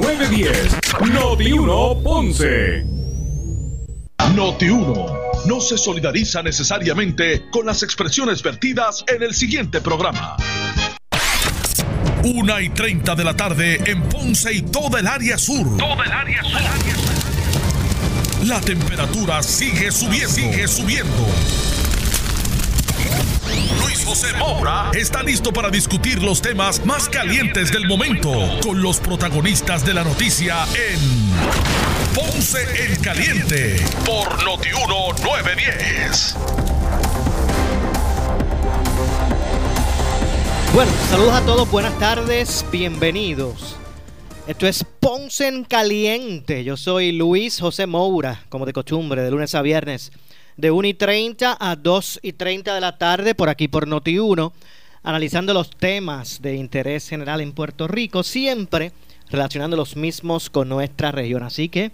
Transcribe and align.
910. 0.00 1.12
Noti 1.12 1.52
1 1.52 2.02
Ponce. 2.02 2.84
Noti 4.34 4.68
1 4.68 5.06
no 5.46 5.60
se 5.60 5.76
solidariza 5.76 6.42
necesariamente 6.42 7.50
con 7.50 7.66
las 7.66 7.82
expresiones 7.82 8.42
vertidas 8.42 9.04
en 9.08 9.22
el 9.22 9.34
siguiente 9.34 9.80
programa. 9.80 10.36
Una 12.24 12.62
y 12.62 12.70
30 12.70 13.14
de 13.14 13.24
la 13.24 13.34
tarde 13.34 13.80
en 13.86 14.02
Ponce 14.08 14.52
y 14.54 14.62
toda 14.62 15.00
el 15.00 15.06
área 15.06 15.36
sur. 15.36 15.76
Toda 15.76 16.04
el 16.04 16.12
área 16.12 16.42
sur. 16.44 16.60
La 18.46 18.60
temperatura 18.60 19.42
sigue 19.42 19.90
subiendo. 19.90 20.30
Sigue 20.30 20.66
subiendo. 20.66 21.26
José 24.10 24.32
Moura 24.38 24.90
está 24.92 25.22
listo 25.22 25.52
para 25.52 25.70
discutir 25.70 26.20
los 26.20 26.42
temas 26.42 26.84
más 26.84 27.08
calientes 27.08 27.70
del 27.70 27.86
momento 27.86 28.32
con 28.60 28.82
los 28.82 28.98
protagonistas 28.98 29.86
de 29.86 29.94
la 29.94 30.02
noticia 30.02 30.64
en 30.74 30.98
Ponce 32.12 32.58
en 32.86 33.00
Caliente 33.00 33.76
por 34.04 34.44
Notiuno 34.44 35.12
910. 35.22 36.36
Bueno, 40.74 40.90
saludos 41.08 41.34
a 41.34 41.46
todos, 41.46 41.70
buenas 41.70 41.96
tardes, 42.00 42.66
bienvenidos. 42.72 43.76
Esto 44.48 44.66
es 44.66 44.84
Ponce 44.98 45.46
en 45.46 45.62
Caliente. 45.62 46.64
Yo 46.64 46.76
soy 46.76 47.12
Luis 47.12 47.60
José 47.60 47.86
Moura, 47.86 48.42
como 48.48 48.66
de 48.66 48.72
costumbre, 48.72 49.22
de 49.22 49.30
lunes 49.30 49.54
a 49.54 49.62
viernes 49.62 50.10
de 50.60 50.70
1 50.70 50.88
y 50.88 50.94
30 50.94 51.56
a 51.58 51.74
2 51.74 52.20
y 52.22 52.34
30 52.34 52.74
de 52.74 52.80
la 52.82 52.98
tarde 52.98 53.34
por 53.34 53.48
aquí 53.48 53.66
por 53.66 53.88
Noti1, 53.88 54.52
analizando 55.02 55.54
los 55.54 55.70
temas 55.70 56.42
de 56.42 56.54
interés 56.56 57.08
general 57.08 57.40
en 57.40 57.52
Puerto 57.52 57.88
Rico, 57.88 58.22
siempre 58.22 58.92
relacionando 59.30 59.76
los 59.76 59.96
mismos 59.96 60.50
con 60.50 60.68
nuestra 60.68 61.12
región. 61.12 61.44
Así 61.44 61.70
que 61.70 61.92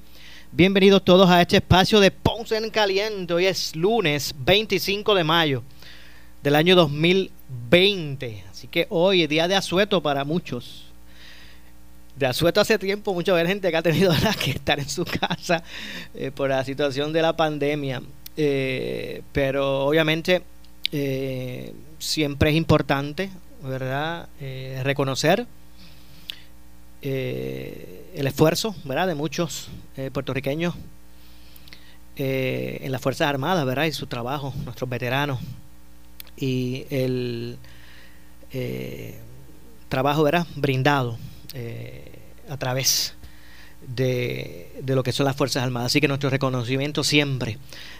bienvenidos 0.51 1.05
todos 1.05 1.31
a 1.31 1.41
este 1.41 1.59
espacio 1.59 2.01
de 2.01 2.11
Ponce 2.11 2.57
en 2.57 2.71
Caliente. 2.71 3.35
Hoy 3.35 3.47
es 3.47 3.77
lunes 3.77 4.35
25 4.37 5.15
de 5.15 5.23
mayo 5.23 5.63
del 6.43 6.57
año 6.57 6.75
2020. 6.75 8.45
Así 8.51 8.67
que 8.67 8.89
hoy 8.91 9.23
es 9.23 9.29
día 9.29 9.47
de 9.47 9.55
asueto 9.55 10.03
para 10.03 10.25
muchos. 10.25 10.87
De 12.17 12.27
asueto 12.27 12.61
hace 12.61 12.81
tiempo, 12.81 13.15
mucha 13.15 13.47
gente 13.47 13.71
que 13.71 13.77
ha 13.77 13.83
tenido 13.83 14.13
que 14.45 14.51
estar 14.51 14.81
en 14.81 14.89
su 14.89 15.05
casa 15.05 15.63
eh, 16.15 16.33
por 16.35 16.49
la 16.49 16.65
situación 16.65 17.13
de 17.13 17.23
la 17.23 17.37
pandemia. 17.37 18.03
Eh, 18.37 19.23
pero 19.33 19.87
obviamente 19.87 20.43
eh, 20.93 21.73
siempre 21.99 22.51
es 22.51 22.57
importante, 22.57 23.31
¿verdad? 23.63 24.29
Eh, 24.41 24.81
reconocer 24.85 25.47
el 27.03 28.27
esfuerzo, 28.27 28.75
¿verdad? 28.83 29.07
De 29.07 29.15
muchos 29.15 29.69
puertorriqueños 30.13 30.75
en 32.17 32.91
las 32.91 33.01
Fuerzas 33.01 33.29
Armadas, 33.29 33.65
¿verdad? 33.65 33.85
Y 33.85 33.93
su 33.93 34.09
trabajo, 34.09 34.53
nuestros 34.65 34.91
veteranos. 34.91 35.39
Y 36.37 36.85
el 36.91 37.59
trabajo, 39.89 40.25
¿verdad? 40.25 40.49
Brindado 40.57 41.17
a 42.49 42.57
través 42.57 43.15
de, 43.87 44.73
de, 44.81 44.95
lo 44.95 45.03
que 45.03 45.13
son 45.13 45.27
las 45.27 45.37
Fuerzas 45.37 45.63
Armadas. 45.63 45.87
Así 45.87 46.01
que 46.01 46.09
nuestro 46.09 46.31
reconocimiento 46.31 47.05
siempre 47.05 47.59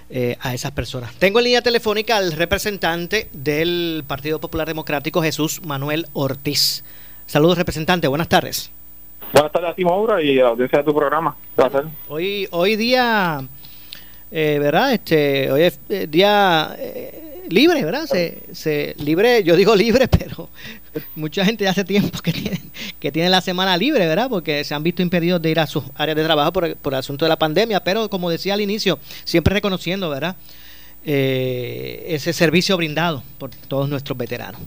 eh, 0.09 0.37
a 0.41 0.55
esas 0.55 0.71
personas. 0.71 1.13
Tengo 1.17 1.41
en 1.41 1.47
línea 1.47 1.63
telefónica 1.63 2.17
al 2.17 2.33
representante 2.33 3.29
del 3.33 4.05
Partido 4.07 4.41
Popular 4.41 4.69
Democrático, 4.69 5.21
Jesús 5.21 5.61
Manuel 5.65 6.07
Ortiz. 6.13 6.85
Saludos, 7.27 7.59
representante. 7.59 8.07
Buenas 8.07 8.29
tardes. 8.29 8.71
Buenas 9.33 9.51
tardes 9.51 9.71
a 9.71 9.75
ti, 9.75 9.85
Maura, 9.85 10.23
y 10.23 10.39
a 10.39 10.45
la 10.45 10.49
audiencia 10.51 10.79
de 10.79 10.85
tu 10.85 10.95
programa. 10.95 11.37
Hoy, 12.09 12.47
hoy 12.53 12.77
día, 12.77 13.43
eh, 14.31 14.59
¿verdad? 14.61 14.93
Este, 14.93 15.51
hoy 15.51 15.63
es 15.63 15.81
eh, 15.89 16.07
día 16.09 16.77
libre, 17.51 17.85
¿verdad? 17.85 18.07
Se, 18.07 18.43
se, 18.53 18.95
libre, 18.99 19.43
yo 19.43 19.57
digo 19.57 19.75
libre, 19.75 20.09
pero 20.19 20.49
mucha 21.15 21.45
gente 21.45 21.69
hace 21.69 21.85
tiempo 21.85 22.21
que 22.21 22.33
tiene, 22.33 22.61
que 22.99 23.13
tiene 23.13 23.31
la 23.31 23.41
semana 23.41 23.77
libre, 23.77 24.07
¿verdad? 24.07 24.29
Porque 24.29 24.65
se 24.65 24.75
han 24.75 24.83
visto 24.83 25.03
impedidos 25.03 25.41
de 25.43 25.51
ir 25.51 25.61
a 25.61 25.67
sus 25.67 25.85
áreas 25.95 26.17
de 26.17 26.25
trabajo 26.25 26.53
por, 26.53 26.77
por 26.77 26.93
el 26.93 26.99
asunto 26.99 27.25
de 27.25 27.29
la 27.31 27.39
pandemia, 27.39 27.83
pero 27.83 28.09
como 28.09 28.31
decía 28.31 28.55
al 28.55 28.61
inicio, 28.61 28.99
siempre 29.25 29.55
reconociendo, 29.55 30.11
¿verdad? 30.11 30.37
Eh, 31.09 32.05
ese 32.09 32.33
servicio 32.33 32.77
brindado 32.77 33.23
por 33.39 33.51
todos 33.51 33.89
nuestros 33.89 34.19
veteranos. 34.19 34.61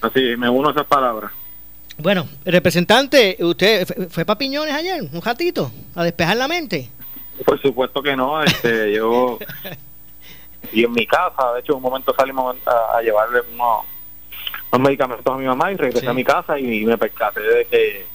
Así, 0.00 0.20
me 0.38 0.48
uno 0.48 0.68
a 0.68 0.70
esas 0.70 0.86
palabras. 0.86 1.32
Bueno, 1.98 2.28
representante, 2.44 3.36
¿usted 3.40 4.08
fue 4.08 4.24
para 4.24 4.38
Piñones 4.38 4.74
ayer, 4.74 5.02
un 5.12 5.20
ratito, 5.20 5.72
a 5.96 6.04
despejar 6.04 6.36
la 6.36 6.46
mente? 6.46 6.88
Por 7.44 7.60
supuesto 7.60 8.00
que 8.00 8.14
no, 8.14 8.42
este, 8.44 8.94
yo 8.94 9.38
y 10.70 10.84
en 10.84 10.92
mi 10.92 11.06
casa, 11.06 11.52
de 11.54 11.60
hecho, 11.60 11.76
un 11.76 11.82
momento 11.82 12.14
salimos 12.14 12.56
a, 12.66 13.00
llevarle 13.02 13.40
unos, 13.52 13.84
medicamentos 14.80 15.34
a 15.34 15.36
mi 15.36 15.46
mamá 15.46 15.72
y 15.72 15.76
regresé 15.76 16.08
a 16.08 16.14
mi 16.14 16.24
casa 16.24 16.58
y 16.58 16.84
me 16.84 16.96
percaté 16.96 17.40
de 17.40 17.64
que 17.66 18.06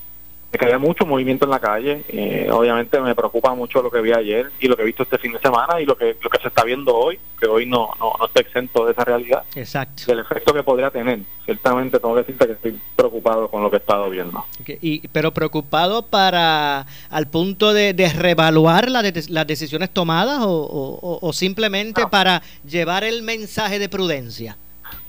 que 0.52 0.66
había 0.66 0.78
mucho 0.78 1.06
movimiento 1.06 1.46
en 1.46 1.52
la 1.52 1.60
calle. 1.60 2.04
Eh, 2.10 2.50
obviamente 2.52 3.00
me 3.02 3.16
preocupa 3.16 3.54
mucho 3.54 3.82
lo 3.82 3.92
que 3.92 4.02
vi 4.02 4.14
ayer 4.14 4.50
y 4.60 4.68
lo 4.68 4.76
que 4.76 4.84
he 4.84 4.86
visto 4.86 5.04
este 5.04 5.18
fin 5.18 5.34
de 5.34 5.40
semana 5.40 5.80
y 5.82 5.86
lo 5.86 5.98
que 5.98 6.18
lo 6.22 6.30
que 6.30 6.40
se 6.40 6.48
está 6.48 6.64
viendo 6.64 6.96
hoy, 6.96 7.20
que 7.40 7.48
hoy 7.48 7.66
no, 7.66 7.90
no, 8.00 8.14
no 8.18 8.26
está 8.26 8.42
exento 8.42 8.86
de 8.86 8.94
esa 8.94 9.04
realidad. 9.04 9.44
Exacto. 9.56 10.04
Del 10.08 10.20
efecto 10.20 10.54
que 10.54 10.64
podría 10.64 10.90
tener. 10.90 11.20
Ciertamente 11.46 12.00
tengo 12.00 12.16
que 12.16 12.22
decirte 12.22 12.48
que 12.48 12.54
estoy 12.54 12.80
preocupado 12.96 13.48
con 13.50 13.62
lo 13.62 13.70
que 13.70 13.78
he 13.78 13.80
estado 13.80 14.10
viendo. 14.10 14.46
Y, 14.82 15.08
pero 15.10 15.34
preocupado 15.34 16.04
para 16.04 16.86
al 17.10 17.28
punto 17.28 17.74
de, 17.74 17.94
de 17.94 18.10
reevaluar 18.10 18.90
las 18.90 19.48
decisiones 19.48 19.90
tomadas 19.90 20.40
o, 20.42 21.20
o, 21.22 21.34
simplemente 21.34 22.08
para 22.08 22.42
llevar 22.66 23.04
el 23.04 23.24
mensaje 23.24 23.80
de 23.80 23.90
prudencia. 23.90 24.58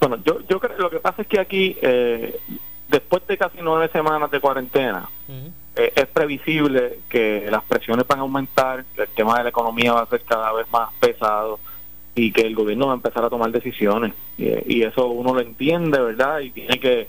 Bueno, 0.00 0.18
yo, 0.24 0.40
yo 0.48 0.60
creo 0.60 0.78
lo 0.78 0.90
que 0.90 1.00
pasa 1.00 1.22
es 1.22 1.28
que 1.28 1.40
aquí 1.40 1.76
eh, 1.82 2.38
después 2.88 3.26
de 3.26 3.38
casi 3.38 3.58
nueve 3.62 3.88
semanas 3.92 4.30
de 4.30 4.40
cuarentena, 4.40 5.08
eh, 5.76 5.92
es 5.94 6.06
previsible 6.06 7.00
que 7.08 7.46
las 7.50 7.62
presiones 7.64 8.06
van 8.06 8.18
a 8.18 8.22
aumentar, 8.22 8.84
que 8.94 9.02
el 9.02 9.08
tema 9.08 9.36
de 9.38 9.44
la 9.44 9.50
economía 9.50 9.92
va 9.92 10.02
a 10.02 10.06
ser 10.06 10.22
cada 10.22 10.52
vez 10.52 10.66
más 10.72 10.90
pesado 10.98 11.60
y 12.14 12.32
que 12.32 12.42
el 12.42 12.54
gobierno 12.54 12.86
va 12.86 12.92
a 12.92 12.96
empezar 12.96 13.24
a 13.24 13.30
tomar 13.30 13.50
decisiones. 13.52 14.12
Y, 14.36 14.82
eso 14.82 15.06
uno 15.08 15.34
lo 15.34 15.40
entiende, 15.40 16.00
¿verdad? 16.00 16.40
Y 16.40 16.50
tiene 16.50 16.80
que 16.80 17.08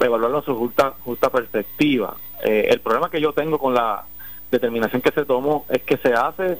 evaluarlo 0.00 0.38
en 0.38 0.44
su 0.44 0.56
justa, 0.56 0.94
justa 1.04 1.30
perspectiva. 1.30 2.16
Eh, 2.44 2.68
el 2.70 2.80
problema 2.80 3.10
que 3.10 3.20
yo 3.20 3.32
tengo 3.32 3.58
con 3.58 3.74
la 3.74 4.04
determinación 4.50 5.00
que 5.00 5.12
se 5.12 5.24
tomó 5.24 5.64
es 5.68 5.82
que 5.82 5.96
se 5.98 6.12
hace 6.12 6.58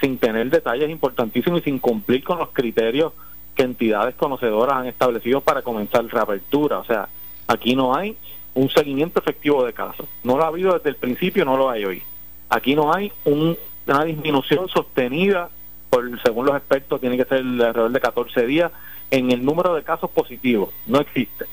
sin 0.00 0.18
tener 0.18 0.48
detalles 0.48 0.88
importantísimos 0.88 1.60
y 1.60 1.64
sin 1.64 1.78
cumplir 1.78 2.22
con 2.24 2.38
los 2.38 2.50
criterios 2.50 3.12
que 3.54 3.64
entidades 3.64 4.14
conocedoras 4.14 4.76
han 4.76 4.86
establecido 4.86 5.40
para 5.40 5.62
comenzar 5.62 6.06
reapertura. 6.06 6.78
O 6.78 6.84
sea, 6.84 7.08
Aquí 7.48 7.74
no 7.74 7.94
hay 7.94 8.16
un 8.54 8.68
seguimiento 8.68 9.20
efectivo 9.20 9.64
de 9.64 9.72
casos. 9.72 10.06
No 10.22 10.36
lo 10.36 10.44
ha 10.44 10.48
habido 10.48 10.74
desde 10.74 10.90
el 10.90 10.96
principio, 10.96 11.44
no 11.44 11.56
lo 11.56 11.70
hay 11.70 11.84
hoy. 11.84 12.02
Aquí 12.50 12.74
no 12.74 12.92
hay 12.92 13.10
una 13.24 14.04
disminución 14.04 14.68
sostenida, 14.68 15.48
por, 15.90 16.20
según 16.22 16.46
los 16.46 16.56
expertos, 16.56 17.00
tiene 17.00 17.16
que 17.16 17.24
ser 17.24 17.38
alrededor 17.38 17.90
de 17.90 18.00
14 18.00 18.46
días, 18.46 18.70
en 19.10 19.32
el 19.32 19.44
número 19.44 19.74
de 19.74 19.82
casos 19.82 20.10
positivos. 20.10 20.70
No 20.86 21.00
existe. 21.00 21.46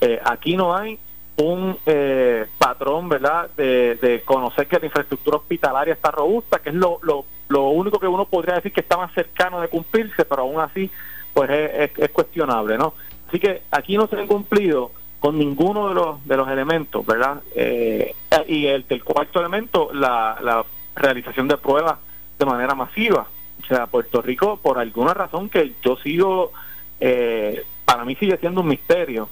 Eh, 0.00 0.20
aquí 0.24 0.56
no 0.56 0.74
hay 0.74 0.98
un 1.36 1.76
eh, 1.84 2.46
patrón, 2.58 3.08
¿verdad?, 3.08 3.50
de, 3.56 4.22
conocer 4.24 4.66
que 4.66 4.78
la 4.78 4.86
infraestructura 4.86 5.36
hospitalaria 5.36 5.94
está 5.94 6.10
robusta, 6.10 6.60
que 6.60 6.70
es 6.70 6.74
lo, 6.74 6.98
lo, 7.02 7.24
lo, 7.48 7.68
único 7.68 7.98
que 7.98 8.06
uno 8.06 8.24
podría 8.24 8.54
decir 8.54 8.72
que 8.72 8.80
está 8.80 8.96
más 8.96 9.12
cercano 9.12 9.60
de 9.60 9.68
cumplirse, 9.68 10.24
pero 10.24 10.42
aún 10.42 10.60
así, 10.60 10.90
pues 11.34 11.50
es, 11.50 11.90
es 11.98 12.10
cuestionable, 12.10 12.78
¿no? 12.78 12.94
Así 13.28 13.38
que 13.38 13.62
aquí 13.70 13.96
no 13.96 14.06
se 14.06 14.16
han 14.16 14.26
cumplido 14.26 14.92
con 15.22 15.38
ninguno 15.38 15.88
de 15.88 15.94
los 15.94 16.26
de 16.26 16.36
los 16.36 16.48
elementos, 16.48 17.06
¿verdad? 17.06 17.40
Eh, 17.54 18.12
y 18.48 18.66
el, 18.66 18.84
el, 18.88 19.04
cuarto 19.04 19.38
elemento, 19.38 19.90
la, 19.92 20.36
la 20.42 20.64
realización 20.96 21.46
de 21.46 21.56
pruebas 21.56 21.96
de 22.40 22.44
manera 22.44 22.74
masiva. 22.74 23.28
O 23.62 23.66
sea, 23.68 23.86
Puerto 23.86 24.20
Rico, 24.20 24.56
por 24.56 24.80
alguna 24.80 25.14
razón 25.14 25.48
que 25.48 25.74
yo 25.80 25.96
sigo, 25.98 26.50
eh, 26.98 27.64
para 27.84 28.04
mí 28.04 28.16
sigue 28.16 28.36
siendo 28.38 28.62
un 28.62 28.66
misterio. 28.66 29.28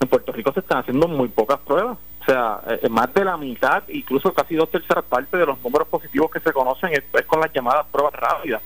En 0.00 0.08
Puerto 0.08 0.32
Rico 0.32 0.52
se 0.52 0.58
están 0.58 0.78
haciendo 0.78 1.06
muy 1.06 1.28
pocas 1.28 1.60
pruebas. 1.60 1.96
O 2.20 2.24
sea, 2.24 2.60
eh, 2.66 2.88
más 2.88 3.14
de 3.14 3.24
la 3.24 3.36
mitad, 3.36 3.84
incluso 3.90 4.34
casi 4.34 4.56
dos 4.56 4.68
terceras 4.72 5.04
partes 5.04 5.38
de 5.38 5.46
los 5.46 5.62
números 5.62 5.86
positivos 5.86 6.32
que 6.32 6.40
se 6.40 6.52
conocen 6.52 6.90
es, 6.92 7.24
con 7.26 7.40
las 7.40 7.52
llamadas 7.52 7.86
pruebas 7.92 8.14
rápidas, 8.14 8.60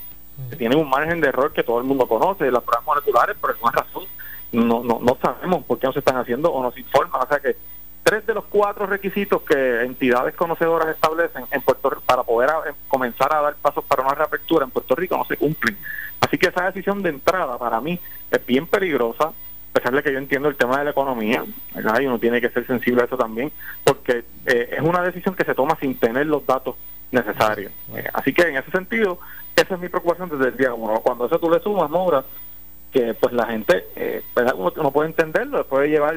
que 0.48 0.56
tienen 0.56 0.78
un 0.78 0.88
margen 0.88 1.20
de 1.20 1.28
error 1.28 1.52
que 1.52 1.64
todo 1.64 1.76
el 1.80 1.84
mundo 1.84 2.08
conoce. 2.08 2.50
Las 2.50 2.62
pruebas 2.62 2.86
moleculares, 2.86 3.36
por 3.36 3.50
alguna 3.50 3.72
razón, 3.72 4.04
no, 4.52 4.82
no, 4.82 5.00
no 5.00 5.18
sabemos 5.20 5.64
por 5.64 5.78
qué 5.78 5.86
no 5.86 5.92
se 5.92 6.00
están 6.00 6.16
haciendo 6.16 6.52
o 6.52 6.62
nos 6.62 6.76
informan. 6.78 7.22
O 7.22 7.26
sea 7.26 7.40
que 7.40 7.56
tres 8.02 8.26
de 8.26 8.34
los 8.34 8.44
cuatro 8.44 8.86
requisitos 8.86 9.42
que 9.42 9.82
entidades 9.82 10.34
conocedoras 10.34 10.88
establecen 10.88 11.44
en 11.50 11.62
Puerto 11.62 12.02
para 12.04 12.22
poder 12.22 12.50
comenzar 12.88 13.34
a 13.34 13.40
dar 13.40 13.56
pasos 13.56 13.84
para 13.84 14.02
una 14.02 14.14
reapertura 14.14 14.64
en 14.64 14.70
Puerto 14.70 14.94
Rico 14.94 15.16
no 15.16 15.24
se 15.24 15.36
cumplen. 15.36 15.76
Así 16.20 16.38
que 16.38 16.48
esa 16.48 16.66
decisión 16.66 17.02
de 17.02 17.10
entrada 17.10 17.58
para 17.58 17.80
mí 17.80 17.98
es 18.30 18.46
bien 18.46 18.66
peligrosa 18.66 19.32
a 19.72 19.80
pesar 19.80 19.94
de 19.94 20.02
que 20.02 20.12
yo 20.12 20.18
entiendo 20.18 20.50
el 20.50 20.56
tema 20.56 20.78
de 20.78 20.84
la 20.84 20.90
economía, 20.90 21.42
¿verdad? 21.74 21.98
y 22.00 22.06
uno 22.06 22.18
tiene 22.18 22.42
que 22.42 22.50
ser 22.50 22.66
sensible 22.66 23.00
a 23.00 23.04
eso 23.06 23.16
también, 23.16 23.50
porque 23.82 24.22
eh, 24.44 24.68
es 24.70 24.80
una 24.80 25.00
decisión 25.00 25.34
que 25.34 25.46
se 25.46 25.54
toma 25.54 25.78
sin 25.80 25.98
tener 25.98 26.26
los 26.26 26.46
datos 26.46 26.76
necesarios. 27.10 27.72
Eh, 27.96 28.06
así 28.12 28.34
que 28.34 28.42
en 28.42 28.56
ese 28.56 28.70
sentido, 28.70 29.18
esa 29.56 29.74
es 29.74 29.80
mi 29.80 29.88
preocupación 29.88 30.28
desde 30.28 30.48
el 30.48 30.56
día 30.58 30.74
uno. 30.74 31.00
Cuando 31.00 31.24
eso 31.24 31.38
tú 31.38 31.50
le 31.50 31.58
sumas, 31.60 31.88
Mora, 31.88 32.22
que 32.92 33.14
pues 33.14 33.32
la 33.32 33.46
gente, 33.46 33.86
eh, 33.96 34.22
Uno, 34.54 34.90
puede 34.92 35.08
entenderlo, 35.08 35.58
después 35.58 35.82
de 35.82 35.90
llevar 35.90 36.14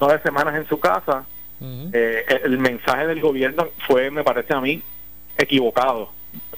nueve 0.00 0.20
semanas 0.22 0.56
en 0.56 0.66
su 0.66 0.78
casa, 0.80 1.24
eh, 1.92 2.24
el 2.44 2.58
mensaje 2.58 3.06
del 3.06 3.20
gobierno 3.20 3.68
fue, 3.86 4.10
me 4.10 4.24
parece 4.24 4.54
a 4.54 4.60
mí, 4.60 4.82
equivocado. 5.36 6.10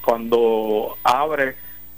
Cuando 0.04 0.96
abre 1.02 1.56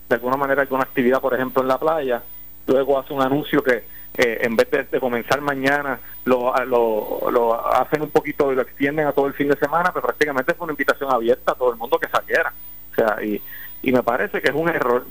de 0.09 0.15
alguna 0.15 0.37
manera 0.37 0.63
alguna 0.63 0.83
actividad, 0.83 1.21
por 1.21 1.35
ejemplo, 1.35 1.63
en 1.63 1.69
la 1.69 1.79
playa, 1.79 2.23
luego 2.67 2.99
hace 2.99 3.13
un 3.13 3.23
anuncio 3.23 3.63
que 3.63 3.85
eh, 4.15 4.41
en 4.43 4.57
vez 4.57 4.69
de, 4.91 5.01
comenzar 5.01 5.41
mañana 5.41 5.99
lo, 6.25 6.53
lo, 6.67 7.31
lo, 7.31 7.75
hacen 7.75 8.03
un 8.03 8.11
poquito 8.11 8.53
y 8.53 8.57
lo 8.57 8.63
extienden 8.63 9.07
a 9.07 9.13
todo 9.13 9.27
el 9.27 9.33
fin 9.33 9.49
de 9.49 9.57
semana, 9.57 9.91
pero 9.93 10.07
prácticamente 10.07 10.53
fue 10.53 10.65
una 10.65 10.75
invitación 10.75 11.11
abierta 11.11 11.53
a 11.53 11.55
todo 11.55 11.73
el 11.73 11.79
mundo 11.79 11.99
que 11.99 12.09
saliera. 12.09 12.53
O 12.91 12.95
sea, 12.95 13.25
y, 13.25 13.41
y 13.83 13.93
me 13.93 14.03
parece 14.03 14.43
que 14.43 14.49
es 14.49 14.55
un 14.55 14.69
error 14.69 15.07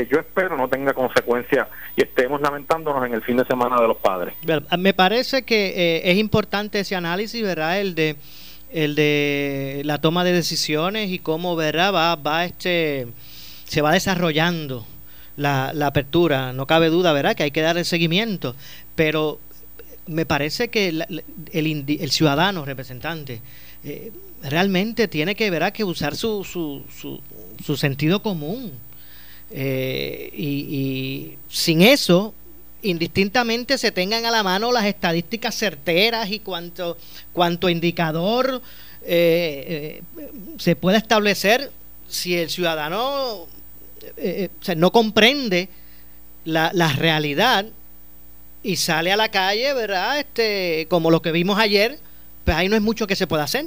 que 0.00 0.12
yo 0.12 0.20
espero 0.20 0.56
no 0.56 0.68
tenga 0.68 0.92
consecuencias 0.92 1.68
y 1.96 2.02
estemos 2.02 2.40
lamentándonos 2.40 3.04
en 3.06 3.14
el 3.14 3.22
fin 3.22 3.36
de 3.36 3.44
semana 3.44 3.80
de 3.80 3.86
los 3.86 3.98
padres. 3.98 4.34
Me 4.78 4.94
parece 4.94 5.42
que 5.42 5.68
eh, 5.76 6.10
es 6.10 6.18
importante 6.18 6.80
ese 6.80 6.96
análisis, 6.96 7.42
¿verdad? 7.42 7.80
El 7.80 7.94
de 7.94 8.16
el 8.72 8.94
de 8.94 9.82
la 9.84 10.00
toma 10.00 10.22
de 10.22 10.32
decisiones 10.32 11.10
y 11.10 11.18
cómo, 11.18 11.56
¿verdad? 11.56 11.92
Va, 11.92 12.14
va 12.14 12.44
este 12.44 13.08
se 13.64 13.82
va 13.82 13.92
desarrollando 13.92 14.86
la, 15.36 15.72
la 15.74 15.88
apertura. 15.88 16.52
No 16.52 16.66
cabe 16.66 16.88
duda, 16.88 17.12
¿verdad? 17.12 17.34
Que 17.34 17.42
hay 17.42 17.50
que 17.50 17.60
dar 17.60 17.76
el 17.76 17.84
seguimiento, 17.84 18.54
pero 18.94 19.38
me 20.06 20.24
parece 20.24 20.68
que 20.68 20.88
el, 20.88 21.24
el, 21.52 22.10
ciudadano 22.10 22.64
representante 22.64 23.42
eh, 23.84 24.12
realmente 24.42 25.08
tiene 25.08 25.34
que, 25.34 25.50
¿verdad? 25.50 25.72
que 25.72 25.84
usar 25.84 26.16
su, 26.16 26.42
su, 26.44 26.84
su, 26.90 27.20
su 27.62 27.76
sentido 27.76 28.22
común 28.22 28.72
eh, 29.50 30.30
y, 30.32 31.36
sin 31.48 31.82
eso, 31.82 32.34
indistintamente 32.82 33.78
se 33.78 33.92
tengan 33.92 34.24
a 34.24 34.30
la 34.30 34.42
mano 34.42 34.72
las 34.72 34.84
estadísticas 34.84 35.54
certeras 35.54 36.30
y 36.30 36.38
cuánto, 36.38 36.96
cuánto 37.32 37.68
indicador 37.68 38.62
eh, 39.02 40.02
eh, 40.16 40.30
se 40.58 40.76
puede 40.76 40.98
establecer 40.98 41.70
si 42.08 42.36
el 42.36 42.48
ciudadano 42.48 43.46
no 44.76 44.92
comprende 44.92 45.68
la, 46.44 46.70
la, 46.72 46.92
realidad 46.92 47.66
y 48.62 48.76
sale 48.76 49.12
a 49.12 49.16
la 49.16 49.30
calle, 49.30 49.72
¿verdad? 49.74 50.18
Este, 50.18 50.86
como 50.88 51.10
lo 51.10 51.22
que 51.22 51.32
vimos 51.32 51.58
ayer, 51.58 51.98
pues 52.44 52.56
ahí 52.56 52.68
no 52.68 52.76
es 52.76 52.82
mucho 52.82 53.06
que 53.06 53.16
se 53.16 53.26
pueda 53.26 53.44
hacer. 53.44 53.66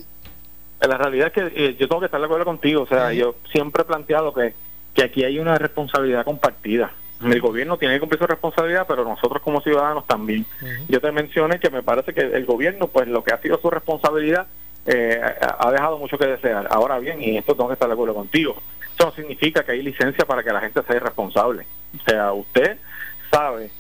La 0.82 0.98
realidad 0.98 1.28
es 1.28 1.34
que 1.34 1.76
yo 1.80 1.88
tengo 1.88 2.00
que 2.02 2.08
estar 2.08 2.20
de 2.20 2.26
acuerdo 2.26 2.46
contigo, 2.46 2.82
o 2.82 2.88
sea, 2.88 3.14
yo 3.14 3.36
siempre 3.52 3.84
he 3.84 3.86
planteado 3.86 4.34
que 4.34 4.54
que 4.94 5.04
aquí 5.04 5.24
hay 5.24 5.40
una 5.40 5.58
responsabilidad 5.58 6.26
compartida. 6.26 6.92
El 7.22 7.40
gobierno 7.40 7.78
tiene 7.78 7.94
que 7.94 8.02
cumplir 8.02 8.20
su 8.20 8.28
responsabilidad, 8.28 8.86
pero 8.86 9.06
nosotros 9.06 9.42
como 9.42 9.62
ciudadanos 9.62 10.06
también. 10.06 10.46
Yo 10.90 11.00
te 11.00 11.12
mencioné 11.12 11.58
que 11.58 11.70
me 11.70 11.82
parece 11.82 12.14
que 12.14 12.22
el 12.22 12.46
gobierno, 12.46 12.88
pues 12.88 13.08
lo 13.08 13.24
que 13.24 13.34
ha 13.34 13.42
sido 13.42 13.58
su 13.60 13.70
responsabilidad, 13.70 14.48
eh, 14.86 15.22
ha 15.58 15.72
dejado 15.72 15.98
mucho 15.98 16.18
que 16.18 16.28
desear. 16.28 16.68
Ahora 16.70 17.00
bien, 17.00 17.22
y 17.22 17.38
esto 17.38 17.56
tengo 17.56 17.70
que 17.70 17.74
estar 17.74 17.88
de 17.88 17.94
acuerdo 17.94 18.14
contigo, 18.14 18.58
eso 18.94 19.06
no 19.06 19.12
significa 19.14 19.64
que 19.64 19.72
hay 19.72 19.82
licencia 19.82 20.26
para 20.26 20.44
que 20.44 20.52
la 20.52 20.60
gente 20.60 20.82
sea 20.84 20.98
irresponsable. 20.98 21.66
O 21.98 22.04
sea, 22.04 22.34
usted 22.34 22.78
sabe 23.32 23.72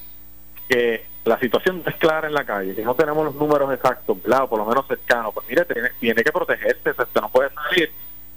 que 0.69 1.05
la 1.25 1.37
situación 1.39 1.83
es 1.85 1.95
clara 1.95 2.27
en 2.27 2.33
la 2.33 2.45
calle, 2.45 2.75
que 2.75 2.83
no 2.83 2.95
tenemos 2.95 3.25
los 3.25 3.35
números 3.35 3.73
exactos, 3.73 4.17
claro, 4.23 4.49
por 4.49 4.59
lo 4.59 4.65
menos 4.65 4.87
cercanos, 4.87 5.33
pues 5.33 5.47
mire, 5.49 5.65
tiene, 5.65 5.89
tiene 5.99 6.23
que 6.23 6.31
protegerse, 6.31 6.91
usted 6.91 7.21
no 7.21 7.29
puede 7.29 7.49
salir 7.53 7.91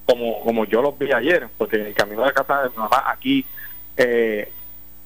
como, 0.06 0.41
como 0.41 0.64
yo 0.64 0.81
los 0.81 0.99
vi 0.99 1.12
ayer, 1.12 1.49
porque 1.58 1.76
en 1.76 1.87
el 1.87 1.94
camino 1.94 2.23
de 2.23 2.29
la 2.29 2.32
casa 2.32 2.62
de 2.62 2.70
mi 2.70 2.76
mamá 2.76 3.05
aquí 3.06 3.44
eh, 3.97 4.50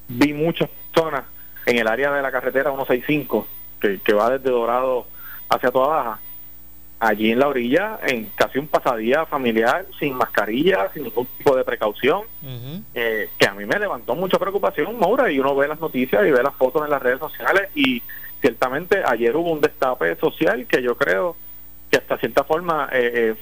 vi 0.09 0.33
muchas 0.33 0.69
personas 0.69 1.25
en 1.67 1.79
el 1.79 1.89
área 1.89 2.13
de 2.13 2.23
la 2.23 2.31
carretera 2.31 2.71
165, 2.71 3.47
que, 3.81 4.01
que 4.01 4.13
va 4.13 4.31
desde 4.31 4.51
Dorado 4.51 5.07
hacia 5.49 5.71
toda 5.71 5.89
baja, 5.89 6.21
allí 7.01 7.33
en 7.33 7.39
la 7.39 7.49
orilla, 7.49 7.99
en 8.03 8.27
casi 8.35 8.59
un 8.59 8.69
pasadía 8.69 9.25
familiar, 9.25 9.87
sin 9.99 10.15
mascarilla, 10.15 10.91
sin 10.93 11.05
ningún 11.05 11.27
tipo 11.39 11.57
de 11.57 11.65
precaución, 11.65 12.23
eh, 12.95 13.31
que 13.39 13.47
a 13.47 13.55
mí 13.55 13.65
me 13.65 13.79
levantó 13.79 14.15
mucha 14.15 14.39
preocupación, 14.39 14.99
Maura, 14.99 15.31
y 15.31 15.41
uno 15.41 15.57
ve 15.57 15.67
las 15.67 15.81
noticias 15.81 16.27
y 16.27 16.31
ve 16.31 16.43
las 16.43 16.55
fotos 16.55 16.85
en 16.85 16.91
las 16.91 17.03
redes 17.03 17.19
sociales, 17.19 17.71
y 17.75 18.03
ciertamente 18.43 19.03
ayer 19.05 19.35
hubo 19.35 19.51
un 19.51 19.63
destape 19.63 20.17
social 20.17 20.67
que 20.67 20.83
yo 20.83 20.97
creo 20.97 21.37
que 21.91 21.97
hasta 21.97 22.19
cierta 22.19 22.45
forma 22.45 22.89
eh, 22.93 23.11
eh 23.15 23.35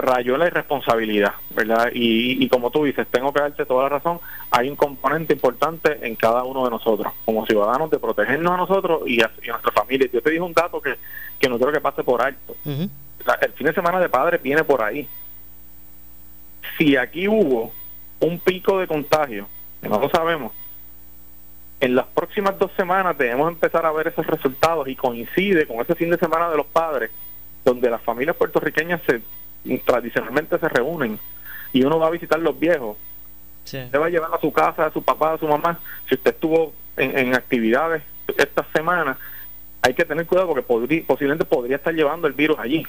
rayó 0.00 0.36
la 0.36 0.46
irresponsabilidad, 0.46 1.34
¿verdad? 1.50 1.90
Y, 1.92 2.48
como 2.48 2.70
tú 2.70 2.84
dices, 2.84 3.06
tengo 3.08 3.32
que 3.32 3.40
darte 3.40 3.64
toda 3.64 3.84
la 3.84 3.88
razón, 3.90 4.20
hay 4.50 4.68
un 4.68 4.76
componente 4.76 5.34
importante 5.34 5.98
en 6.02 6.16
cada 6.16 6.42
uno 6.44 6.64
de 6.64 6.70
nosotros, 6.70 7.12
como 7.24 7.46
ciudadanos, 7.46 7.90
de 7.90 7.98
protegernos 7.98 8.52
a 8.52 8.56
nosotros 8.56 9.02
y 9.06 9.22
a, 9.22 9.30
nuestra 9.46 9.72
familia. 9.72 10.08
Yo 10.12 10.20
te 10.20 10.30
dije 10.30 10.42
un 10.42 10.52
dato 10.52 10.80
que, 10.80 10.96
que 11.38 11.48
no 11.48 11.56
quiero 11.56 11.72
que 11.72 11.80
pase 11.80 12.02
por 12.02 12.22
alto. 12.22 12.56
el 12.64 13.52
fin 13.52 13.66
de 13.66 13.72
semana 13.72 14.00
de 14.00 14.08
padres 14.08 14.42
viene 14.42 14.64
por 14.64 14.82
ahí. 14.82 15.08
Si 16.76 16.96
aquí 16.96 17.28
hubo 17.28 17.72
un 18.20 18.38
pico 18.40 18.78
de 18.78 18.88
contagio, 18.88 19.46
que 19.80 19.88
no 19.88 20.00
lo 20.00 20.08
sabemos, 20.08 20.52
en 21.80 21.94
las 21.94 22.06
próximas 22.06 22.58
dos 22.58 22.70
semanas 22.76 23.16
debemos 23.18 23.48
empezar 23.48 23.84
a 23.84 23.92
ver 23.92 24.08
esos 24.08 24.26
resultados 24.26 24.88
y 24.88 24.96
coincide 24.96 25.66
con 25.66 25.80
ese 25.80 25.94
fin 25.94 26.10
de 26.10 26.16
semana 26.16 26.48
de 26.50 26.56
los 26.56 26.66
padres, 26.66 27.10
donde 27.64 27.90
las 27.90 28.02
familias 28.02 28.36
puertorriqueñas 28.36 29.00
se 29.06 29.20
tradicionalmente 29.84 30.58
se 30.58 30.68
reúnen 30.68 31.18
y 31.72 31.82
uno 31.84 31.98
va 31.98 32.06
a 32.06 32.10
visitar 32.10 32.38
los 32.38 32.58
viejos. 32.58 32.96
Usted 33.64 33.98
va 33.98 34.06
a 34.06 34.10
llevar 34.10 34.30
a 34.32 34.40
su 34.40 34.52
casa, 34.52 34.86
a 34.86 34.92
su 34.92 35.02
papá, 35.02 35.34
a 35.34 35.38
su 35.38 35.48
mamá. 35.48 35.80
Si 36.08 36.14
usted 36.14 36.32
estuvo 36.32 36.72
en, 36.96 37.34
actividades 37.34 38.02
esta 38.38 38.66
semana, 38.74 39.18
hay 39.82 39.94
que 39.94 40.04
tener 40.04 40.26
cuidado 40.26 40.48
porque 40.54 41.04
posiblemente 41.06 41.44
podría 41.44 41.76
estar 41.76 41.94
llevando 41.94 42.26
el 42.26 42.34
virus 42.34 42.58
allí. 42.58 42.86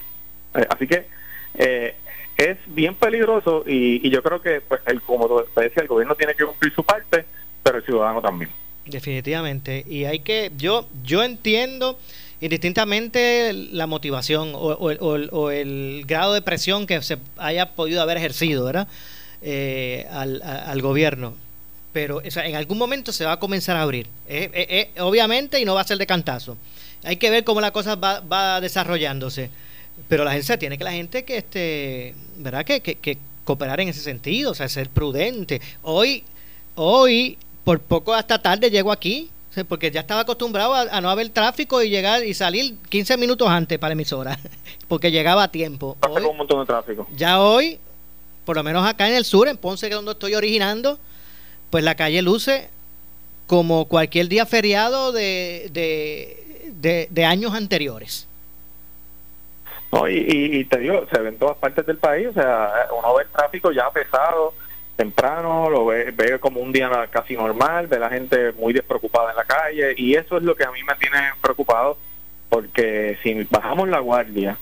Eh, 0.54 0.68
así 0.69 0.88
que 0.88 1.07
eh, 1.56 1.95
es 2.38 2.57
bien 2.68 2.95
peligroso 2.95 3.63
y, 3.66 4.10
yo 4.10 4.21
creo 4.21 4.42
que, 4.42 4.62
pues, 4.62 4.81
el, 4.86 5.01
como 5.01 5.44
te 5.44 5.62
decía, 5.62 5.81
el 5.81 5.88
gobierno 5.88 6.16
tiene 6.16 6.36
que 6.36 6.45
cumplir 6.45 6.74
su 6.74 6.83
parte, 6.83 7.25
pero 7.63 7.78
el 7.78 7.83
ciudadano 7.83 8.21
también. 8.21 8.51
Definitivamente. 8.86 9.83
Y 9.88 10.06
hay 10.06 10.19
que, 10.19 10.51
yo, 10.57 10.88
yo 11.04 11.24
entiendo 11.24 11.98
indistintamente 12.41 13.53
la 13.53 13.87
motivación 13.87 14.51
o, 14.53 15.51
el 15.51 16.03
grado 16.05 16.33
de 16.33 16.41
presión 16.41 16.87
que 16.87 17.01
se 17.01 17.17
haya 17.37 17.71
podido 17.71 18.01
haber 18.01 18.17
ejercido 18.17 18.65
¿verdad? 18.65 18.87
Eh, 19.41 20.06
al, 20.11 20.81
gobierno. 20.81 21.33
Pero 21.94 22.21
en 22.23 22.56
algún 22.56 22.77
momento 22.77 23.13
se 23.13 23.23
va 23.23 23.33
a 23.33 23.39
comenzar 23.39 23.77
a 23.77 23.83
abrir, 23.83 24.07
eh, 24.27 24.49
eh, 24.54 25.01
obviamente, 25.01 25.61
y 25.61 25.65
no 25.65 25.75
va 25.75 25.81
a 25.81 25.87
ser 25.87 25.97
de 25.97 26.06
cantazo. 26.06 26.57
Hay 27.04 27.15
que 27.15 27.30
ver 27.30 27.45
cómo 27.45 27.61
la 27.61 27.71
cosa 27.71 27.95
va, 27.95 28.59
desarrollándose. 28.59 29.49
Pero 30.09 30.25
la 30.25 30.33
gente 30.33 30.57
tiene 30.57 30.77
que 30.77 30.83
la 30.83 30.92
gente 30.92 31.23
que 31.23 31.37
este, 31.37 32.15
¿verdad? 32.37 32.65
Que, 32.65 32.81
que 32.81 33.18
cooperar 33.45 33.80
en 33.80 33.87
ese 33.87 34.01
sentido, 34.01 34.51
o 34.51 34.56
sea, 34.56 34.68
ser 34.68 34.89
prudente. 34.89 35.61
Hoy, 35.83 36.23
hoy, 36.73 37.37
por 37.63 37.80
poco 37.80 38.13
hasta 38.13 38.42
tarde 38.42 38.69
llego 38.69 38.92
aquí 38.92 39.30
porque 39.64 39.92
ya 39.92 40.02
estaba 40.02 40.21
acostumbrado 40.21 40.74
a, 40.74 41.00
no 41.00 41.09
haber 41.09 41.30
tráfico 41.30 41.81
y 41.81 41.90
llegar 41.90 42.24
y 42.26 42.33
salir 42.33 42.76
15 42.90 43.18
minutos 43.18 43.47
antes 43.47 43.80
para 43.80 43.90
la 43.90 43.94
emisora, 43.94 44.38
porque 44.88 45.12
llegaba 45.12 45.44
a 45.44 45.52
tiempo. 45.52 45.95
un 46.02 46.38
montón 46.38 46.59
de 46.59 46.66
tráfico. 46.66 47.07
Ya 47.16 47.40
hoy, 47.42 47.80
por 48.44 48.57
lo 48.57 48.64
menos 48.64 48.85
acá 48.85 49.07
en 49.07 49.16
el 49.16 49.24
sur, 49.24 49.47
en 49.47 49.57
Ponce, 49.57 49.88
que 49.88 49.94
es 49.94 49.95
donde 49.95 50.12
estoy 50.12 50.35
originando, 50.35 51.00
pues 51.69 51.83
la 51.83 51.95
calle 51.95 52.21
luce 52.21 52.69
como 53.47 53.85
cualquier 53.85 54.28
día 54.28 54.45
feriado 54.45 55.12
de, 55.12 55.69
de, 55.71 57.26
años 57.26 57.54
anteriores. 57.54 58.28
No, 59.92 60.09
y, 60.09 60.18
y, 60.28 60.66
te 60.66 60.80
digo, 60.80 61.06
se 61.12 61.19
ve 61.19 61.30
en 61.30 61.38
todas 61.38 61.57
partes 61.57 61.85
del 61.85 61.97
país, 61.97 62.28
o 62.28 62.33
sea, 62.33 62.88
uno 62.97 63.16
ve 63.16 63.24
el 63.24 63.30
tráfico 63.30 63.71
ya 63.71 63.90
pesado, 63.92 64.54
temprano, 64.95 65.69
lo 65.69 65.85
ve, 65.85 66.11
ve, 66.11 66.40
como 66.40 66.61
un 66.61 66.71
día 66.71 66.90
casi 67.11 67.35
normal, 67.35 67.87
ve 67.87 67.99
la 67.99 68.09
gente 68.09 68.54
muy 68.54 68.73
despreocupada 68.73 69.31
en 69.31 69.37
la 69.37 69.44
calle 69.44 69.94
y 69.97 70.16
eso 70.16 70.37
es 70.37 70.44
lo 70.44 70.56
que 70.56 70.64
a 70.64 70.71
mí 70.71 70.83
me 70.83 70.95
tiene 70.95 71.18
preocupado 71.42 71.97
porque 72.49 73.18
si 73.21 73.44
bajamos 73.49 73.90
la 73.90 73.99
guardia 73.99 74.57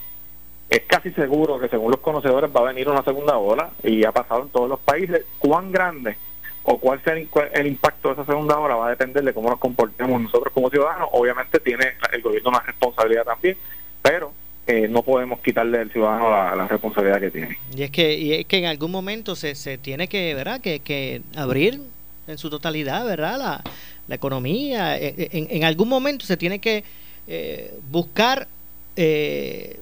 es 0.70 0.82
casi 0.88 1.12
seguro 1.12 1.60
que 1.60 1.70
según 1.70 1.92
los 1.92 2.00
conocedores 2.00 2.50
va 2.56 2.62
a 2.62 2.74
venir 2.74 2.90
una 2.90 3.04
segunda 3.04 3.38
ola 3.38 3.70
y 3.84 4.04
ha 4.06 4.12
pasado 4.12 4.42
en 4.42 4.50
todos 4.50 4.68
los 4.68 4.80
países. 4.80 5.24
¿Cuán 5.38 5.72
grande 5.72 6.18
o 6.64 6.80
cuál 6.80 7.00
sea 7.04 7.14
el, 7.14 7.68
impacto 7.68 8.08
de 8.08 8.14
esa 8.16 8.26
segunda 8.26 8.58
ola 8.58 8.76
va 8.76 8.88
a 8.88 8.92
depender 8.92 9.24
de 9.24 9.34
cómo 9.34 9.52
nos 9.52 9.60
comportemos 9.60 10.20
nosotros 10.20 10.52
como 10.52 10.72
ciudadanos? 10.72 11.10
Obviamente 11.12 11.60
tiene 11.60 11.94
el 12.12 12.22
gobierno 12.24 12.50
una 12.50 12.62
responsabilidad 12.62 13.24
también, 13.24 13.56
pero 14.02 14.32
eh, 14.68 14.88
no 14.88 15.04
podemos 15.04 15.40
quitarle 15.42 15.80
al 15.80 15.92
ciudadano 15.92 16.30
la, 16.30 16.68
responsabilidad 16.68 17.20
que 17.20 17.32
tiene. 17.32 17.58
Y 17.76 17.84
es 17.84 17.92
que, 17.92 18.18
y 18.18 18.34
es 18.34 18.46
que 18.46 18.58
en 18.58 18.66
algún 18.66 18.92
momento 18.92 19.36
se, 19.36 19.56
se 19.56 19.78
tiene 19.78 20.08
que, 20.08 20.34
¿verdad? 20.34 20.62
Que, 20.62 20.80
que 20.80 21.22
abrir 21.36 21.82
en 22.28 22.38
su 22.38 22.50
totalidad, 22.50 23.06
¿verdad? 23.06 23.38
La, 23.38 23.64
la 24.08 24.16
economía. 24.16 24.98
E, 24.98 25.08
e, 25.18 25.30
en, 25.38 25.48
en, 25.50 25.64
algún 25.64 25.90
momento 25.90 26.26
se 26.26 26.38
tiene 26.38 26.60
que 26.60 26.84
eh, 27.28 27.74
buscar 27.90 28.48
eh, 28.96 29.80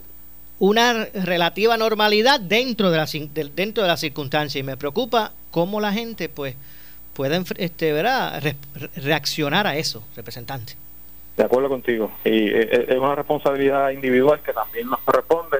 una 0.59 1.05
relativa 1.05 1.75
normalidad 1.75 2.39
dentro 2.39 2.91
de, 2.91 2.97
la, 2.97 3.07
dentro 3.55 3.83
de 3.83 3.87
las 3.87 3.99
circunstancias 3.99 4.59
y 4.59 4.63
me 4.63 4.77
preocupa 4.77 5.33
cómo 5.49 5.81
la 5.81 5.91
gente 5.91 6.29
pues 6.29 6.55
puede 7.13 7.43
este, 7.57 7.93
¿verdad? 7.93 8.55
reaccionar 8.95 9.67
a 9.67 9.75
eso, 9.75 10.03
representante. 10.15 10.75
De 11.41 11.45
acuerdo 11.45 11.69
contigo. 11.69 12.11
Y 12.23 12.49
eh, 12.49 12.69
eh, 12.71 12.85
es 12.89 12.97
una 12.99 13.15
responsabilidad 13.15 13.89
individual 13.89 14.41
que 14.45 14.53
también 14.53 14.87
nos 14.87 14.99
corresponde. 14.99 15.57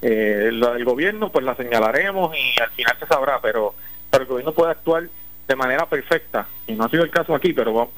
Eh, 0.00 0.44
el, 0.46 0.84
gobierno 0.84 1.32
pues 1.32 1.44
la 1.44 1.56
señalaremos 1.56 2.32
y 2.36 2.60
al 2.62 2.70
final 2.70 2.96
se 3.00 3.06
sabrá, 3.08 3.40
pero, 3.42 3.74
pero 4.08 4.22
el 4.22 4.28
gobierno 4.28 4.52
puede 4.52 4.70
actuar 4.70 5.08
de 5.48 5.56
manera 5.56 5.86
perfecta 5.86 6.46
y 6.68 6.74
no 6.74 6.84
ha 6.84 6.88
sido 6.88 7.02
el 7.02 7.10
caso 7.10 7.34
aquí, 7.34 7.52
pero, 7.52 7.90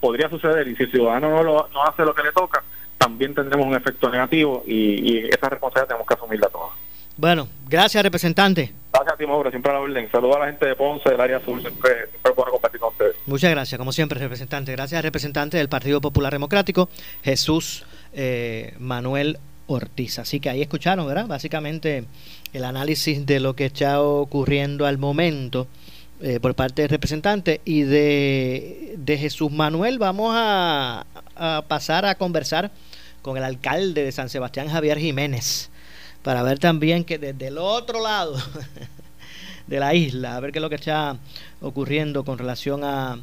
podría 0.00 0.30
suceder 0.30 0.66
y 0.66 0.74
si 0.74 0.84
el 0.84 0.90
ciudadano 0.90 1.28
no, 1.28 1.42
lo, 1.42 1.68
no 1.68 1.84
hace 1.84 2.02
lo 2.02 2.14
que 2.14 2.22
le 2.22 2.32
toca, 2.32 2.64
también 2.96 3.34
tendremos 3.34 3.66
un 3.66 3.74
efecto 3.74 4.08
negativo 4.08 4.64
y, 4.66 5.18
esa 5.18 5.50
responsabilidad 5.50 5.88
tenemos 5.88 6.08
que 6.08 6.14
asumirla 6.14 6.48
todos. 6.48 6.72
Bueno, 7.18 7.46
gracias 7.68 8.02
representante. 8.02 8.72
Gracias 8.94 9.12
a 9.12 9.16
ti, 9.16 9.50
siempre 9.50 9.72
a 9.72 9.74
la 9.74 9.80
orden. 9.80 10.08
Saludos 10.08 10.36
a 10.36 10.38
la 10.38 10.46
gente 10.46 10.66
de 10.66 10.76
Ponce, 10.76 11.10
del 11.10 11.20
área 11.20 11.38
azul, 11.38 11.60
siempre, 11.60 11.90
siempre 12.10 12.32
compartir 12.32 12.80
con 12.80 12.90
ustedes. 12.90 13.16
Muchas 13.26 13.50
gracias, 13.50 13.76
como 13.76 13.90
siempre, 13.90 14.20
representante. 14.20 14.70
Gracias 14.70 15.02
representante 15.02 15.56
del 15.56 15.68
Partido 15.68 16.00
Popular 16.00 16.32
Democrático, 16.32 16.88
Jesús 17.24 17.84
eh, 18.12 18.72
Manuel 18.78 19.38
Ortiz. 19.66 20.20
Así 20.20 20.38
que 20.38 20.48
ahí 20.48 20.62
escucharon, 20.62 21.08
¿verdad? 21.08 21.26
Básicamente 21.26 22.04
el 22.52 22.64
análisis 22.64 23.26
de 23.26 23.40
lo 23.40 23.56
que 23.56 23.66
está 23.66 24.00
ocurriendo 24.00 24.86
al 24.86 24.98
momento 24.98 25.66
eh, 26.20 26.38
por 26.38 26.54
parte 26.54 26.82
del 26.82 26.88
representante 26.88 27.60
y 27.64 27.82
de, 27.82 28.94
de 28.96 29.18
Jesús 29.18 29.50
Manuel 29.50 29.98
vamos 29.98 30.32
a 30.36 31.04
pasar 31.66 32.04
a 32.04 32.14
conversar 32.14 32.70
con 33.22 33.36
el 33.38 33.42
alcalde 33.42 34.04
de 34.04 34.12
San 34.12 34.28
Sebastián, 34.28 34.68
Javier 34.68 34.98
Jiménez, 34.98 35.70
para 36.24 36.42
ver 36.42 36.58
también 36.58 37.04
que 37.04 37.18
desde 37.18 37.48
el 37.48 37.58
otro 37.58 38.02
lado 38.02 38.34
de 39.68 39.78
la 39.78 39.94
isla, 39.94 40.36
a 40.36 40.40
ver 40.40 40.50
qué 40.50 40.58
es 40.58 40.62
lo 40.62 40.70
que 40.70 40.76
está 40.76 41.18
ocurriendo 41.60 42.24
con 42.24 42.38
relación 42.38 42.82
a, 42.82 43.18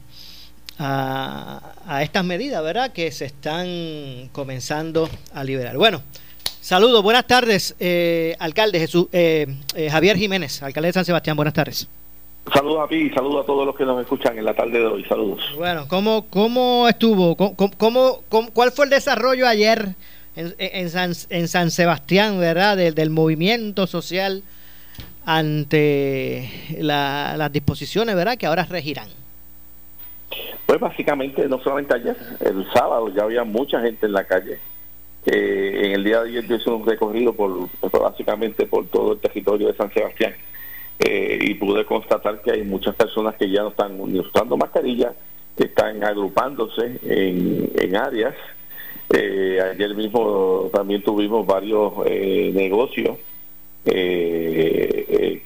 a, 0.77 2.03
estas 2.03 2.23
medidas, 2.23 2.63
¿verdad? 2.63 2.93
Que 2.93 3.11
se 3.11 3.25
están 3.25 4.29
comenzando 4.31 5.09
a 5.33 5.43
liberar. 5.43 5.77
Bueno, 5.77 6.03
saludos, 6.61 7.01
buenas 7.01 7.25
tardes, 7.25 7.75
eh, 7.79 8.35
alcalde 8.39 8.79
Jesús, 8.79 9.07
eh, 9.11 9.47
eh, 9.75 9.89
Javier 9.89 10.15
Jiménez, 10.15 10.61
alcalde 10.61 10.89
de 10.89 10.93
San 10.93 11.05
Sebastián, 11.05 11.35
buenas 11.35 11.55
tardes. 11.55 11.87
Saludos 12.53 12.85
a 12.85 12.87
ti 12.87 12.95
y 12.95 13.09
saludos 13.09 13.43
a 13.43 13.45
todos 13.47 13.65
los 13.65 13.75
que 13.75 13.85
nos 13.85 13.99
escuchan 13.99 14.37
en 14.37 14.45
la 14.45 14.53
tarde 14.53 14.79
de 14.79 14.85
hoy. 14.85 15.03
Saludos. 15.05 15.41
Bueno, 15.55 15.87
¿cómo, 15.87 16.27
cómo 16.29 16.87
estuvo? 16.87 17.35
¿Cómo, 17.35 18.21
cuál 18.53 18.71
fue 18.71 18.85
el 18.85 18.91
desarrollo 18.91 19.47
ayer 19.47 19.95
en, 20.35 20.89
San, 20.89 21.13
en 21.29 21.47
San 21.47 21.71
Sebastián, 21.71 22.39
verdad, 22.39 22.77
del, 22.77 22.95
del 22.95 23.09
movimiento 23.09 23.87
social 23.87 24.43
ante 25.25 26.49
las 26.77 27.51
disposiciones, 27.51 28.15
verdad, 28.15 28.37
que 28.37 28.45
ahora 28.45 28.65
regirán? 28.65 29.09
Pues 30.65 30.79
básicamente, 30.79 31.47
no 31.47 31.61
solamente 31.61 31.95
ayer, 31.95 32.15
el 32.39 32.65
sábado 32.73 33.09
ya 33.13 33.23
había 33.23 33.43
mucha 33.43 33.81
gente 33.81 34.05
en 34.05 34.13
la 34.13 34.23
calle. 34.23 34.59
en 35.25 35.91
el 35.91 36.03
día 36.03 36.21
de 36.21 36.29
ayer 36.29 36.47
yo 36.47 36.55
hice 36.55 36.69
un 36.69 36.85
recorrido 36.85 37.33
por 37.33 37.69
básicamente 37.91 38.65
por 38.65 38.87
todo 38.87 39.13
el 39.13 39.19
territorio 39.19 39.67
de 39.67 39.75
San 39.75 39.93
Sebastián 39.93 40.33
eh, 41.03 41.39
y 41.41 41.55
pude 41.55 41.83
constatar 41.85 42.41
que 42.41 42.51
hay 42.51 42.63
muchas 42.63 42.95
personas 42.95 43.35
que 43.35 43.49
ya 43.49 43.63
no 43.63 43.69
están 43.69 43.99
usando 43.99 44.55
mascarillas, 44.55 45.13
que 45.57 45.65
están 45.65 46.03
agrupándose 46.03 46.99
en, 47.03 47.95
áreas. 47.95 48.35
Eh, 49.13 49.59
ayer 49.73 49.93
mismo 49.95 50.69
también 50.73 51.03
tuvimos 51.03 51.45
varios 51.45 51.93
eh, 52.05 52.51
negocios 52.53 53.17
que 53.83 55.41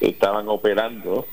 estaban 0.00 0.48
operando 0.48 1.26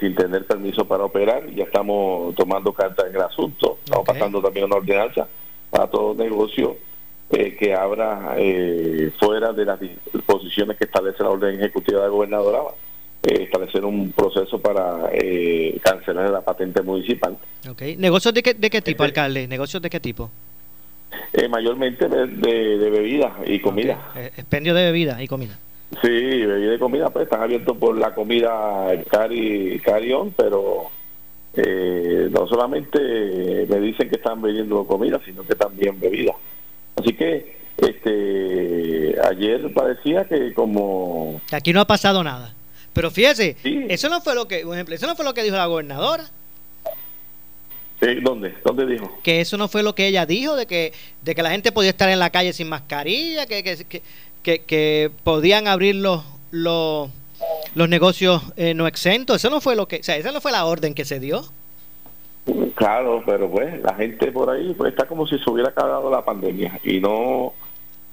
sin 0.00 0.14
tener 0.14 0.46
permiso 0.46 0.86
para 0.86 1.04
operar. 1.04 1.46
Ya 1.54 1.64
estamos 1.64 2.34
tomando 2.34 2.72
cartas 2.72 3.06
en 3.08 3.16
el 3.16 3.22
asunto. 3.22 3.78
Estamos 3.84 4.06
pasando 4.06 4.40
también 4.40 4.66
una 4.66 4.76
ordenanza 4.76 5.28
para 5.70 5.88
todo 5.88 6.14
negocio 6.14 6.76
eh, 7.28 7.56
que 7.58 7.74
abra 7.74 8.36
eh, 8.38 9.10
fuera 9.18 9.52
de 9.52 9.64
las 9.64 9.80
disposiciones 9.80 10.76
que 10.76 10.84
establece 10.84 11.24
la 11.24 11.30
orden 11.30 11.56
ejecutiva 11.56 11.98
de 11.98 12.06
la 12.06 12.12
gobernadora, 12.12 12.60
eh, 13.22 13.42
establecer 13.44 13.84
un 13.84 14.12
proceso 14.12 14.58
para 14.60 15.10
cancelar 15.82 16.30
la 16.30 16.40
patente 16.40 16.82
municipal. 16.82 17.36
Okay. 17.68 17.96
¿Negocios 17.96 18.34
de 18.34 18.42
qué, 18.42 18.54
de 18.54 18.70
qué 18.70 18.80
tipo, 18.80 19.04
este 19.04 19.20
alcalde? 19.20 19.48
¿Negocios 19.48 19.82
de 19.82 19.90
qué 19.90 20.00
tipo? 20.00 20.30
mayormente 21.48 22.08
de, 22.08 22.26
de, 22.26 22.90
bebidas 22.90 23.32
y 23.46 23.60
comida. 23.60 23.98
Expendio 24.36 24.74
de 24.74 24.84
bebidas 24.84 25.20
y 25.20 25.28
comida. 25.28 25.58
Sí, 26.02 26.08
bebida 26.08 26.74
y 26.74 26.78
comida, 26.78 27.10
pues 27.10 27.24
están 27.24 27.42
abiertos 27.42 27.76
por 27.76 27.96
la 27.96 28.14
comida 28.14 28.88
cari, 29.08 29.80
carión, 29.84 30.34
pero 30.36 30.90
no 31.56 32.46
solamente 32.48 33.66
me 33.68 33.80
dicen 33.80 34.08
que 34.08 34.16
están 34.16 34.42
vendiendo 34.42 34.84
comida, 34.84 35.20
sino 35.24 35.42
que 35.44 35.54
también 35.54 35.98
bebidas. 36.00 36.36
Así 36.96 37.12
que 37.12 37.56
este 37.76 39.16
ayer 39.22 39.72
parecía 39.72 40.24
que 40.24 40.52
como 40.54 41.40
aquí 41.52 41.72
no 41.72 41.80
ha 41.80 41.86
pasado 41.86 42.24
nada. 42.24 42.55
Pero 42.96 43.10
fíjese, 43.10 43.58
eso 43.90 44.08
no 44.08 44.22
fue 44.22 44.34
lo 44.34 44.48
que, 44.48 44.60
por 44.60 44.72
ejemplo, 44.72 44.94
eso 44.94 45.06
no 45.06 45.14
fue 45.14 45.26
lo 45.26 45.34
que 45.34 45.42
dijo 45.42 45.54
la 45.54 45.66
gobernadora. 45.66 46.24
¿Dónde? 48.22 48.54
¿Dónde 48.64 48.86
dijo? 48.86 49.18
Que 49.22 49.42
eso 49.42 49.58
no 49.58 49.68
fue 49.68 49.82
lo 49.82 49.94
que 49.94 50.06
ella 50.06 50.24
dijo, 50.24 50.56
de 50.56 50.64
que, 50.64 50.94
de 51.20 51.34
que 51.34 51.42
la 51.42 51.50
gente 51.50 51.72
podía 51.72 51.90
estar 51.90 52.08
en 52.08 52.18
la 52.18 52.30
calle 52.30 52.54
sin 52.54 52.70
mascarilla, 52.70 53.44
que, 53.44 53.62
que, 53.62 54.02
que, 54.42 54.62
que 54.62 55.10
podían 55.24 55.68
abrir 55.68 55.96
los, 55.96 56.24
los, 56.50 57.10
los 57.74 57.88
negocios 57.90 58.42
eh, 58.56 58.72
no 58.72 58.86
exentos. 58.86 59.36
Eso 59.36 59.50
no 59.50 59.60
fue 59.60 59.76
lo 59.76 59.86
que, 59.86 59.96
o 59.96 60.02
sea, 60.02 60.16
esa 60.16 60.32
no 60.32 60.40
fue 60.40 60.52
la 60.52 60.64
orden 60.64 60.94
que 60.94 61.04
se 61.04 61.20
dio. 61.20 61.44
Claro, 62.76 63.22
pero 63.26 63.50
pues 63.50 63.78
la 63.82 63.94
gente 63.94 64.32
por 64.32 64.48
ahí 64.48 64.72
pues 64.74 64.92
está 64.92 65.06
como 65.06 65.26
si 65.26 65.38
se 65.38 65.50
hubiera 65.50 65.68
acabado 65.68 66.10
la 66.10 66.24
pandemia 66.24 66.80
y 66.82 66.98
no 67.00 67.52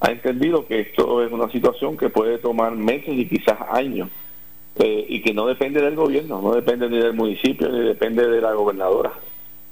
ha 0.02 0.12
entendido 0.12 0.68
que 0.68 0.82
esto 0.82 1.24
es 1.24 1.32
una 1.32 1.50
situación 1.50 1.96
que 1.96 2.10
puede 2.10 2.38
tomar 2.38 2.74
meses 2.74 3.14
y 3.14 3.30
quizás 3.30 3.58
años 3.72 4.10
eh, 4.80 5.06
y 5.08 5.22
que 5.22 5.34
no 5.34 5.46
depende 5.46 5.82
del 5.82 5.96
gobierno, 5.96 6.42
no 6.42 6.54
depende 6.54 6.90
ni 6.90 6.98
del 6.98 7.14
municipio 7.14 7.70
ni 7.70 7.82
depende 7.82 8.28
de 8.28 8.42
la 8.42 8.54
gobernadora. 8.54 9.12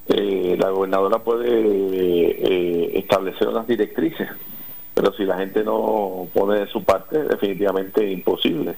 Eh, 0.07 0.55
la 0.59 0.69
gobernadora 0.69 1.19
puede 1.19 1.47
eh, 1.49 2.99
establecer 2.99 3.47
unas 3.47 3.67
directrices, 3.67 4.29
pero 4.93 5.11
si 5.13 5.23
la 5.23 5.37
gente 5.37 5.63
no 5.63 6.27
pone 6.33 6.59
de 6.59 6.67
su 6.67 6.83
parte, 6.83 7.23
definitivamente 7.23 8.09
imposible. 8.11 8.75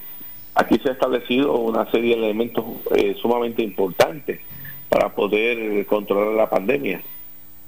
Aquí 0.54 0.78
se 0.78 0.90
ha 0.90 0.92
establecido 0.92 1.54
una 1.54 1.90
serie 1.90 2.16
de 2.16 2.24
elementos 2.24 2.64
sumamente 3.20 3.62
importantes 3.62 4.40
para 4.88 5.14
poder 5.14 5.84
controlar 5.86 6.34
la 6.34 6.48
pandemia. 6.48 7.02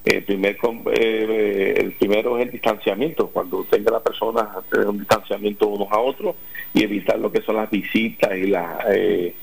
El, 0.06 0.22
primer, 0.22 0.56
eh, 0.92 1.75
el 1.78 1.92
primero 1.94 2.38
es 2.38 2.44
el 2.44 2.52
distanciamiento, 2.52 3.26
cuando 3.26 3.64
tenga 3.64 3.90
la 3.90 4.00
persona 4.00 4.48
tener 4.70 4.86
un 4.86 4.98
distanciamiento 5.00 5.66
unos 5.66 5.90
a 5.90 5.98
otros 5.98 6.36
y 6.72 6.84
evitar 6.84 7.18
lo 7.18 7.32
que 7.32 7.42
son 7.42 7.56
las 7.56 7.68
visitas 7.68 8.30
y 8.36 8.46
las, 8.46 8.86
eh, 8.88 9.34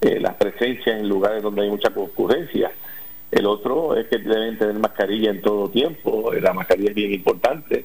eh, 0.00 0.18
las 0.18 0.34
presencias 0.34 0.98
en 0.98 1.08
lugares 1.08 1.40
donde 1.40 1.62
hay 1.62 1.70
mucha 1.70 1.90
concurrencia. 1.90 2.72
El 3.30 3.46
otro 3.46 3.94
es 3.96 4.08
que 4.08 4.18
deben 4.18 4.58
tener 4.58 4.74
mascarilla 4.80 5.30
en 5.30 5.40
todo 5.40 5.68
tiempo, 5.68 6.32
la 6.32 6.52
mascarilla 6.52 6.88
es 6.90 6.96
bien 6.96 7.12
importante. 7.12 7.84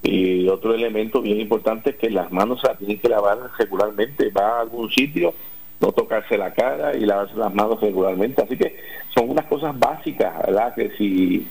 Y 0.00 0.46
otro 0.46 0.74
elemento 0.74 1.22
bien 1.22 1.40
importante 1.40 1.90
es 1.90 1.96
que 1.96 2.08
las 2.08 2.30
manos 2.30 2.60
se 2.60 2.68
las 2.68 2.78
tienen 2.78 3.00
que 3.00 3.08
lavar 3.08 3.38
regularmente. 3.58 4.30
Va 4.30 4.58
a 4.58 4.60
algún 4.60 4.90
sitio, 4.92 5.34
no 5.80 5.90
tocarse 5.90 6.38
la 6.38 6.52
cara 6.52 6.96
y 6.96 7.00
lavarse 7.00 7.34
las 7.34 7.52
manos 7.52 7.80
regularmente. 7.80 8.42
Así 8.42 8.56
que 8.56 8.76
son 9.12 9.30
unas 9.30 9.46
cosas 9.46 9.76
básicas, 9.76 10.38
¿verdad? 10.46 10.74
Que 10.74 10.90
si, 10.98 11.48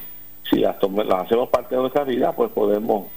si 0.50 0.58
las, 0.58 0.76
hacemos 0.76 1.50
parte 1.50 1.76
de 1.76 1.82
nuestra 1.82 2.04
vida, 2.04 2.34
pues 2.34 2.52
podemos 2.52 3.08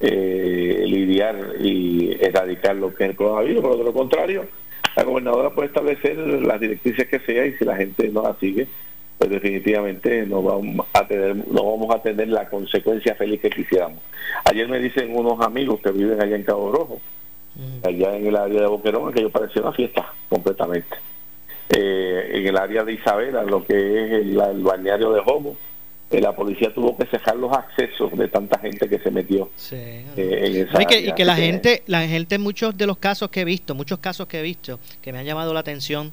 eh, 0.00 0.84
lidiar 0.86 1.54
y 1.60 2.16
erradicar 2.20 2.76
lo 2.76 2.94
que 2.94 3.04
es 3.04 3.10
el 3.10 3.16
coronavirus. 3.16 3.62
Por 3.62 3.78
lo 3.78 3.92
contrario, 3.92 4.46
la 4.94 5.04
gobernadora 5.04 5.50
puede 5.50 5.68
establecer 5.68 6.16
las 6.16 6.60
directrices 6.60 7.08
que 7.08 7.20
sea 7.20 7.46
y 7.46 7.54
si 7.54 7.64
la 7.64 7.76
gente 7.76 8.08
no 8.08 8.22
las 8.22 8.38
sigue, 8.38 8.66
pues 9.18 9.30
definitivamente 9.30 10.26
no 10.26 10.42
vamos 10.42 10.86
a 10.92 11.06
tener 11.06 11.36
no 11.36 11.64
vamos 11.64 11.94
a 11.94 12.02
tener 12.02 12.28
la 12.28 12.48
consecuencia 12.48 13.14
feliz 13.14 13.40
que 13.40 13.50
quisiéramos. 13.50 14.00
Ayer 14.44 14.68
me 14.68 14.78
dicen 14.78 15.16
unos 15.16 15.40
amigos 15.40 15.80
que 15.80 15.90
viven 15.90 16.20
allá 16.20 16.36
en 16.36 16.42
Cabo 16.42 16.70
Rojo 16.70 17.00
allá 17.82 18.16
en 18.16 18.26
el 18.26 18.36
área 18.36 18.62
de 18.62 18.66
Boquerón, 18.66 19.08
aquello 19.08 19.30
parecía 19.30 19.62
una 19.62 19.72
fiesta 19.72 20.12
completamente. 20.28 20.96
Eh, 21.68 22.30
en 22.34 22.46
el 22.46 22.56
área 22.56 22.84
de 22.84 22.92
Isabela, 22.92 23.42
lo 23.42 23.64
que 23.64 23.74
es 23.74 24.12
el, 24.12 24.36
balneario 24.62 25.12
de 25.12 25.22
Homo, 25.24 25.56
eh, 26.10 26.20
la 26.20 26.34
policía 26.34 26.72
tuvo 26.72 26.96
que 26.96 27.04
cejar 27.06 27.36
los 27.36 27.52
accesos 27.52 28.16
de 28.16 28.28
tanta 28.28 28.58
gente 28.60 28.88
que 28.88 28.98
se 29.00 29.10
metió 29.10 29.50
eh, 29.72 30.04
en 30.16 30.56
esa 30.68 30.80
y 30.80 30.86
que, 30.86 31.00
y 31.00 31.12
que 31.12 31.24
la 31.24 31.34
gente, 31.34 31.82
la 31.86 32.06
gente, 32.06 32.38
muchos 32.38 32.76
de 32.76 32.86
los 32.86 32.98
casos 32.98 33.28
que 33.28 33.40
he 33.40 33.44
visto, 33.44 33.74
muchos 33.74 33.98
casos 33.98 34.28
que 34.28 34.38
he 34.38 34.42
visto, 34.42 34.78
que 35.02 35.12
me 35.12 35.18
han 35.18 35.24
llamado 35.24 35.52
la 35.52 35.60
atención, 35.60 36.12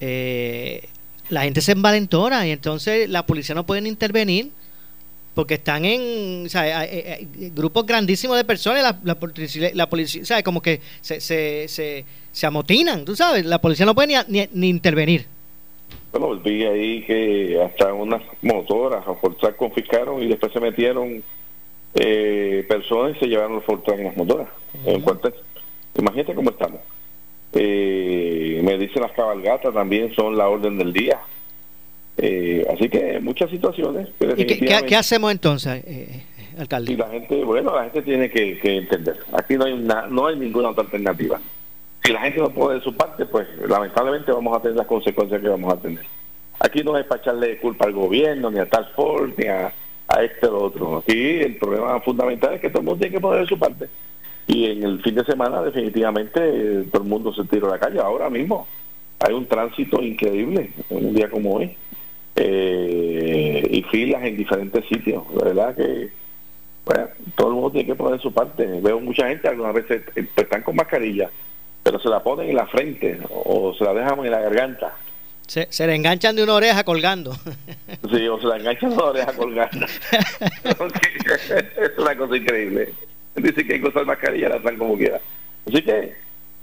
la 0.00 1.42
gente 1.42 1.60
se 1.60 1.72
envalentona 1.72 2.46
y 2.46 2.50
entonces 2.50 3.08
la 3.08 3.26
policía 3.26 3.54
no 3.54 3.64
puede 3.64 3.86
intervenir 3.86 4.50
porque 5.34 5.54
están 5.54 5.84
en 5.84 6.46
o 6.46 6.48
sea, 6.48 6.88
grupos 7.54 7.86
grandísimos 7.86 8.36
de 8.36 8.42
personas 8.42 8.82
la, 8.82 8.98
la, 9.04 9.16
la 9.72 9.88
policía, 9.88 10.24
¿sabes? 10.24 10.42
como 10.42 10.60
que 10.60 10.80
se, 11.00 11.20
se, 11.20 11.68
se, 11.68 12.04
se, 12.32 12.46
amotinan, 12.46 13.04
tú 13.04 13.14
sabes, 13.14 13.46
la 13.46 13.60
policía 13.60 13.86
no 13.86 13.94
puede 13.94 14.20
ni, 14.26 14.48
ni, 14.52 14.68
intervenir. 14.68 15.26
Bueno, 16.12 16.36
vi 16.36 16.64
ahí 16.64 17.02
que 17.02 17.60
hasta 17.62 17.92
unas 17.92 18.22
motoras 18.42 19.06
a 19.06 19.14
Fortrack 19.14 19.56
confiscaron 19.56 20.22
y 20.22 20.26
después 20.26 20.52
se 20.52 20.60
metieron 20.60 21.22
eh, 21.94 22.64
personas 22.68 23.16
y 23.16 23.20
se 23.20 23.26
llevaron 23.26 23.56
los 23.56 23.64
Fortrack 23.64 23.98
en 23.98 24.04
las 24.04 24.16
motoras. 24.16 24.48
en 24.86 25.04
Imagínate 25.96 26.34
cómo 26.34 26.50
estamos. 26.50 26.80
Eh, 27.52 28.60
me 28.62 28.78
dicen 28.78 29.02
las 29.02 29.12
cabalgatas 29.12 29.72
también 29.74 30.14
son 30.14 30.36
la 30.36 30.48
orden 30.48 30.78
del 30.78 30.92
día. 30.92 31.18
Eh, 32.16 32.66
así 32.72 32.88
que 32.88 33.20
muchas 33.20 33.50
situaciones. 33.50 34.08
¿Y 34.36 34.44
qué, 34.44 34.96
hacemos 34.96 35.30
entonces, 35.30 35.82
eh, 35.86 36.24
alcalde? 36.58 36.92
Y 36.92 36.96
la 36.96 37.08
gente, 37.08 37.44
bueno, 37.44 37.74
la 37.74 37.84
gente 37.84 38.02
tiene 38.02 38.30
que, 38.30 38.58
entender. 38.62 39.18
Aquí 39.32 39.56
no 39.56 39.64
hay 39.64 39.74
no 40.10 40.26
hay 40.26 40.36
ninguna 40.36 40.70
otra 40.70 40.84
alternativa. 40.84 41.40
Si 42.04 42.12
la 42.12 42.20
gente 42.20 42.40
no 42.40 42.50
pone 42.50 42.76
de 42.76 42.80
su 42.84 42.94
parte, 42.94 43.26
pues 43.26 43.46
lamentablemente 43.66 44.32
vamos 44.32 44.56
a 44.56 44.62
tener 44.62 44.76
las 44.76 44.86
consecuencias 44.86 45.40
que 45.40 45.48
vamos 45.48 45.72
a 45.72 45.76
tener. 45.76 46.04
Aquí 46.60 46.82
no 46.82 46.96
es 46.96 47.04
para 47.06 47.20
echarle 47.20 47.58
culpa 47.58 47.86
al 47.86 47.92
gobierno, 47.92 48.50
ni 48.50 48.58
a 48.58 48.68
tal 48.68 48.86
Ford, 48.96 49.30
ni 49.36 49.46
a, 49.46 49.72
a 50.08 50.22
este 50.22 50.46
o 50.46 50.64
otro. 50.64 50.98
Aquí 50.98 51.38
el 51.40 51.56
problema 51.56 52.00
fundamental 52.00 52.54
es 52.54 52.60
que 52.60 52.70
todo 52.70 52.80
el 52.80 52.86
mundo 52.86 53.00
tiene 53.00 53.14
que 53.14 53.20
poner 53.20 53.40
de 53.40 53.46
su 53.46 53.58
parte. 53.58 53.88
Y 54.46 54.70
en 54.70 54.82
el 54.82 55.02
fin 55.02 55.14
de 55.14 55.24
semana 55.24 55.62
definitivamente 55.62 56.84
todo 56.90 57.02
el 57.02 57.08
mundo 57.08 57.34
se 57.34 57.44
tiró 57.44 57.68
a 57.68 57.72
la 57.72 57.78
calle. 57.78 58.00
Ahora 58.00 58.30
mismo 58.30 58.66
hay 59.20 59.34
un 59.34 59.46
tránsito 59.46 60.02
increíble, 60.02 60.70
un 60.88 61.14
día 61.14 61.28
como 61.28 61.56
hoy. 61.56 61.76
Eh, 62.34 63.68
y 63.70 63.82
filas 63.82 64.22
en 64.24 64.36
diferentes 64.36 64.84
sitios. 64.86 65.24
La 65.34 65.44
verdad 65.44 65.76
que 65.76 66.08
bueno, 66.88 67.08
todo 67.36 67.48
el 67.48 67.54
mundo 67.54 67.70
tiene 67.72 67.88
que 67.88 67.94
poner 67.94 68.20
su 68.20 68.32
parte. 68.32 68.64
Veo 68.80 68.98
mucha 69.00 69.28
gente, 69.28 69.46
algunas 69.46 69.74
veces 69.74 70.02
eh, 70.16 70.26
pues, 70.34 70.46
están 70.46 70.62
con 70.62 70.74
mascarilla, 70.76 71.30
pero 71.88 71.98
se 72.00 72.10
la 72.10 72.22
ponen 72.22 72.50
en 72.50 72.56
la 72.56 72.66
frente 72.66 73.18
o 73.30 73.72
se 73.72 73.82
la 73.82 73.94
dejan 73.94 74.22
en 74.22 74.30
la 74.30 74.40
garganta. 74.40 74.94
Se, 75.46 75.68
se 75.70 75.86
le 75.86 75.94
enganchan 75.94 76.36
de 76.36 76.42
una 76.42 76.52
oreja 76.52 76.84
colgando. 76.84 77.32
Sí, 78.12 78.28
o 78.28 78.38
se 78.38 78.46
la 78.46 78.58
enganchan 78.58 78.90
de 78.90 78.96
una 78.96 79.04
oreja 79.06 79.32
colgando. 79.32 79.86
es 80.64 81.98
una 81.98 82.16
cosa 82.16 82.36
increíble. 82.36 82.92
Dice 83.36 83.66
que 83.66 83.74
hay 83.74 83.80
que 83.80 83.88
usar 83.88 84.04
mascarilla, 84.04 84.50
la 84.50 84.60
traen 84.60 84.76
como 84.76 84.98
quiera. 84.98 85.18
Así 85.66 85.82
que 85.82 86.14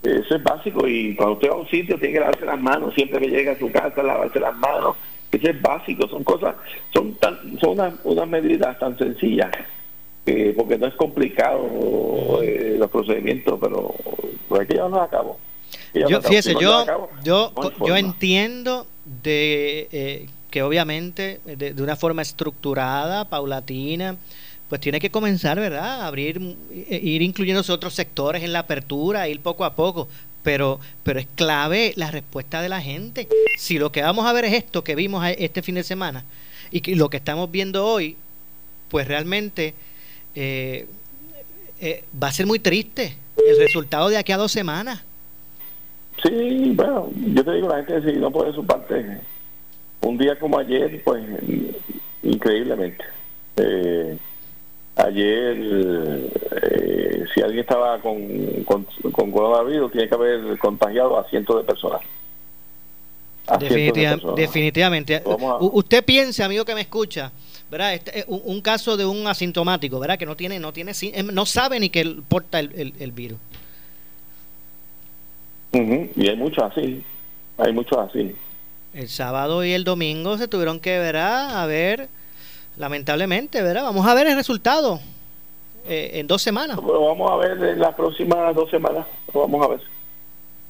eso 0.03 0.35
es 0.35 0.43
básico 0.43 0.87
y 0.87 1.15
cuando 1.15 1.33
usted 1.33 1.49
va 1.49 1.53
a 1.55 1.57
un 1.57 1.69
sitio 1.69 1.97
tiene 1.97 2.13
que 2.13 2.19
lavarse 2.19 2.45
las 2.45 2.61
manos, 2.61 2.93
siempre 2.93 3.19
que 3.19 3.29
llega 3.29 3.53
a 3.53 3.59
su 3.59 3.71
casa, 3.71 4.03
lavarse 4.03 4.39
las 4.39 4.55
manos. 4.55 4.95
Eso 5.31 5.49
es 5.49 5.59
básico, 5.59 6.07
son 6.07 6.23
cosas, 6.23 6.55
son 6.93 7.15
tan, 7.15 7.59
son 7.59 7.71
unas, 7.71 7.93
unas 8.03 8.27
medidas 8.27 8.77
tan 8.77 8.95
sencillas, 8.95 9.49
porque 10.55 10.77
no 10.77 10.87
es 10.87 10.95
complicado 10.95 12.41
eh, 12.41 12.75
los 12.79 12.89
procedimientos, 12.89 13.59
pero 13.61 13.93
pues 14.47 14.61
hay 14.61 14.67
que 14.67 14.73
llevarlos 14.73 15.01
a 15.01 15.07
cabo. 15.07 15.39
Yo, 15.93 16.21
fíjese, 16.21 16.55
yo, 16.59 16.85
yo, 17.23 17.53
yo 17.85 17.95
entiendo 17.95 18.87
de 19.23 19.87
eh, 19.91 20.25
que 20.49 20.63
obviamente 20.63 21.39
de, 21.45 21.73
de, 21.73 21.83
una 21.83 21.95
forma 21.95 22.21
estructurada, 22.21 23.29
paulatina, 23.29 24.17
pues 24.69 24.81
tiene 24.81 24.99
que 24.99 25.11
comenzar, 25.11 25.59
¿verdad? 25.59 26.01
A 26.01 26.07
abrir, 26.07 26.57
eh, 26.71 26.99
ir 27.01 27.21
incluyendo 27.21 27.61
otros 27.71 27.93
sectores 27.93 28.43
en 28.43 28.51
la 28.51 28.59
apertura, 28.59 29.27
ir 29.29 29.39
poco 29.41 29.63
a 29.63 29.75
poco. 29.75 30.07
Pero, 30.43 30.79
pero 31.03 31.19
es 31.19 31.27
clave 31.35 31.93
la 31.95 32.11
respuesta 32.11 32.61
de 32.61 32.69
la 32.69 32.81
gente. 32.81 33.27
Si 33.57 33.79
lo 33.79 33.91
que 33.91 34.01
vamos 34.01 34.25
a 34.25 34.33
ver 34.33 34.45
es 34.45 34.53
esto 34.53 34.83
que 34.83 34.95
vimos 34.95 35.25
este 35.37 35.63
fin 35.63 35.75
de 35.75 35.83
semana 35.83 36.23
y 36.71 36.81
que 36.81 36.95
lo 36.95 37.09
que 37.09 37.17
estamos 37.17 37.49
viendo 37.49 37.85
hoy, 37.85 38.15
pues 38.89 39.07
realmente 39.07 39.73
eh, 40.35 40.87
eh, 41.79 42.03
va 42.21 42.27
a 42.27 42.33
ser 42.33 42.45
muy 42.45 42.59
triste 42.59 43.17
el 43.37 43.57
resultado 43.57 44.09
de 44.09 44.17
aquí 44.17 44.31
a 44.31 44.37
dos 44.37 44.51
semanas. 44.51 45.03
Sí, 46.23 46.71
bueno, 46.75 47.09
yo 47.33 47.43
te 47.43 47.51
digo, 47.53 47.67
la 47.67 47.83
gente 47.83 48.13
no 48.13 48.31
puede 48.31 48.53
su 48.53 48.65
parte. 48.65 49.19
Un 50.01 50.17
día 50.17 50.37
como 50.37 50.57
ayer, 50.59 51.01
pues 51.03 51.23
increíblemente. 52.23 53.03
Eh, 53.57 54.17
Ayer, 54.97 55.57
eh, 56.51 57.25
si 57.33 57.41
alguien 57.41 57.59
estaba 57.59 57.99
con, 57.99 58.63
con, 58.63 58.87
con, 59.11 59.29
coronavirus, 59.29 59.91
tiene 59.91 60.07
que 60.07 60.15
haber 60.15 60.57
contagiado 60.57 61.19
a 61.19 61.25
cientos 61.25 61.57
de 61.57 61.63
personas. 61.63 62.01
Definitivamente. 64.35 65.23
Usted 65.59 66.03
piense, 66.03 66.43
amigo 66.43 66.65
que 66.65 66.75
me 66.75 66.81
escucha, 66.81 67.31
¿verdad? 67.69 67.93
Este, 67.93 68.25
un, 68.27 68.41
un, 68.45 68.61
caso 68.61 68.97
de 68.97 69.05
un 69.05 69.27
asintomático, 69.27 69.99
¿verdad? 69.99 70.17
Que 70.17 70.25
no 70.25 70.35
tiene, 70.35 70.59
no 70.59 70.73
tiene, 70.73 70.93
no 71.31 71.45
sabe 71.45 71.79
ni 71.79 71.89
que 71.89 72.17
porta 72.27 72.59
el, 72.59 72.93
el, 72.99 73.11
virus. 73.11 73.37
Y 75.73 76.27
hay 76.27 76.35
muchos 76.35 76.63
así, 76.63 77.03
hay 77.57 77.73
muchos 77.73 77.97
así. 77.97 78.35
El 78.93 79.09
sábado 79.09 79.63
y 79.63 79.73
el 79.73 79.83
domingo 79.83 80.37
se 80.37 80.47
tuvieron 80.47 80.79
que, 80.79 80.97
¿verdad? 80.97 81.61
A 81.61 81.65
ver 81.65 82.09
lamentablemente, 82.77 83.61
¿verdad? 83.61 83.83
Vamos 83.83 84.05
a 84.07 84.13
ver 84.13 84.27
el 84.27 84.35
resultado 84.35 84.99
eh, 85.87 86.11
en 86.15 86.27
dos 86.27 86.41
semanas. 86.41 86.77
Lo 86.77 87.05
vamos 87.05 87.31
a 87.31 87.35
ver 87.35 87.51
en 87.63 87.79
las 87.79 87.93
próximas 87.95 88.55
dos 88.55 88.69
semanas, 88.69 89.05
vamos 89.33 89.65
a 89.65 89.67
ver. 89.69 89.94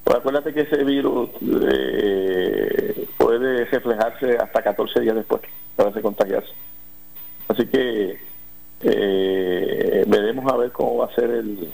Pero 0.06 0.18
acuérdate 0.18 0.54
que 0.54 0.60
ese 0.60 0.84
virus 0.84 1.30
eh, 1.42 3.06
puede 3.18 3.64
reflejarse 3.64 4.38
hasta 4.38 4.62
14 4.62 5.00
días 5.00 5.16
después 5.16 5.42
para 5.74 5.92
se 5.92 6.00
contagiarse. 6.00 6.52
Así 7.48 7.66
que 7.66 8.18
eh, 8.82 10.04
veremos 10.06 10.50
a 10.50 10.56
ver 10.56 10.70
cómo 10.70 10.98
va 10.98 11.06
a 11.06 11.14
ser 11.14 11.30
el, 11.30 11.68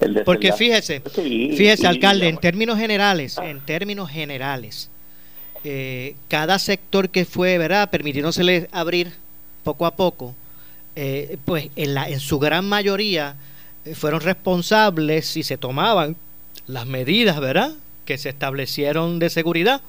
el 0.00 0.24
Porque 0.24 0.52
fíjese, 0.52 1.00
fíjese, 1.00 1.86
alcalde, 1.86 2.28
en 2.28 2.38
términos 2.38 2.78
generales, 2.78 3.38
en 3.38 3.60
términos 3.64 4.10
generales, 4.10 4.90
cada 6.28 6.58
sector 6.58 7.10
que 7.10 7.24
fue, 7.24 7.58
¿verdad? 7.58 7.90
Permitiéndosele 7.90 8.68
abrir 8.72 9.12
poco 9.62 9.86
a 9.86 9.94
poco, 9.96 10.34
eh, 10.98 11.36
pues 11.44 11.68
en, 11.76 11.92
la, 11.92 12.08
en 12.08 12.20
su 12.20 12.38
gran 12.38 12.66
mayoría 12.66 13.36
eh, 13.84 13.94
fueron 13.94 14.22
responsables 14.22 15.36
y 15.36 15.42
se 15.42 15.58
tomaban 15.58 16.16
las 16.66 16.86
medidas, 16.86 17.40
¿verdad?, 17.40 17.72
que 18.04 18.18
se 18.18 18.28
establecieron 18.28 19.18
de 19.18 19.30
seguridad 19.30 19.80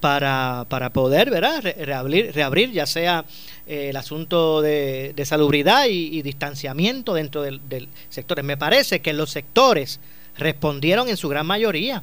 para, 0.00 0.66
para 0.68 0.90
poder, 0.90 1.30
¿verdad?, 1.30 1.62
reabrir, 1.62 2.32
reabrir 2.34 2.72
ya 2.72 2.86
sea 2.86 3.24
eh, 3.66 3.88
el 3.90 3.96
asunto 3.96 4.60
de, 4.60 5.14
salubridad 5.24 5.86
y, 5.88 6.20
distanciamiento 6.22 7.14
dentro 7.14 7.42
del, 7.42 7.88
sector. 8.10 8.42
Me 8.42 8.56
parece 8.56 9.00
que 9.00 9.12
los 9.12 9.30
sectores 9.30 10.00
respondieron 10.36 11.08
en 11.08 11.16
su 11.16 11.28
gran 11.28 11.46
mayoría. 11.46 12.02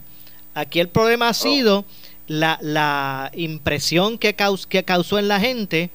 Aquí 0.54 0.80
el 0.80 0.90
problema 0.90 1.28
ha 1.28 1.32
oh. 1.32 1.34
sido 1.34 1.86
la, 2.28 2.58
la 2.62 3.32
impresión 3.36 4.18
que, 4.18 4.36
que 4.70 4.84
causó 4.84 5.20
en 5.20 5.28
la 5.28 5.40
gente 5.40 5.92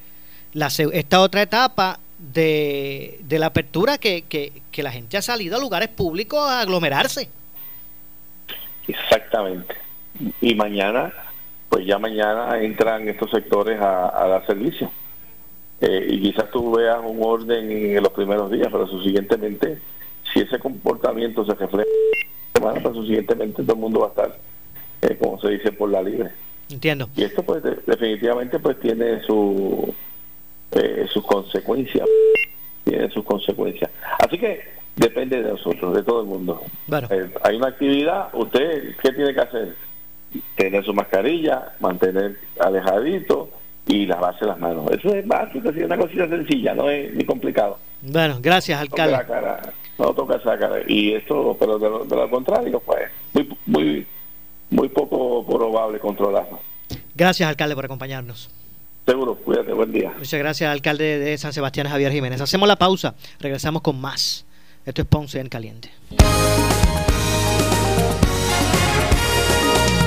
esta 0.92 1.20
otra 1.20 1.42
etapa 1.42 1.99
de, 2.18 3.20
la 3.29 3.46
apertura 3.46 3.99
que, 3.99 4.25
que, 4.29 4.83
la 4.83 4.90
gente 4.90 5.16
ha 5.16 5.22
salido 5.22 5.57
a 5.57 5.61
lugares 5.61 5.88
públicos 5.88 6.38
a 6.38 6.61
aglomerarse. 6.61 7.29
Exactamente. 8.88 9.75
Y 10.40 10.55
mañana, 10.55 11.12
pues 11.68 11.87
ya 11.87 11.99
mañana 11.99 12.61
entran 12.61 13.09
estos 13.09 13.31
sectores 13.31 13.81
a, 13.81 14.27
dar 14.29 14.46
servicio. 14.46 14.90
Eh, 15.81 16.07
y 16.09 16.22
quizás 16.22 16.51
tú 16.51 16.77
veas 16.77 16.99
un 17.05 17.18
orden 17.22 17.70
en 17.70 18.03
los 18.03 18.12
primeros 18.12 18.51
días, 18.51 18.68
pero 18.72 18.87
subsiguientemente, 18.87 19.79
si 20.33 20.40
ese 20.40 20.59
comportamiento 20.59 21.44
se 21.44 21.55
refleja, 21.55 21.90
semana, 22.55 22.81
pues 22.81 22.94
subsiguientemente 22.94 23.62
todo 23.62 23.75
el 23.75 23.81
mundo 23.81 24.01
va 24.01 24.07
a 24.07 24.11
estar, 24.11 24.38
eh, 25.03 25.18
como 25.20 25.38
se 25.40 25.51
dice, 25.51 25.72
por 25.72 25.90
la 25.90 26.03
libre. 26.03 26.31
Entiendo. 26.70 27.09
Y 27.14 27.22
esto 27.22 27.42
pues 27.42 27.62
definitivamente 27.62 28.59
pues 28.59 28.81
tiene 28.81 29.20
su 29.22 29.94
eh, 30.72 31.07
sus 31.12 31.25
consecuencias, 31.25 32.09
tiene 32.85 33.09
sus 33.11 33.25
consecuencias. 33.25 33.90
Así 34.18 34.38
que 34.38 34.76
depende 34.97 35.43
de 35.43 35.51
nosotros, 35.51 35.95
de 35.95 36.03
todo 36.03 36.23
el 36.23 36.27
mundo. 36.27 36.63
Eh, 37.11 37.31
hay 37.43 37.57
una 37.57 37.69
actividad, 37.69 38.29
usted, 38.33 38.97
¿qué 39.03 39.13
tiene 39.13 39.35
que 39.35 39.41
hacer? 39.41 39.77
Tener 40.57 40.85
su 40.85 40.93
mascarilla, 40.93 41.75
mantener 41.81 42.37
alejadito 42.59 43.51
y 43.87 44.07
lavarse 44.07 44.45
las 44.47 44.59
manos. 44.59 44.91
Eso 44.91 45.15
es 45.15 45.27
básico, 45.27 45.69
es 45.71 45.77
una 45.77 45.97
cosita 45.97 46.29
sencilla, 46.29 46.75
no 46.75 46.91
es 46.91 47.15
ni 47.15 47.25
complicado. 47.25 47.79
Bueno, 48.03 48.39
gracias, 48.41 48.81
alcalde. 48.81 49.19
no 49.99 50.13
toca 50.15 50.37
esa 50.37 50.59
cara. 50.59 50.81
Y 50.87 51.13
esto, 51.13 51.57
pero 51.59 51.79
de 51.79 52.17
lo, 52.17 52.31
contrario, 52.31 52.81
pues 52.81 53.11
muy, 53.33 53.57
muy, 53.67 54.07
muy 54.71 54.89
poco 54.89 55.47
probable 55.47 55.99
controlarlo. 55.99 56.61
Gracias, 57.15 57.49
alcalde, 57.49 57.75
por 57.75 57.85
acompañarnos. 57.85 58.51
Seguro, 59.07 59.37
cuídate, 59.37 59.73
buen 59.73 59.93
día. 59.93 60.13
Muchas 60.19 60.41
gracias, 60.41 60.71
alcalde 60.71 61.19
de 61.19 61.39
San 61.39 61.53
Sebastián, 61.53 61.87
Javier 61.89 62.11
Jiménez. 62.11 62.41
Hacemos 62.41 62.67
la 62.67 62.77
pausa, 62.77 63.15
regresamos 63.39 63.83
con 63.83 64.01
más. 64.01 64.46
Esto 64.87 65.03
es 65.03 65.09
Ponce 65.09 65.40
en 65.40 65.49
Caliente. 65.49 65.90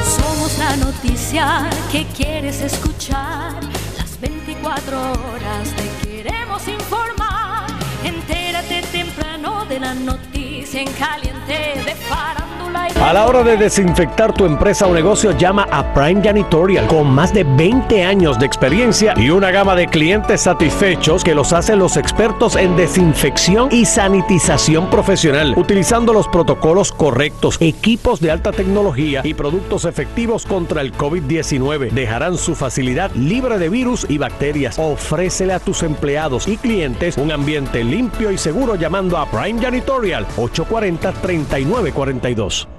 Somos 0.05 0.57
la 0.57 0.77
noticia 0.77 1.69
que 1.91 2.05
quieres 2.15 2.61
escuchar. 2.61 3.61
Las 3.97 4.21
24 4.21 4.97
horas 4.97 5.75
te 5.75 6.07
queremos 6.07 6.65
informar. 6.69 7.67
Entérate 8.05 8.81
temprano 8.93 9.65
de 9.65 9.81
la 9.81 9.93
noticia 9.93 10.58
en 10.75 10.91
caliente 10.93 11.81
de 11.83 11.95
farándula 11.95 12.89
y 12.89 12.93
de 12.93 12.99
A 12.99 13.13
la 13.13 13.25
hora 13.25 13.43
de 13.43 13.57
desinfectar 13.57 14.33
tu 14.33 14.45
empresa 14.45 14.85
o 14.85 14.93
negocio, 14.93 15.35
llama 15.35 15.67
a 15.71 15.93
Prime 15.95 16.21
Janitorial 16.21 16.85
con 16.85 17.09
más 17.09 17.33
de 17.33 17.43
20 17.43 18.03
años 18.03 18.37
de 18.37 18.45
experiencia 18.45 19.15
y 19.17 19.31
una 19.31 19.49
gama 19.49 19.75
de 19.75 19.87
clientes 19.87 20.41
satisfechos 20.41 21.23
que 21.23 21.33
los 21.33 21.53
hacen 21.53 21.79
los 21.79 21.97
expertos 21.97 22.55
en 22.55 22.75
desinfección 22.75 23.69
y 23.71 23.85
sanitización 23.85 24.91
profesional, 24.91 25.55
utilizando 25.57 26.13
los 26.13 26.27
protocolos 26.27 26.91
correctos, 26.91 27.57
equipos 27.61 28.19
de 28.19 28.29
alta 28.29 28.51
tecnología 28.51 29.21
y 29.23 29.33
productos 29.33 29.85
efectivos 29.85 30.45
contra 30.45 30.81
el 30.81 30.93
COVID-19. 30.93 31.89
Dejarán 31.91 32.37
su 32.37 32.53
facilidad 32.53 33.11
libre 33.15 33.57
de 33.57 33.69
virus 33.69 34.05
y 34.07 34.19
bacterias. 34.19 34.77
Ofrécele 34.77 35.53
a 35.53 35.59
tus 35.59 35.81
empleados 35.81 36.47
y 36.47 36.57
clientes 36.57 37.17
un 37.17 37.31
ambiente 37.31 37.83
limpio 37.83 38.31
y 38.31 38.37
seguro 38.37 38.75
llamando 38.75 39.17
a 39.17 39.25
Prime 39.25 39.59
Janitorial 39.59 40.27
840-3942. 40.65 42.78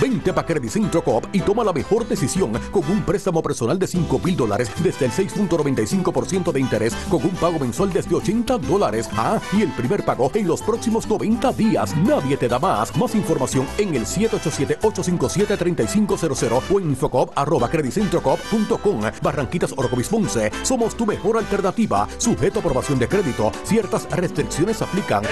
Vente 0.00 0.30
a 0.30 0.46
Credit 0.46 0.70
Centro 0.70 1.02
Coop 1.02 1.26
y 1.32 1.40
toma 1.40 1.64
la 1.64 1.72
mejor 1.72 2.06
decisión 2.06 2.52
con 2.70 2.88
un 2.88 3.02
préstamo 3.02 3.42
personal 3.42 3.76
de 3.78 3.88
5 3.88 4.18
mil 4.20 4.36
dólares 4.36 4.70
desde 4.82 5.06
el 5.06 5.12
6.95% 5.12 6.52
de 6.52 6.60
interés 6.60 6.94
con 7.10 7.24
un 7.24 7.32
pago 7.32 7.58
mensual 7.58 7.92
desde 7.92 8.14
80 8.14 8.58
dólares. 8.58 9.08
Ah, 9.16 9.40
y 9.52 9.62
el 9.62 9.72
primer 9.72 10.04
pago 10.04 10.30
en 10.34 10.46
los 10.46 10.62
próximos 10.62 11.08
90 11.08 11.50
días. 11.52 11.96
Nadie 11.96 12.36
te 12.36 12.46
da 12.46 12.60
más. 12.60 12.94
Más 12.96 13.14
información 13.14 13.66
en 13.78 13.94
el 13.96 14.04
787-857-3500 14.06 16.62
o 16.70 16.80
en 16.80 16.90
infocop 16.90 17.36
arroba 17.36 17.68
creditcentrocoop.com. 17.68 19.00
Barranquitas 19.20 19.74
Orocovis 19.76 20.08
Ponce. 20.08 20.52
Somos 20.62 20.96
tu 20.96 21.04
mejor 21.06 21.38
alternativa. 21.38 22.06
Sujeto 22.18 22.60
a 22.60 22.62
aprobación 22.62 23.00
de 23.00 23.08
crédito. 23.08 23.50
Ciertas 23.64 24.08
restricciones 24.10 24.80
aplican. 24.80 25.24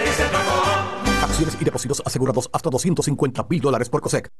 Acciones 1.26 1.56
y 1.60 1.64
depósitos 1.64 2.02
asegurados 2.04 2.48
hasta 2.52 2.70
250 2.70 3.46
mil 3.50 3.60
dólares 3.60 3.88
por 3.88 4.00
COSEC. 4.00 4.30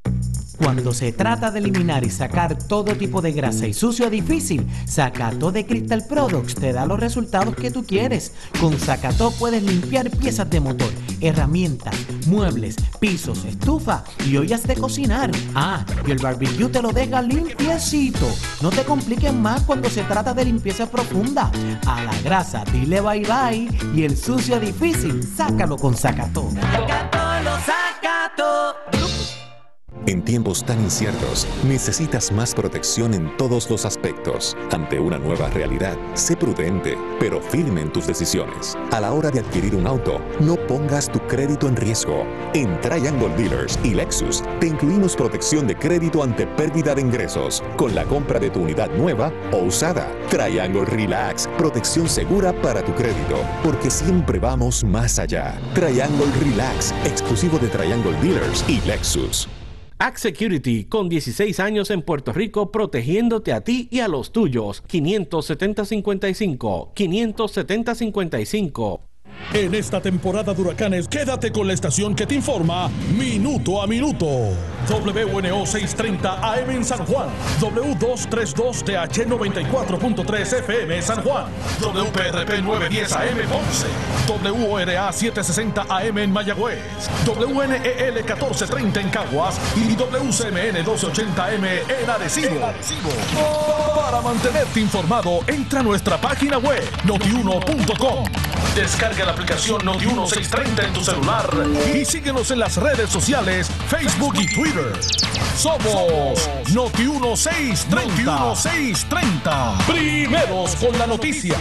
Cuando 0.59 0.95
se 0.95 1.13
trata 1.13 1.51
de 1.51 1.59
eliminar 1.59 2.05
y 2.05 2.11
sacar 2.11 2.57
todo 2.57 2.95
tipo 2.95 3.21
de 3.21 3.33
grasa 3.33 3.67
y 3.67 3.75
sucio 3.75 4.09
difícil, 4.09 4.67
Sacato 4.87 5.53
de 5.53 5.67
Crystal 5.67 6.03
Products 6.09 6.55
te 6.55 6.73
da 6.73 6.87
los 6.87 6.99
resultados 6.99 7.55
que 7.55 7.71
tú 7.71 7.85
quieres. 7.85 8.33
Con 8.59 8.79
Sacato 8.79 9.33
puedes 9.33 9.63
limpiar 9.63 10.11
piezas 10.11 10.49
de 10.49 10.61
motor, 10.61 10.89
herramientas, 11.21 11.95
muebles, 12.27 12.77
pisos, 13.01 13.45
estufa 13.45 14.05
y 14.25 14.37
ollas 14.39 14.63
de 14.63 14.77
cocinar. 14.77 15.31
Ah, 15.55 15.85
y 16.07 16.13
el 16.13 16.19
barbecue 16.19 16.69
te 16.69 16.81
lo 16.81 16.91
deja 16.91 17.21
limpiecito. 17.21 18.27
No 18.63 18.71
te 18.71 18.85
compliques 18.85 19.35
más 19.35 19.63
cuando 19.63 19.91
se 19.91 20.05
trata 20.05 20.33
de 20.33 20.47
limpieza 20.47 20.91
profunda. 20.91 21.51
A 21.87 22.03
la 22.03 22.19
grasa 22.23 22.65
dile 22.73 23.01
bye 23.03 23.27
bye 23.27 23.69
y 23.95 24.05
el 24.05 24.17
sucio 24.17 24.59
difícil, 24.59 25.23
sácalo 25.23 25.77
con 25.77 25.95
Sacato. 27.67 29.46
En 30.05 30.23
tiempos 30.23 30.65
tan 30.65 30.81
inciertos, 30.81 31.47
necesitas 31.65 32.31
más 32.31 32.55
protección 32.55 33.15
en 33.15 33.37
todos 33.37 33.69
los 33.71 33.85
aspectos. 33.85 34.57
Ante 34.71 35.01
una 35.01 35.19
nueva 35.19 35.49
realidad, 35.51 35.97
sé 36.15 36.37
prudente, 36.37 36.97
pero 37.19 37.41
firme 37.41 37.81
en 37.81 37.93
tus 37.93 38.07
decisiones. 38.07 38.77
A 38.93 39.01
la 39.01 39.13
hora 39.13 39.31
de 39.31 39.41
adquirir 39.41 39.75
un 39.75 39.87
auto, 39.87 40.21
no 40.39 40.57
pongas 40.69 41.11
tu 41.11 41.19
crédito 41.27 41.67
en 41.67 41.77
riesgo. 41.77 42.25
En 42.55 42.81
Triangle 42.81 43.35
Dealers 43.37 43.79
y 43.83 43.95
Lexus, 43.95 44.43
te 44.61 44.69
incluimos 44.69 45.17
protección 45.17 45.67
de 45.67 45.77
crédito 45.77 46.23
ante 46.23 46.47
pérdida 46.47 46.95
de 46.95 47.01
ingresos 47.01 47.63
con 47.77 47.95
la 47.95 48.05
compra 48.05 48.39
de 48.39 48.51
tu 48.51 48.61
unidad 48.61 48.91
nueva 48.97 49.33
o 49.51 49.59
usada. 49.59 50.13
Triangle 50.31 50.85
Relax, 50.85 51.49
protección 51.59 52.09
segura 52.09 52.53
para 52.63 52.85
tu 52.85 52.95
crédito, 52.95 53.41
porque 53.65 53.91
siempre 53.91 54.39
vamos 54.39 54.85
más 54.85 55.19
allá. 55.19 55.59
Triangle 55.75 56.31
Relax, 56.41 56.93
exclusivo 57.05 57.59
de 57.59 57.69
Triangle 57.69 58.17
Dealers 58.21 58.65
y 58.69 58.81
Lexus. 58.83 59.49
Act 59.99 60.19
Security, 60.19 60.85
con 60.85 61.09
16 61.09 61.59
años 61.59 61.91
en 61.91 62.03
Puerto 62.03 62.35
Rico, 62.35 62.71
protegiéndote 62.71 63.55
a 63.55 63.63
ti 63.63 63.89
y 63.91 64.01
a 64.01 64.09
los 64.09 64.31
tuyos. 64.31 64.85
570-55. 64.89 66.93
570-55. 66.95 69.01
En 69.53 69.75
esta 69.75 70.01
temporada 70.01 70.53
de 70.53 70.61
huracanes, 70.61 71.09
quédate 71.09 71.53
con 71.53 71.67
la 71.67 71.73
estación 71.73 72.15
que 72.15 72.27
te 72.27 72.35
informa 72.35 72.89
minuto 73.17 73.81
a 73.81 73.87
minuto. 73.87 74.27
WNO 74.89 75.67
630 75.67 76.53
AM 76.53 76.71
en 76.71 76.85
San 76.85 77.05
Juan, 77.07 77.29
W232TH 77.61 79.27
94.3 79.27 80.59
FM 80.61 81.03
San 81.03 81.23
Juan, 81.23 81.47
WPRP 81.81 82.63
910 82.63 83.13
AM 83.13 83.39
Ponce, 83.49 83.87
WORA 84.51 85.13
760 85.13 85.87
AM 85.89 86.19
en 86.19 86.33
Mayagüez, 86.33 86.81
WNEL 87.27 88.15
1430 88.15 89.01
en 89.01 89.11
Caguas 89.11 89.59
y 89.77 89.95
WCMN 89.97 90.75
1280 90.75 91.45
AM 91.45 91.65
en 91.65 92.11
Arecibo. 92.11 92.61
Para 93.95 94.21
mantenerte 94.21 94.81
informado, 94.81 95.41
entra 95.47 95.81
a 95.81 95.83
nuestra 95.83 96.21
página 96.21 96.59
web 96.59 96.83
notiuno.com. 97.05 98.25
Descarga 98.75 99.26
la 99.27 99.33
aplicación 99.33 99.81
Noti1630 99.81 100.87
en 100.87 100.93
tu 100.93 101.03
celular 101.03 101.51
y 101.93 102.05
síguenos 102.05 102.53
en 102.53 102.61
las 102.61 102.77
redes 102.77 103.11
sociales, 103.11 103.69
Facebook 103.89 104.35
y 104.39 104.47
Twitter. 104.55 104.93
Somos 105.57 106.49
Noti1630. 106.71 108.25
Noti1630. 108.25 109.87
Primeros 109.87 110.77
con 110.77 110.97
la 110.97 111.09
noticia. 111.09 111.57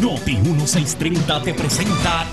Noti 0.00 0.36
1630 0.36 1.42
te 1.42 1.54
presenta 1.54 2.24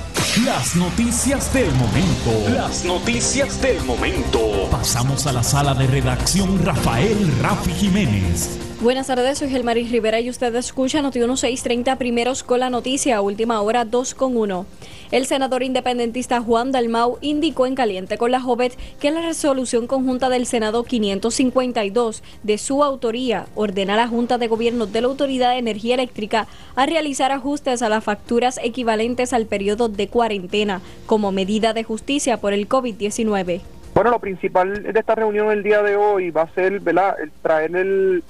las 0.46 0.76
noticias 0.76 1.52
del 1.52 1.72
momento. 1.72 2.50
Las 2.54 2.86
noticias 2.86 3.60
del 3.60 3.82
momento. 3.86 4.68
Pasamos 4.70 5.26
a 5.26 5.32
la 5.32 5.42
sala 5.42 5.74
de 5.74 5.88
redacción 5.88 6.64
Rafael 6.64 7.18
Rafi 7.42 7.72
Jiménez. 7.72 8.60
Buenas 8.82 9.08
tardes, 9.08 9.40
soy 9.40 9.50
Gelmaris 9.50 9.90
Rivera 9.90 10.20
y 10.20 10.30
usted 10.30 10.54
escucha 10.56 11.02
Noti 11.02 11.20
1630 11.20 11.98
primeros 11.98 12.44
con 12.44 12.60
la 12.60 12.70
noticia, 12.70 13.22
última 13.22 13.62
hora 13.62 13.84
2 13.84 14.14
con 14.14 14.38
1. 14.38 14.66
El 15.12 15.26
senador 15.26 15.62
independentista 15.62 16.42
Juan 16.42 16.72
Dalmau 16.72 17.18
indicó 17.22 17.68
en 17.68 17.76
caliente 17.76 18.18
con 18.18 18.32
la 18.32 18.42
Jovet 18.42 18.78
que 19.00 19.12
la 19.12 19.22
resolución 19.22 19.86
conjunta 19.86 20.30
del 20.30 20.46
Senado 20.46 20.84
552 20.84 22.24
de 22.44 22.58
su 22.58 22.84
autoría 22.84 23.46
ordena 23.56 23.94
a 23.94 23.98
la 23.98 24.08
Junta 24.08 24.38
de 24.38 24.48
Gobierno 24.48 24.88
de 24.88 25.02
la 25.02 25.08
Autoridad 25.08 25.52
de 25.52 25.60
Energía 25.60 25.94
Eléctrica 25.94 26.48
a 26.76 26.86
realizar 26.86 27.32
ajustes 27.32 27.82
a 27.82 27.90
las 27.90 28.04
facturas 28.04 28.60
equivalentes 28.64 29.32
al 29.34 29.46
periodo 29.46 29.90
de 29.90 30.08
cuarentena 30.08 30.82
como 31.06 31.32
medida 31.32 31.74
de 31.74 31.84
justicia 31.84 32.38
por 32.38 32.54
el 32.54 32.68
COVID-19. 32.68 33.62
Bueno, 33.94 34.12
lo 34.12 34.20
principal 34.20 34.84
de 34.84 35.00
esta 35.00 35.16
reunión 35.16 35.52
el 35.52 35.64
día 35.64 35.82
de 35.82 35.96
hoy 35.96 36.30
va 36.30 36.42
a 36.42 36.54
ser 36.54 36.82
¿verdad? 36.82 37.16
traer 37.42 37.76
el 37.76 38.24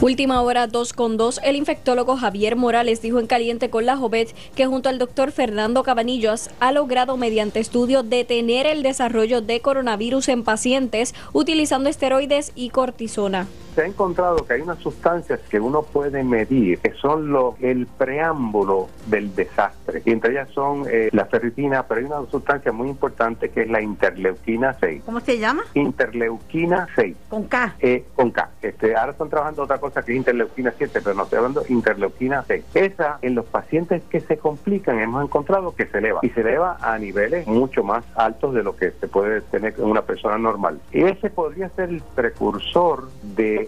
Última 0.00 0.40
hora 0.42 0.68
2 0.68 0.92
con 0.92 1.16
2, 1.16 1.40
el 1.42 1.56
infectólogo 1.56 2.16
Javier 2.16 2.54
Morales 2.54 3.02
dijo 3.02 3.18
en 3.18 3.26
caliente 3.26 3.68
con 3.68 3.84
la 3.84 3.96
Jovet 3.96 4.32
que 4.54 4.64
junto 4.64 4.88
al 4.88 4.98
doctor 4.98 5.32
Fernando 5.32 5.82
Cabanillas 5.82 6.50
ha 6.60 6.70
logrado 6.70 7.16
mediante 7.16 7.58
estudio 7.58 8.04
detener 8.04 8.66
el 8.66 8.84
desarrollo 8.84 9.40
de 9.40 9.60
coronavirus 9.60 10.28
en 10.28 10.44
pacientes 10.44 11.16
utilizando 11.32 11.88
esteroides 11.90 12.52
y 12.54 12.70
cortisona. 12.70 13.48
Se 13.78 13.84
ha 13.84 13.86
encontrado 13.86 14.44
que 14.44 14.54
hay 14.54 14.60
unas 14.60 14.80
sustancias 14.80 15.38
que 15.48 15.60
uno 15.60 15.84
puede 15.84 16.24
medir, 16.24 16.80
que 16.80 16.94
son 16.94 17.30
lo, 17.30 17.54
el 17.60 17.86
preámbulo 17.86 18.88
del 19.06 19.32
desastre. 19.36 20.02
Y 20.04 20.10
entre 20.10 20.32
ellas 20.32 20.48
son 20.50 20.84
eh, 20.90 21.10
la 21.12 21.26
ferritina, 21.26 21.84
pero 21.86 22.00
hay 22.00 22.06
una 22.06 22.28
sustancia 22.28 22.72
muy 22.72 22.88
importante 22.88 23.50
que 23.50 23.62
es 23.62 23.70
la 23.70 23.80
interleuquina 23.80 24.74
6. 24.80 25.02
¿Cómo 25.06 25.20
se 25.20 25.38
llama? 25.38 25.62
Interleuquina 25.74 26.88
6. 26.96 27.16
Con 27.28 27.44
K. 27.44 27.76
Eh, 27.78 28.04
con 28.16 28.32
K. 28.32 28.50
Este, 28.62 28.96
ahora 28.96 29.12
están 29.12 29.28
trabajando 29.28 29.62
otra 29.62 29.78
cosa 29.78 30.02
que 30.02 30.10
es 30.10 30.18
interleuquina 30.18 30.74
7, 30.76 31.00
pero 31.00 31.14
no 31.14 31.22
estoy 31.22 31.36
hablando 31.36 31.60
de 31.60 31.72
interleuquina 31.72 32.42
6. 32.48 32.64
Esa, 32.74 33.20
en 33.22 33.36
los 33.36 33.44
pacientes 33.44 34.02
que 34.10 34.18
se 34.18 34.38
complican, 34.38 34.98
hemos 34.98 35.22
encontrado 35.22 35.76
que 35.76 35.86
se 35.86 35.98
eleva. 35.98 36.18
Y 36.24 36.30
se 36.30 36.40
eleva 36.40 36.78
a 36.80 36.98
niveles 36.98 37.46
mucho 37.46 37.84
más 37.84 38.04
altos 38.16 38.54
de 38.54 38.64
lo 38.64 38.74
que 38.74 38.90
se 38.90 39.06
puede 39.06 39.40
tener 39.40 39.74
en 39.78 39.84
una 39.84 40.02
persona 40.02 40.36
normal. 40.36 40.80
Y 40.90 41.04
ese 41.04 41.30
podría 41.30 41.68
ser 41.68 41.90
el 41.90 42.02
precursor 42.16 43.08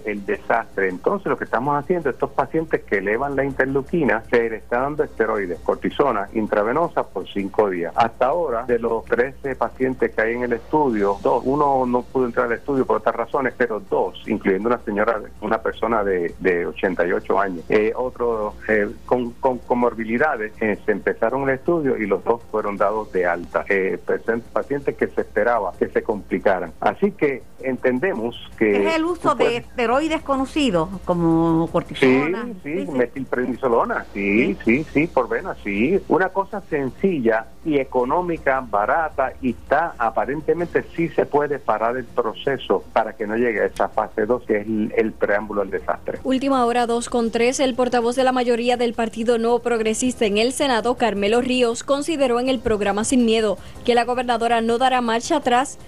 del 0.04 0.24
desastre. 0.24 0.88
Entonces, 0.88 1.26
lo 1.26 1.36
que 1.36 1.44
estamos 1.44 1.82
haciendo, 1.82 2.10
estos 2.10 2.30
pacientes 2.30 2.82
que 2.82 2.98
elevan 2.98 3.36
la 3.36 3.44
interleuquina, 3.44 4.22
se 4.30 4.50
le 4.50 4.56
está 4.56 4.80
dando 4.80 5.04
esteroides, 5.04 5.58
cortisona 5.60 6.28
intravenosa 6.34 7.04
por 7.04 7.28
cinco 7.28 7.70
días. 7.70 7.92
Hasta 7.96 8.26
ahora, 8.26 8.64
de 8.64 8.78
los 8.78 9.04
13 9.04 9.56
pacientes 9.56 10.14
que 10.14 10.20
hay 10.20 10.34
en 10.34 10.44
el 10.44 10.52
estudio, 10.54 11.16
dos, 11.22 11.42
uno 11.44 11.84
no 11.86 12.02
pudo 12.02 12.26
entrar 12.26 12.46
al 12.46 12.52
estudio 12.52 12.86
por 12.86 12.98
otras 12.98 13.14
razones, 13.14 13.54
pero 13.56 13.80
dos, 13.80 14.22
incluyendo 14.26 14.68
una 14.68 14.78
señora, 14.78 15.20
una 15.40 15.58
persona 15.58 16.04
de, 16.04 16.34
de 16.38 16.66
88 16.66 17.40
años, 17.40 17.64
eh, 17.68 17.92
otro 17.94 18.54
eh, 18.68 18.88
con, 19.06 19.32
con 19.32 19.58
comorbilidades, 19.58 20.52
eh, 20.60 20.78
se 20.84 20.92
empezaron 20.92 21.48
el 21.48 21.56
estudio 21.56 21.96
y 21.96 22.06
los 22.06 22.24
dos 22.24 22.42
fueron 22.50 22.76
dados 22.76 23.12
de 23.12 23.26
alta. 23.26 23.64
Eh, 23.68 23.98
pacientes 24.52 24.96
que 24.96 25.06
se 25.08 25.20
esperaba 25.20 25.72
que 25.78 25.88
se 25.88 26.02
complicaran. 26.02 26.72
Así 26.80 27.12
que 27.12 27.42
entendemos 27.60 28.36
que... 28.58 28.86
Es 28.86 28.96
el 28.96 29.04
uso 29.04 29.34
de 29.34 29.58
esteroides 29.58 29.89
conocidos 30.22 30.88
como 31.04 31.68
cortisona. 31.70 32.44
Sí, 32.44 32.54
sí, 32.62 32.86
sí, 32.86 32.92
metilprednisolona, 32.92 34.06
sí, 34.12 34.56
sí, 34.64 34.86
sí, 34.92 35.06
por 35.06 35.28
vena, 35.28 35.54
sí. 35.62 36.00
Una 36.08 36.28
cosa 36.28 36.62
sencilla 36.68 37.46
y 37.64 37.78
económica, 37.78 38.64
barata 38.68 39.32
y 39.42 39.50
está 39.50 39.94
aparentemente 39.98 40.84
sí 40.96 41.08
se 41.08 41.26
puede 41.26 41.58
parar 41.58 41.96
el 41.96 42.04
proceso 42.04 42.84
para 42.92 43.14
que 43.14 43.26
no 43.26 43.36
llegue 43.36 43.60
a 43.60 43.66
esa 43.66 43.88
fase 43.88 44.24
2 44.24 44.42
que 44.44 44.58
es 44.58 44.66
el, 44.66 44.92
el 44.96 45.12
preámbulo 45.12 45.62
al 45.62 45.70
desastre. 45.70 46.20
Última 46.24 46.64
hora 46.64 46.86
2 46.86 47.08
con 47.08 47.30
3, 47.30 47.60
el 47.60 47.74
portavoz 47.74 48.16
de 48.16 48.24
la 48.24 48.32
mayoría 48.32 48.76
del 48.76 48.94
Partido 48.94 49.38
No 49.38 49.58
Progresista 49.58 50.24
en 50.26 50.38
el 50.38 50.52
Senado, 50.52 50.94
Carmelo 50.94 51.40
Ríos, 51.40 51.84
consideró 51.84 52.40
en 52.40 52.48
el 52.48 52.60
programa 52.60 53.04
Sin 53.04 53.24
Miedo 53.24 53.58
que 53.84 53.94
la 53.94 54.04
gobernadora 54.04 54.60
no 54.60 54.78
dará 54.78 55.00
marcha 55.00 55.36
atrás 55.36 55.78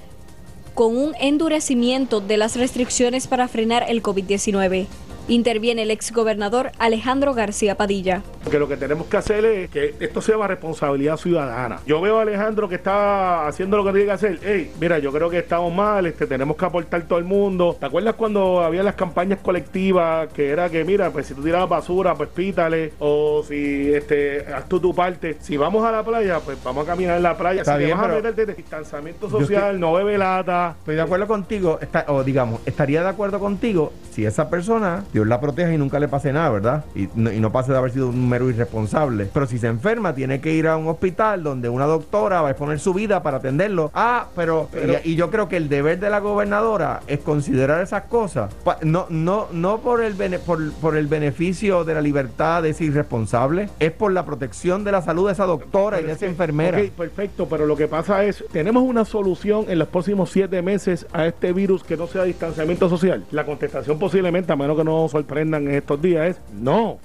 con 0.75 0.97
un 0.97 1.15
endurecimiento 1.21 2.21
de 2.21 2.37
las 2.37 2.57
restricciones 2.57 3.27
para 3.27 3.49
frenar 3.49 3.85
el 3.89 4.03
COVID-19. 4.03 4.87
Interviene 5.29 5.83
el 5.83 5.91
exgobernador 5.93 6.73
Alejandro 6.79 7.33
García 7.33 7.77
Padilla. 7.77 8.23
Que 8.51 8.59
lo 8.59 8.67
que 8.67 8.77
tenemos 8.77 9.07
que 9.07 9.17
hacer 9.17 9.45
es 9.45 9.71
que 9.71 9.95
esto 10.01 10.21
sea 10.21 10.37
una 10.37 10.49
responsabilidad 10.49 11.17
ciudadana. 11.17 11.79
Yo 11.87 12.01
veo 12.01 12.19
a 12.19 12.23
Alejandro 12.23 12.69
que 12.69 12.75
está 12.75 13.47
haciendo 13.47 13.77
lo 13.77 13.85
que 13.85 13.91
tiene 13.93 14.07
que 14.07 14.11
hacer. 14.13 14.39
Hey, 14.43 14.73
mira, 14.81 14.99
yo 14.99 15.13
creo 15.13 15.31
que 15.31 15.39
estamos 15.39 15.73
mal, 15.73 16.07
este, 16.07 16.27
tenemos 16.27 16.57
que 16.57 16.65
aportar 16.65 17.03
todo 17.03 17.21
el 17.21 17.25
mundo. 17.25 17.77
¿Te 17.79 17.87
acuerdas 17.87 18.15
cuando 18.17 18.63
había 18.63 18.83
las 18.83 18.97
campañas 18.97 19.39
colectivas 19.41 20.29
que 20.35 20.51
era 20.51 20.69
que, 20.69 20.85
mira, 20.85 21.11
pues 21.11 21.27
si 21.29 21.35
tú 21.35 21.43
tirabas 21.43 21.69
basura, 21.69 22.15
pues 22.17 22.29
pítale. 22.31 22.93
O 22.99 23.45
si 23.47 23.95
este, 23.95 24.45
haz 24.53 24.69
tú 24.69 24.81
tu 24.81 24.93
parte. 24.93 25.37
Si 25.41 25.57
vamos 25.57 25.85
a 25.87 25.93
la 25.93 26.03
playa, 26.05 26.41
pues 26.41 26.59
vamos 26.65 26.85
a 26.85 26.91
caminar 26.91 27.17
en 27.17 27.23
la 27.23 27.39
playa. 27.39 27.61
Está 27.61 27.75
si 27.75 27.79
te 27.79 27.85
bien, 27.87 27.97
vas 27.97 28.07
a 28.07 28.09
pero- 28.11 28.23
meterte 28.23 28.47
de 28.47 28.55
distanciamiento 28.55 29.31
social, 29.31 29.67
estoy- 29.77 29.81
no 29.81 29.93
bebe 29.95 30.19
lata. 30.19 30.75
Estoy 30.81 30.97
de 30.97 31.03
acuerdo 31.03 31.29
contigo, 31.29 31.79
está- 31.81 32.07
o 32.09 32.25
digamos, 32.25 32.61
estaría 32.67 33.03
de 33.05 33.09
acuerdo 33.09 33.39
contigo 33.39 33.93
si 34.11 34.27
esa 34.27 34.51
persona, 34.51 35.05
Dios 35.13 35.27
la 35.27 35.41
proteja 35.41 35.73
y 35.73 35.79
nunca 35.79 35.99
le 36.01 36.09
pase 36.09 36.33
nada, 36.33 36.49
¿verdad? 36.51 36.85
Y 36.95 37.09
no, 37.15 37.31
y 37.31 37.39
no 37.41 37.53
pase 37.53 37.73
de 37.73 37.79
haber 37.79 37.91
sido 37.93 38.09
un 38.09 38.29
mero 38.29 38.49
irresponsable. 38.49 39.29
Pero 39.33 39.47
si 39.47 39.59
se 39.59 39.67
enferma, 39.67 40.15
tiene 40.15 40.41
que 40.41 40.53
ir 40.55 40.67
a 40.69 40.77
un 40.77 40.89
hospital 40.89 41.43
donde 41.43 41.69
una 41.69 41.85
doctora 41.87 42.41
va 42.41 42.49
a 42.49 42.51
exponer 42.53 42.81
su 42.81 42.95
vida 42.95 43.23
para 43.23 43.37
atenderlo. 43.39 43.91
Ah, 43.95 44.27
pero, 44.35 44.69
Pero- 44.73 44.95
y, 45.05 45.13
y 45.13 45.15
yo 45.17 45.31
creo 45.31 45.49
que 45.49 45.57
el 45.57 45.69
deber 45.69 46.01
de 46.01 46.09
la 46.11 46.21
gobernadora 46.21 47.01
es 47.07 47.21
considerar 47.21 47.83
esas 47.83 48.05
cosas. 48.05 48.55
Pa- 48.65 48.79
No, 48.83 49.07
no, 49.11 49.49
no 49.53 49.79
por 49.79 50.03
el 50.03 50.15
bene- 50.15 50.39
por, 50.39 50.73
por 50.75 50.97
el 50.97 51.07
beneficio 51.07 51.85
de 51.85 51.95
la 51.95 52.01
libertad 52.01 52.63
de 52.63 52.71
ese 52.71 52.85
irresponsable, 52.85 53.69
es 53.79 53.93
por 53.93 54.13
la 54.13 54.25
protección 54.25 54.85
de 54.85 54.93
la 54.93 55.03
salud 55.03 55.27
de 55.27 55.33
esa 55.33 55.45
doctora 55.45 56.01
y 56.01 56.05
de 56.05 56.13
esa 56.13 56.27
enfermera. 56.27 56.79
Ok, 56.79 56.91
perfecto, 56.93 57.47
pero 57.49 57.67
lo 57.67 57.77
que 57.77 57.87
pasa 57.89 58.25
es, 58.25 58.45
tenemos 58.53 58.83
una 58.83 59.05
solución 59.05 59.67
en 59.69 59.79
los 59.79 59.89
próximos 59.89 60.31
siete 60.31 60.63
meses 60.63 61.07
a 61.13 61.27
este 61.27 61.53
virus 61.53 61.85
que 61.85 61.97
no 61.97 62.07
sea 62.07 62.25
distanciamiento 62.25 62.89
social. 62.89 63.25
La 63.31 63.45
contestación 63.45 63.99
posiblemente, 63.99 64.53
a 64.53 64.57
menos 64.57 64.77
que 64.77 64.85
sorprendan 65.09 65.69
en 65.69 65.75
estos 65.75 66.01
días, 66.01 66.29
es 66.29 66.37
no. 66.53 66.99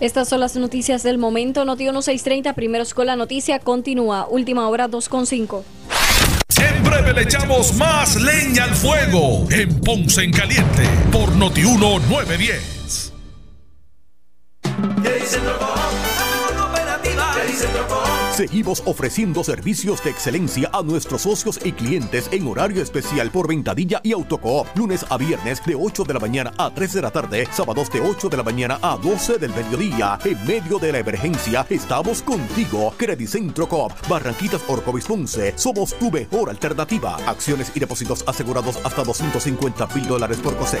Estas 0.00 0.28
son 0.28 0.40
las 0.40 0.56
noticias 0.56 1.02
del 1.02 1.18
momento. 1.18 1.64
Noti 1.64 1.84
1630, 1.84 2.54
primeros 2.54 2.94
con 2.94 3.06
la 3.06 3.16
noticia, 3.16 3.58
continúa. 3.58 4.26
Última 4.28 4.66
hora 4.68 4.88
2 4.88 5.08
con 5.08 5.26
5. 5.26 5.64
En 6.60 6.82
breve 6.82 7.12
le 7.12 7.22
echamos 7.22 7.74
más 7.74 8.16
leña 8.16 8.64
al 8.64 8.74
fuego 8.74 9.46
en 9.50 9.80
Ponce 9.80 10.22
en 10.22 10.32
Caliente 10.32 10.82
por 11.12 11.34
Notiuno 11.36 11.98
910. 12.08 12.80
Seguimos 18.40 18.82
ofreciendo 18.86 19.44
servicios 19.44 20.02
de 20.02 20.08
excelencia 20.08 20.70
a 20.72 20.82
nuestros 20.82 21.20
socios 21.20 21.60
y 21.62 21.72
clientes 21.72 22.26
en 22.32 22.48
horario 22.48 22.82
especial 22.82 23.30
por 23.30 23.46
Ventadilla 23.46 24.00
y 24.02 24.12
Autocoop. 24.12 24.66
Lunes 24.76 25.04
a 25.10 25.18
viernes 25.18 25.62
de 25.66 25.74
8 25.74 26.04
de 26.04 26.14
la 26.14 26.20
mañana 26.20 26.50
a 26.56 26.72
3 26.72 26.94
de 26.94 27.02
la 27.02 27.10
tarde, 27.10 27.46
sábados 27.52 27.92
de 27.92 28.00
8 28.00 28.30
de 28.30 28.38
la 28.38 28.42
mañana 28.42 28.78
a 28.80 28.96
12 28.96 29.36
del 29.36 29.52
mediodía. 29.52 30.18
En 30.24 30.42
medio 30.46 30.78
de 30.78 30.90
la 30.90 31.00
emergencia, 31.00 31.66
estamos 31.68 32.22
contigo. 32.22 32.94
Credicentro 32.96 33.68
Coop, 33.68 33.92
Barranquitas 34.08 34.62
Orcovis 34.66 35.04
Ponce. 35.04 35.52
Somos 35.56 35.92
tu 35.98 36.10
mejor 36.10 36.48
alternativa. 36.48 37.16
Acciones 37.26 37.70
y 37.74 37.80
depósitos 37.80 38.24
asegurados 38.26 38.78
hasta 38.82 39.04
250 39.04 39.86
mil 39.88 40.08
dólares 40.08 40.38
por 40.38 40.56
COSEC. 40.56 40.80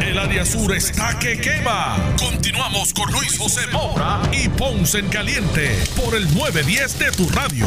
El 0.00 0.18
área 0.18 0.44
sur 0.44 0.74
está 0.74 1.18
que 1.18 1.40
quema. 1.40 1.96
Continuamos 2.18 2.92
con 2.92 3.10
Luis 3.12 3.38
José 3.38 3.66
Moura 3.72 4.22
y 4.32 4.48
Ponce 4.48 4.98
en 4.98 5.08
Caliente 5.08 5.78
por 5.96 6.14
el 6.14 6.24
910 6.34 6.98
de 6.98 7.12
tu 7.12 7.28
radio. 7.28 7.66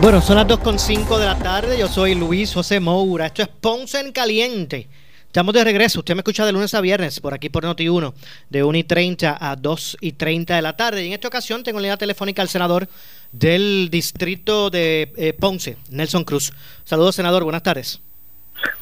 Bueno, 0.00 0.20
son 0.20 0.36
las 0.36 0.46
2.5 0.46 1.18
de 1.18 1.26
la 1.26 1.38
tarde. 1.38 1.78
Yo 1.78 1.88
soy 1.88 2.14
Luis 2.14 2.52
José 2.52 2.80
Moura. 2.80 3.26
Esto 3.26 3.42
es 3.42 3.48
Ponce 3.48 4.00
en 4.00 4.12
Caliente. 4.12 4.88
Estamos 5.36 5.52
de 5.52 5.64
regreso. 5.64 5.98
Usted 5.98 6.14
me 6.14 6.20
escucha 6.20 6.46
de 6.46 6.52
lunes 6.52 6.72
a 6.72 6.80
viernes 6.80 7.20
por 7.20 7.34
aquí 7.34 7.50
por 7.50 7.62
Noti1, 7.62 8.14
de 8.48 8.64
1 8.64 8.78
y 8.78 8.84
30 8.84 9.36
a 9.38 9.56
2 9.56 9.98
y 10.00 10.12
30 10.12 10.56
de 10.56 10.62
la 10.62 10.76
tarde. 10.76 11.04
Y 11.04 11.08
en 11.08 11.12
esta 11.12 11.28
ocasión 11.28 11.62
tengo 11.62 11.78
en 11.78 11.82
línea 11.82 11.98
telefónica 11.98 12.40
al 12.40 12.48
senador 12.48 12.88
del 13.38 13.88
distrito 13.90 14.70
de 14.70 15.12
eh, 15.16 15.32
Ponce, 15.32 15.76
Nelson 15.90 16.24
Cruz. 16.24 16.52
Saludos, 16.84 17.14
senador. 17.14 17.44
Buenas 17.44 17.62
tardes. 17.62 18.00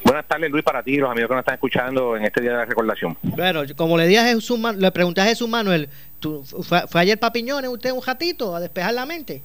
Buenas 0.03 0.25
tardes, 0.27 0.49
Luis, 0.49 0.63
para 0.63 0.81
ti 0.81 0.93
y 0.93 0.97
los 0.97 1.11
amigos 1.11 1.27
que 1.27 1.35
nos 1.35 1.41
están 1.41 1.55
escuchando 1.55 2.15
en 2.15 2.23
este 2.23 2.41
día 2.41 2.51
de 2.51 2.57
la 2.57 2.65
recordación. 2.65 3.17
Bueno, 3.21 3.63
como 3.75 3.97
le 3.97 4.07
dije 4.07 4.21
a 4.21 4.25
Jesús, 4.25 4.57
le 4.77 4.91
pregunté 4.91 5.21
a 5.21 5.25
Jesús 5.25 5.49
Manuel, 5.49 5.89
¿tú, 6.19 6.43
fue, 6.43 6.87
fue 6.87 7.01
ayer 7.01 7.19
para 7.19 7.33
Piñones 7.33 7.69
usted 7.69 7.91
un 7.91 8.01
ratito 8.01 8.55
a 8.55 8.59
despejar 8.61 8.93
la 8.93 9.05
mente? 9.05 9.41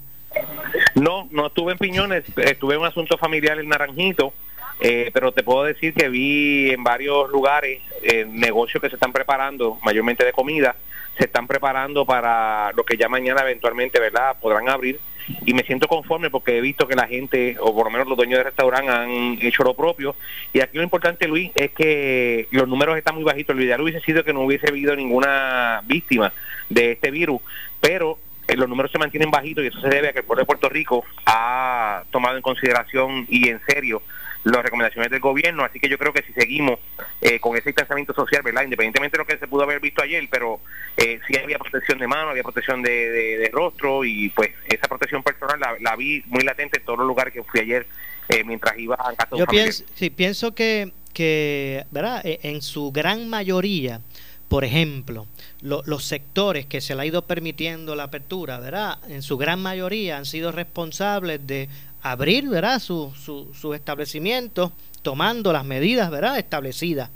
No, 0.94 1.29
no 1.33 1.49
estuve 1.49 1.73
en 1.73 1.79
Piñones, 1.79 2.25
estuve 2.37 2.75
en 2.75 2.81
un 2.81 2.87
asunto 2.87 3.18
familiar 3.18 3.59
en 3.59 3.68
Naranjito, 3.68 4.33
eh, 4.81 5.11
pero 5.12 5.33
te 5.33 5.42
puedo 5.42 5.64
decir 5.64 5.92
que 5.92 6.09
vi 6.09 6.70
en 6.70 6.85
varios 6.85 7.29
lugares 7.31 7.81
eh, 8.03 8.25
negocios 8.25 8.81
que 8.81 8.88
se 8.88 8.94
están 8.94 9.12
preparando, 9.12 9.79
mayormente 9.83 10.25
de 10.25 10.33
comida, 10.33 10.77
se 11.21 11.27
están 11.27 11.47
preparando 11.47 12.07
para 12.07 12.73
lo 12.73 12.83
que 12.83 12.97
ya 12.97 13.07
mañana 13.07 13.43
eventualmente, 13.43 14.01
¿verdad?, 14.01 14.37
podrán 14.41 14.71
abrir. 14.71 14.99
Y 15.45 15.53
me 15.53 15.63
siento 15.63 15.87
conforme 15.87 16.31
porque 16.31 16.57
he 16.57 16.61
visto 16.63 16.89
que 16.89 16.97
la 16.97 17.07
gente, 17.07 17.57
o 17.61 17.75
por 17.75 17.85
lo 17.85 17.91
menos 17.91 18.09
los 18.09 18.17
dueños 18.17 18.39
de 18.39 18.45
restaurante, 18.45 18.91
han 18.91 19.39
hecho 19.43 19.63
lo 19.63 19.75
propio. 19.75 20.17
Y 20.55 20.61
aquí 20.61 20.79
lo 20.79 20.83
importante, 20.83 21.29
Luis, 21.29 21.51
es 21.55 21.73
que 21.73 22.49
los 22.51 22.67
números 22.67 22.97
están 22.97 23.17
muy 23.17 23.23
bajitos. 23.23 23.55
Lo 23.55 23.63
ideal 23.63 23.83
hubiese 23.83 24.01
sido 24.01 24.25
que 24.25 24.33
no 24.33 24.41
hubiese 24.41 24.69
habido 24.69 24.97
ninguna 24.97 25.83
víctima 25.85 26.33
de 26.71 26.93
este 26.93 27.11
virus, 27.11 27.43
pero 27.81 28.19
eh, 28.49 28.57
los 28.57 28.69
números 28.69 28.91
se 28.91 28.99
mantienen 28.99 29.31
bajitos 29.31 29.63
y 29.63 29.67
eso 29.67 29.81
se 29.81 29.89
debe 29.89 30.09
a 30.09 30.13
que 30.13 30.21
el 30.21 30.25
pueblo 30.25 30.41
de 30.41 30.47
Puerto 30.47 30.71
Rico 30.71 31.05
ha 31.27 32.03
tomado 32.11 32.37
en 32.37 32.43
consideración 32.43 33.27
y 33.29 33.51
en 33.51 33.61
serio 33.67 34.03
las 34.44 34.62
recomendaciones 34.62 35.11
del 35.11 35.20
gobierno, 35.20 35.64
así 35.64 35.79
que 35.79 35.88
yo 35.88 35.98
creo 35.98 36.12
que 36.12 36.22
si 36.22 36.33
seguimos 36.33 36.79
eh, 37.20 37.38
con 37.40 37.57
ese 37.57 37.68
distanciamiento 37.68 38.14
social, 38.14 38.42
¿verdad? 38.42 38.64
Independientemente 38.64 39.16
de 39.16 39.22
lo 39.22 39.26
que 39.26 39.38
se 39.38 39.46
pudo 39.46 39.64
haber 39.64 39.81
visto 39.81 40.03
ayer, 40.03 40.26
pero 40.31 40.61
eh, 40.96 41.20
sí 41.26 41.37
había 41.37 41.59
protección 41.59 41.98
de 41.98 42.07
mano, 42.07 42.31
había 42.31 42.42
protección 42.42 42.83
de, 42.83 43.50
rostro 43.53 44.05
y 44.05 44.31
pues 44.31 44.50
esa 44.66 44.88
protección 44.88 45.22
personal 45.22 45.76
la, 45.81 45.96
vi 45.96 46.22
muy 46.26 46.42
latente 46.42 46.79
en 46.79 46.85
todos 46.85 47.00
los 47.00 47.09
lugares 47.09 47.35
que 47.35 47.42
fui 47.42 47.61
ayer 47.61 47.87
eh, 48.29 48.44
mientras 48.44 48.79
iba 48.79 48.94
a 48.94 49.14
casa 49.14 49.37
Yo 49.37 49.46
pienso, 49.46 49.85
sí, 49.94 50.09
pienso 50.09 50.55
que, 50.55 50.92
que, 51.12 51.85
¿verdad? 51.90 52.24
E, 52.24 52.38
en 52.44 52.62
su 52.62 52.92
gran 52.92 53.29
mayoría, 53.29 54.00
por 54.48 54.64
ejemplo, 54.64 55.26
los 55.61 56.05
sectores 56.05 56.66
que 56.66 56.81
se 56.81 56.94
le 56.94 57.03
ha 57.03 57.07
ido 57.07 57.22
permitiendo 57.26 57.94
la 57.94 58.05
apertura, 58.05 58.59
¿verdad? 58.59 58.98
En 59.09 59.22
su 59.22 59.37
gran 59.37 59.61
mayoría 59.61 60.16
han 60.16 60.24
sido 60.24 60.53
responsables 60.53 61.46
de 61.46 61.68
abrir 62.03 62.49
¿verdad? 62.49 62.81
Sus 62.81 63.17
su, 63.19 63.75
establecimientos 63.75 64.73
tomando 65.03 65.53
las 65.53 65.65
medidas 65.65 66.11
¿verdad? 66.11 66.39
establecidas. 66.39 67.11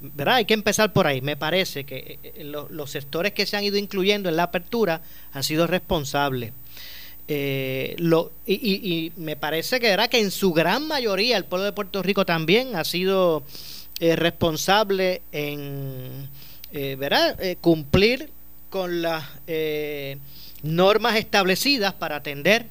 ¿verdad? 0.00 0.36
Hay 0.36 0.44
que 0.44 0.54
empezar 0.54 0.92
por 0.92 1.06
ahí. 1.06 1.20
Me 1.20 1.36
parece 1.36 1.84
que 1.84 2.18
eh, 2.22 2.32
eh, 2.36 2.44
los 2.44 2.90
sectores 2.90 3.32
que 3.32 3.46
se 3.46 3.56
han 3.56 3.64
ido 3.64 3.76
incluyendo 3.76 4.28
en 4.28 4.36
la 4.36 4.44
apertura 4.44 5.02
han 5.32 5.42
sido 5.42 5.66
responsables. 5.66 6.52
Eh, 7.30 7.94
lo, 7.98 8.32
y, 8.46 9.12
me 9.16 9.36
parece 9.36 9.80
que, 9.80 9.88
¿verdad? 9.88 10.08
que 10.08 10.20
en 10.20 10.30
su 10.30 10.52
gran 10.52 10.88
mayoría 10.88 11.36
el 11.36 11.44
pueblo 11.44 11.66
de 11.66 11.72
Puerto 11.72 12.02
Rico 12.02 12.24
también 12.24 12.74
ha 12.74 12.84
sido 12.84 13.42
responsable 14.00 15.22
en 15.32 16.28
¿verdad? 16.72 17.36
cumplir 17.60 18.30
con 18.70 19.02
las 19.02 19.24
normas 20.62 21.16
establecidas 21.16 21.92
para 21.94 22.16
atender 22.16 22.66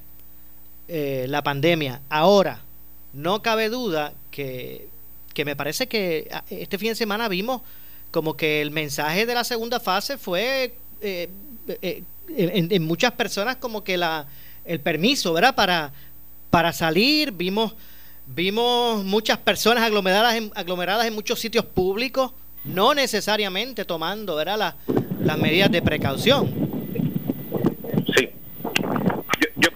eh, 0.88 1.26
la 1.28 1.44
pandemia. 1.44 2.02
Ahora, 2.10 2.62
no 3.14 3.42
cabe 3.42 3.70
duda 3.70 4.14
que, 4.32 4.88
que 5.34 5.44
me 5.44 5.56
parece 5.56 5.88
que 5.88 6.30
ah, 6.32 6.44
este 6.50 6.78
fin 6.78 6.90
de 6.90 6.96
semana 6.96 7.28
vimos 7.28 7.62
como 8.12 8.38
que 8.38 8.62
el 8.62 8.72
mensaje 8.72 9.26
de 9.26 9.34
la 9.34 9.44
segunda 9.44 9.80
fase 9.80 10.18
fue 10.18 10.76
eh, 11.02 11.30
eh, 11.82 12.04
en, 12.30 12.84
muchas 12.84 13.12
personas 13.12 13.58
como 13.58 13.84
que 13.84 13.98
la 13.98 14.28
el 14.66 14.80
permiso, 14.80 15.34
¿verdad? 15.34 15.56
Para, 15.56 15.92
para 16.50 16.74
salir, 16.74 17.32
vimos 17.32 17.74
vimos 18.26 19.04
muchas 19.04 19.38
personas 19.38 19.84
aglomeradas 19.84 20.36
en, 20.36 20.52
aglomeradas 20.56 21.06
en 21.08 21.14
muchos 21.14 21.40
sitios 21.40 21.66
públicos, 21.66 22.32
no 22.66 22.94
necesariamente 22.94 23.86
tomando, 23.86 24.36
¿verdad? 24.36 24.76
las 25.22 25.38
medidas 25.38 25.72
de 25.72 25.82
precaución. 25.82 26.50
Yo 28.06 28.14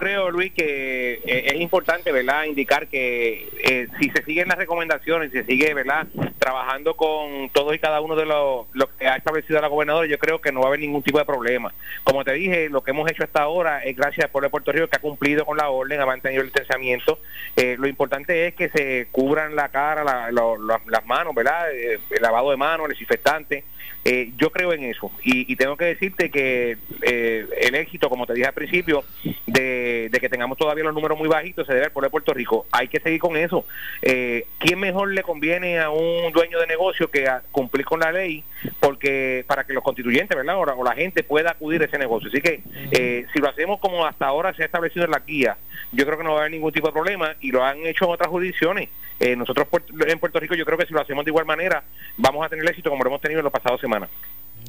creo, 0.02 0.32
Luis, 0.32 0.52
que 0.52 1.12
eh, 1.24 1.44
es 1.46 1.60
importante, 1.60 2.10
¿verdad?, 2.10 2.44
indicar 2.44 2.88
que 2.88 3.48
eh, 3.62 3.86
si 4.00 4.10
se 4.10 4.24
siguen 4.24 4.48
las 4.48 4.58
recomendaciones, 4.58 5.30
si 5.30 5.38
se 5.38 5.44
sigue, 5.44 5.72
¿verdad?, 5.74 6.08
trabajando 6.40 6.96
con 6.96 7.50
todos 7.50 7.72
y 7.72 7.78
cada 7.78 8.00
uno 8.00 8.16
de 8.16 8.26
los 8.26 8.66
lo 8.72 8.96
que 8.96 9.06
ha 9.06 9.14
establecido 9.14 9.60
la 9.60 9.68
gobernadora, 9.68 10.08
yo 10.08 10.18
creo 10.18 10.40
que 10.40 10.50
no 10.50 10.58
va 10.58 10.66
a 10.66 10.68
haber 10.70 10.80
ningún 10.80 11.04
tipo 11.04 11.18
de 11.18 11.24
problema. 11.24 11.72
Como 12.02 12.24
te 12.24 12.32
dije, 12.32 12.68
lo 12.68 12.82
que 12.82 12.90
hemos 12.90 13.08
hecho 13.08 13.22
hasta 13.22 13.42
ahora 13.42 13.84
es 13.84 13.96
gracias 13.96 14.24
al 14.24 14.30
pueblo 14.32 14.48
de 14.48 14.50
Puerto 14.50 14.72
Rico 14.72 14.88
que 14.88 14.96
ha 14.96 15.00
cumplido 15.00 15.46
con 15.46 15.56
la 15.56 15.68
orden, 15.70 16.00
ha 16.00 16.06
mantenido 16.06 16.42
el 16.42 16.48
distanciamiento. 16.48 17.20
Eh, 17.54 17.76
lo 17.78 17.86
importante 17.86 18.48
es 18.48 18.54
que 18.54 18.70
se 18.70 19.06
cubran 19.12 19.54
la 19.54 19.68
cara, 19.68 20.32
las 20.32 21.06
manos, 21.06 21.32
¿verdad?, 21.32 21.70
el 21.72 22.00
lavado 22.20 22.50
de 22.50 22.56
manos, 22.56 22.86
el 22.86 22.94
desinfectante. 22.94 23.62
Eh, 24.04 24.32
yo 24.36 24.50
creo 24.50 24.72
en 24.72 24.82
eso 24.82 25.12
y, 25.22 25.54
tengo 25.54 25.76
que 25.76 25.84
decirte 25.84 26.28
que 26.30 26.76
eh, 27.02 27.46
el 27.60 27.74
éxito, 27.76 28.08
como 28.08 28.26
te 28.26 28.34
dije 28.34 28.48
al 28.48 28.54
principio, 28.54 29.04
de, 29.46 30.10
que 30.20 30.28
tengamos 30.28 30.58
todavía 30.58 30.82
los 30.82 30.94
números 30.94 31.16
muy 31.16 31.28
bajitos 31.28 31.66
se 31.66 31.72
debe 31.72 31.86
al 31.86 31.92
pueblo 31.92 32.08
de 32.08 32.10
Puerto 32.10 32.34
Rico. 32.34 32.66
Hay 32.72 32.88
que 32.88 33.00
seguir 33.00 33.20
con 33.20 33.36
eso. 33.36 33.64
Eh, 34.00 34.46
¿Quién 34.58 34.80
mejor 34.80 35.12
le 35.12 35.22
conviene 35.22 35.78
a 35.78 35.90
un 35.90 36.32
dueño 36.32 36.58
de 36.58 36.66
negocio 36.66 37.10
que 37.10 37.28
cumplir 37.52 37.84
con 37.84 38.00
la 38.00 38.10
ley 38.10 38.44
porque 38.80 39.44
para 39.46 39.64
que 39.64 39.72
los 39.72 39.82
constituyentes, 39.82 40.36
¿verdad? 40.36 40.56
O, 40.58 40.84
la 40.84 40.94
gente 40.94 41.22
pueda 41.22 41.52
acudir 41.52 41.82
a 41.82 41.86
ese 41.86 41.98
negocio. 41.98 42.28
Así 42.28 42.40
que 42.40 42.60
eh, 42.90 43.26
si 43.32 43.38
lo 43.38 43.48
hacemos 43.48 43.80
como 43.80 44.04
hasta 44.04 44.26
ahora 44.26 44.54
se 44.54 44.62
ha 44.62 44.66
establecido 44.66 45.04
en 45.04 45.10
la 45.12 45.20
guía, 45.20 45.56
yo 45.90 46.04
creo 46.04 46.18
que 46.18 46.24
no 46.24 46.30
va 46.30 46.36
a 46.36 46.40
haber 46.40 46.52
ningún 46.52 46.72
tipo 46.72 46.86
de 46.86 46.92
problema 46.92 47.34
y 47.40 47.50
lo 47.50 47.64
han 47.64 47.84
hecho 47.86 48.04
en 48.04 48.12
otras 48.12 48.28
jurisdicciones. 48.28 48.88
nosotros 49.36 49.66
en 50.06 50.18
Puerto 50.18 50.38
Rico 50.38 50.54
yo 50.54 50.64
creo 50.64 50.78
que 50.78 50.86
si 50.86 50.94
lo 50.94 51.00
hacemos 51.00 51.24
de 51.24 51.30
igual 51.30 51.46
manera 51.46 51.82
vamos 52.16 52.44
a 52.44 52.48
tener 52.48 52.68
éxito 52.68 52.90
como 52.90 53.02
lo 53.02 53.10
hemos 53.10 53.20
tenido 53.20 53.40
en 53.40 53.44
los 53.44 53.52
pasados 53.52 53.80
semanas. 53.80 54.08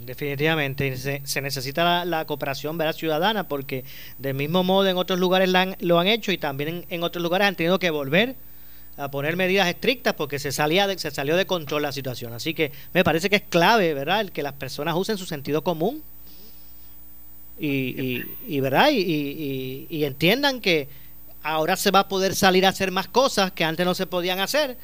Definitivamente, 0.06 0.98
se, 0.98 1.42
necesita 1.42 2.04
la, 2.04 2.26
cooperación 2.26 2.78
¿verdad? 2.78 2.94
ciudadana 2.94 3.48
porque 3.48 3.86
del 4.18 4.34
mismo 4.34 4.64
modo 4.64 4.90
en 4.90 4.98
otros 4.98 5.20
lugares 5.20 5.50
lo 5.80 6.00
han 6.00 6.08
hecho 6.08 6.32
y 6.32 6.38
también 6.38 6.86
en, 6.90 7.04
otros 7.04 7.22
lugares 7.22 7.48
han 7.48 7.56
tenido 7.56 7.80
que 7.80 7.90
volver 7.90 8.36
a 8.98 9.10
poner 9.10 9.36
medidas 9.36 9.68
estrictas 9.68 10.14
porque 10.14 10.40
se 10.40 10.52
salía 10.52 10.88
de, 10.88 10.98
se 11.00 11.12
salió 11.12 11.36
de 11.36 11.46
control 11.46 11.84
la 11.84 11.92
situación. 11.92 12.34
Así 12.34 12.54
que 12.54 12.72
me 12.94 13.04
parece 13.04 13.30
que 13.30 13.38
es 13.38 13.44
clave, 13.44 13.94
¿verdad?, 13.94 14.22
el 14.22 14.32
que 14.32 14.44
las 14.44 14.54
personas 14.54 14.96
usen 14.96 15.18
su 15.18 15.26
sentido 15.26 15.64
común 15.64 16.04
y, 17.60 18.24
y, 18.48 18.60
¿verdad? 18.60 18.90
Y, 18.92 19.88
y, 19.90 20.06
entiendan 20.06 20.60
que 20.60 20.88
ahora 21.44 21.76
se 21.76 21.92
va 21.92 22.00
a 22.00 22.08
poder 22.08 22.36
salir 22.36 22.66
a 22.66 22.70
hacer 22.70 22.92
más 22.92 23.08
cosas 23.08 23.52
que 23.52 23.64
antes 23.64 23.86
no 23.86 23.94
se 23.94 24.08
podían 24.08 24.40
hacer, 24.40 24.78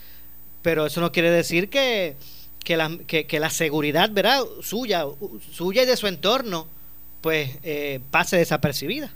pero 0.62 0.86
eso 0.86 1.02
no 1.02 1.12
quiere 1.12 1.32
decir 1.32 1.70
que 1.70 2.16
que 2.64 2.78
la, 2.78 2.98
que, 3.08 3.40
la 3.40 3.50
seguridad, 3.50 4.12
¿verdad? 4.12 4.44
Suya, 4.62 5.06
suya 5.52 5.84
y 5.84 5.86
de 5.86 5.98
su 5.98 6.06
entorno, 6.06 6.68
pues 7.22 7.58
eh, 7.64 8.00
pase 8.12 8.38
desapercibida. 8.38 9.12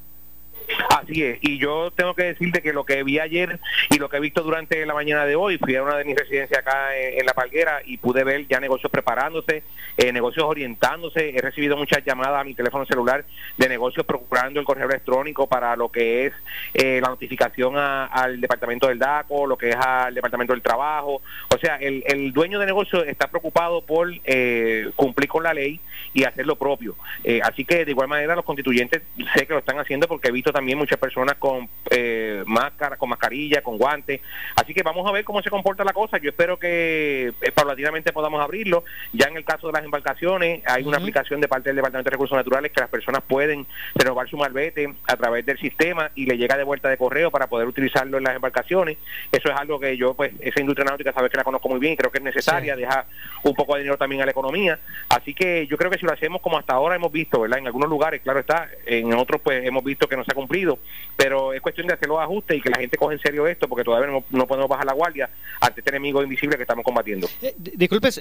Así 0.89 1.23
es, 1.23 1.39
y 1.41 1.58
yo 1.58 1.91
tengo 1.91 2.13
que 2.13 2.23
decirte 2.23 2.62
que 2.62 2.73
lo 2.73 2.86
que 2.86 3.04
vi 3.04 3.19
ayer 3.19 3.60
y 3.89 3.97
lo 3.97 4.10
que 4.10 4.17
he 4.17 4.19
visto 4.19 4.41
durante 4.41 4.86
la 4.86 4.93
mañana 4.93 5.26
de 5.26 5.36
hoy, 5.36 5.58
fui 5.58 5.76
a 5.76 5.84
una 5.84 5.97
de 5.97 6.06
mis 6.06 6.15
residencias 6.15 6.60
acá 6.60 6.97
en, 6.97 7.26
La 7.26 7.34
Palguera 7.34 7.82
y 7.86 7.97
pude 7.97 8.23
ver 8.23 8.47
ya 8.47 8.60
negocios 8.60 8.91
preparándose, 8.91 9.63
eh, 9.97 10.12
negocios 10.12 10.45
orientándose, 10.45 11.36
he 11.36 11.41
recibido 11.41 11.78
muchas 11.78 12.04
llamadas 12.06 12.41
a 12.41 12.43
mi 12.43 12.54
teléfono 12.54 12.86
celular 12.86 13.26
de 13.58 13.69
negocios 13.69 14.06
procurando 14.06 14.60
el 14.60 14.65
correo 14.65 14.88
electrónico 14.88 15.47
para 15.47 15.76
lo 15.76 15.89
que 15.89 16.28
es 16.28 16.34
eh, 16.73 16.99
la 17.02 17.10
notificación 17.10 17.76
al 17.78 18.39
departamento 18.39 18.88
del 18.88 18.99
DACO, 18.99 19.47
lo 19.47 19.58
que 19.58 19.69
es 19.69 19.76
al 19.76 20.13
departamento 20.13 20.54
del 20.54 20.62
trabajo, 20.62 21.21
o 21.49 21.58
sea, 21.60 21.76
el, 21.78 22.04
el 22.08 22.32
dueño 22.32 22.60
de 22.60 22.65
negocio 22.65 23.04
está 23.04 23.28
preocupado 23.28 23.86
por 23.86 24.12
eh, 24.23 24.89
cumplir 24.95 25.28
con 25.28 25.43
la 25.43 25.54
ley 25.54 25.80
y 26.13 26.23
hacer 26.23 26.45
lo 26.45 26.56
propio, 26.56 26.95
así 27.43 27.65
que 27.65 27.86
de 27.86 27.91
igual 27.91 28.08
manera 28.08 28.36
los 28.36 28.45
constituyentes 28.45 29.02
sé 29.36 29.45
que 29.47 29.54
lo 29.54 29.60
están 29.60 29.80
haciendo 29.80 30.08
porque 30.08 30.30
he 30.30 30.32
visto 30.32 30.52
también 30.53 30.77
muchas 30.77 30.99
personas 30.99 31.35
con 31.35 31.67
eh, 31.89 32.43
máscara, 32.45 32.97
con 32.97 33.09
mascarilla, 33.09 33.61
con 33.61 33.77
guantes. 33.77 34.21
Así 34.55 34.73
que 34.73 34.83
vamos 34.83 35.07
a 35.07 35.11
ver 35.11 35.25
cómo 35.25 35.41
se 35.41 35.49
comporta 35.49 35.83
la 35.83 35.93
cosa. 35.93 36.17
Yo 36.17 36.29
espero 36.29 36.57
que 36.57 37.33
eh, 37.41 37.51
paulatinamente 37.51 38.13
podamos 38.13 38.41
abrirlo. 38.41 38.85
Ya 39.11 39.27
en 39.27 39.37
el 39.37 39.43
caso 39.43 39.67
de 39.67 39.73
las 39.73 39.83
embarcaciones, 39.83 40.61
hay 40.65 40.83
una 40.83 40.97
aplicación 40.97 41.41
de 41.41 41.47
parte 41.47 41.69
del 41.69 41.77
Departamento 41.77 42.09
de 42.09 42.13
Recursos 42.13 42.35
Naturales 42.35 42.71
que 42.71 42.81
las 42.81 42.89
personas 42.89 43.23
pueden 43.27 43.65
renovar 43.95 44.29
su 44.29 44.37
malvete 44.37 44.93
a 45.07 45.17
través 45.17 45.45
del 45.45 45.59
sistema 45.59 46.11
y 46.15 46.25
le 46.25 46.37
llega 46.37 46.57
de 46.57 46.63
vuelta 46.63 46.89
de 46.89 46.97
correo 46.97 47.31
para 47.31 47.47
poder 47.47 47.67
utilizarlo 47.67 48.17
en 48.17 48.23
las 48.23 48.35
embarcaciones. 48.35 48.97
Eso 49.31 49.49
es 49.49 49.55
algo 49.55 49.79
que 49.79 49.97
yo, 49.97 50.13
pues, 50.13 50.31
esa 50.39 50.61
industria 50.61 50.85
náutica, 50.85 51.13
sabes 51.13 51.31
que 51.31 51.37
la 51.37 51.43
conozco 51.43 51.69
muy 51.69 51.79
bien 51.79 51.93
y 51.93 51.97
creo 51.97 52.11
que 52.11 52.19
es 52.19 52.23
necesaria, 52.23 52.75
deja 52.75 53.05
un 53.43 53.53
poco 53.53 53.73
de 53.75 53.81
dinero 53.81 53.97
también 53.97 54.21
a 54.21 54.25
la 54.25 54.31
economía. 54.31 54.79
Así 55.09 55.33
que 55.33 55.67
yo 55.67 55.77
creo 55.77 55.91
que 55.91 55.97
si 55.97 56.05
lo 56.05 56.13
hacemos 56.13 56.41
como 56.41 56.57
hasta 56.57 56.73
ahora 56.73 56.95
hemos 56.95 57.11
visto, 57.11 57.41
¿verdad? 57.41 57.59
En 57.59 57.67
algunos 57.67 57.89
lugares, 57.89 58.21
claro 58.21 58.39
está, 58.39 58.69
en 58.85 59.13
otros, 59.13 59.41
pues, 59.41 59.65
hemos 59.65 59.83
visto 59.83 60.07
que 60.07 60.15
no 60.15 60.23
se 60.23 60.31
ha 60.31 60.35
cumplido 60.43 60.79
pero 61.15 61.53
es 61.53 61.62
cuestión 61.62 61.88
de 61.88 61.93
hacer 61.93 62.08
los 62.08 62.19
ajustes 62.19 62.58
y 62.58 62.62
que 62.62 62.69
la 62.69 62.79
gente 62.79 62.97
coge 62.97 63.15
en 63.15 63.21
serio 63.21 63.47
esto, 63.47 63.67
porque 63.67 63.84
todavía 63.84 64.21
no, 64.29 64.47
podemos 64.47 64.69
bajar 64.69 64.86
la 64.86 64.93
guardia 64.93 65.29
ante 65.62 65.82
este 65.82 65.91
enemigo 65.91 66.23
invisible 66.23 66.56
que 66.58 66.63
estamos 66.63 66.84
combatiendo. 66.84 67.27
Eh, 67.41 67.56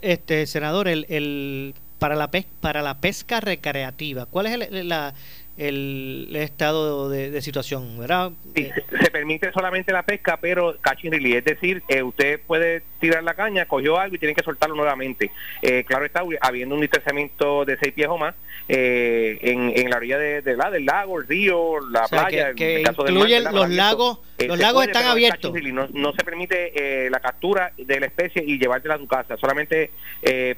este, 0.03 0.47
senador, 0.47 0.89
el, 0.89 1.07
el, 1.09 1.75
para, 1.99 2.15
la 2.15 2.31
para 2.61 2.83
la 2.83 3.01
pesca 3.01 3.41
recreativa, 3.41 4.27
¿cuál 4.27 4.47
es 4.47 4.53
el, 4.71 4.89
la, 4.89 5.15
el 5.59 6.35
estado 6.35 7.11
de, 7.11 7.43
situación, 7.43 7.99
¿verdad? 7.99 8.33
se 8.55 9.11
permite 9.11 9.53
solamente 9.53 9.93
la 9.93 10.03
pesca, 10.03 10.39
pero 10.41 10.77
catching 10.81 11.13
release, 11.13 11.39
es 11.39 11.45
decir, 11.45 11.83
eh, 11.89 12.03
usted 12.03 12.41
puede 12.47 12.83
tirar 13.01 13.23
la 13.23 13.35
caña, 13.35 13.67
cogió 13.67 13.99
algo 13.99 14.17
y 14.17 14.19
tiene 14.19 14.35
que 14.35 14.43
soltarlo 14.43 14.77
nuevamente. 14.77 15.31
Eh, 15.61 15.85
claro 15.85 16.07
está, 16.07 16.23
habiendo 16.41 16.75
un 16.75 16.81
distanciamiento 16.81 17.65
de 17.65 17.77
seis 17.79 17.93
pies 17.93 18.09
o 18.09 18.17
más 18.17 18.35
eh, 18.69 19.39
en, 19.43 19.91
la 19.91 19.97
orilla 19.97 20.19
de, 20.19 20.57
la, 20.57 20.71
del 20.71 20.87
lago, 20.87 21.21
el 21.21 21.29
río, 21.29 21.81
la 21.91 22.07
playa, 22.09 22.55
que, 22.55 22.79
en 22.79 22.85
caso 22.85 23.05
los 23.07 23.69
lagos, 23.69 24.21
los 24.39 24.59
lagos 24.59 24.87
están 24.87 25.05
abiertos. 25.07 25.53
No, 25.93 26.13
se 26.13 26.25
permite 26.25 27.11
la 27.11 27.21
captura 27.21 27.73
de 27.77 28.01
la 28.01 28.07
especie 28.07 28.43
y 28.45 28.59
llevártela 28.59 28.95
a 28.95 28.99
tu 28.99 29.07
casa, 29.07 29.37
solamente 29.37 29.91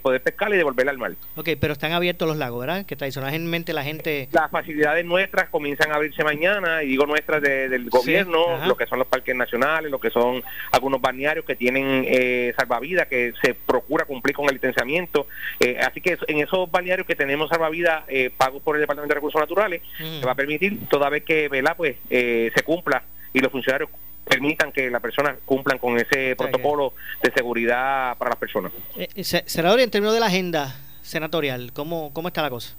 poder 0.02 0.22
pescarla 0.22 0.54
y 0.54 0.58
devolverla 0.58 0.92
al 0.92 0.98
mar. 0.98 1.12
Ok, 1.34 1.50
pero 1.60 1.72
están 1.72 1.92
abiertos 1.92 2.28
los 2.28 2.36
lagos, 2.36 2.60
¿verdad? 2.60 2.86
Que 2.86 2.94
tradicionalmente 2.94 3.72
la 3.72 3.82
gente... 3.82 4.28
La 4.32 4.48
facilidad 4.48 4.83
actividades 4.84 5.04
nuestras 5.06 5.48
comienzan 5.48 5.92
a 5.92 5.94
abrirse 5.96 6.22
mañana, 6.24 6.82
y 6.82 6.88
digo 6.88 7.06
nuestras 7.06 7.40
del 7.40 7.88
gobierno, 7.88 8.66
lo 8.66 8.76
que 8.76 8.86
son 8.86 8.98
los 8.98 9.08
parques 9.08 9.34
nacionales, 9.34 9.90
lo 9.90 9.98
que 9.98 10.10
son 10.10 10.42
algunos 10.72 11.00
balnearios 11.00 11.44
que 11.44 11.56
tienen 11.56 12.04
eh, 12.06 12.52
salvavidas, 12.56 13.08
que 13.08 13.32
se 13.42 13.54
procura 13.54 14.04
cumplir 14.04 14.36
con 14.36 14.46
el 14.46 14.54
licenciamiento. 14.54 15.26
Eh, 15.60 15.78
así 15.80 16.00
que 16.00 16.18
en 16.28 16.38
esos 16.38 16.70
balnearios 16.70 17.06
que 17.06 17.14
tenemos 17.14 17.48
salvavidas 17.48 18.04
eh, 18.08 18.30
pagos 18.36 18.62
por 18.62 18.76
el 18.76 18.80
Departamento 18.80 19.12
de 19.12 19.14
Recursos 19.14 19.40
Naturales, 19.40 19.82
se 19.96 20.24
va 20.24 20.32
a 20.32 20.34
permitir, 20.34 20.86
toda 20.88 21.08
vez 21.08 21.24
que 21.24 21.48
¿verdad? 21.48 21.74
Pues, 21.76 21.96
eh, 22.10 22.50
se 22.54 22.62
cumpla 22.62 23.02
y 23.32 23.40
los 23.40 23.50
funcionarios 23.50 23.88
permitan 24.24 24.72
que 24.72 24.90
las 24.90 25.00
personas 25.00 25.36
cumplan 25.44 25.78
con 25.78 25.98
ese 25.98 26.34
protocolo 26.36 26.94
de 27.22 27.30
seguridad 27.32 28.16
para 28.16 28.30
las 28.30 28.38
personas. 28.38 28.72
Eh, 28.96 29.24
senador, 29.24 29.80
en 29.80 29.90
términos 29.90 30.14
de 30.14 30.20
la 30.20 30.26
agenda 30.26 30.74
senatorial, 31.02 31.72
¿cómo, 31.72 32.12
cómo 32.12 32.28
está 32.28 32.42
la 32.42 32.50
cosa? 32.50 32.74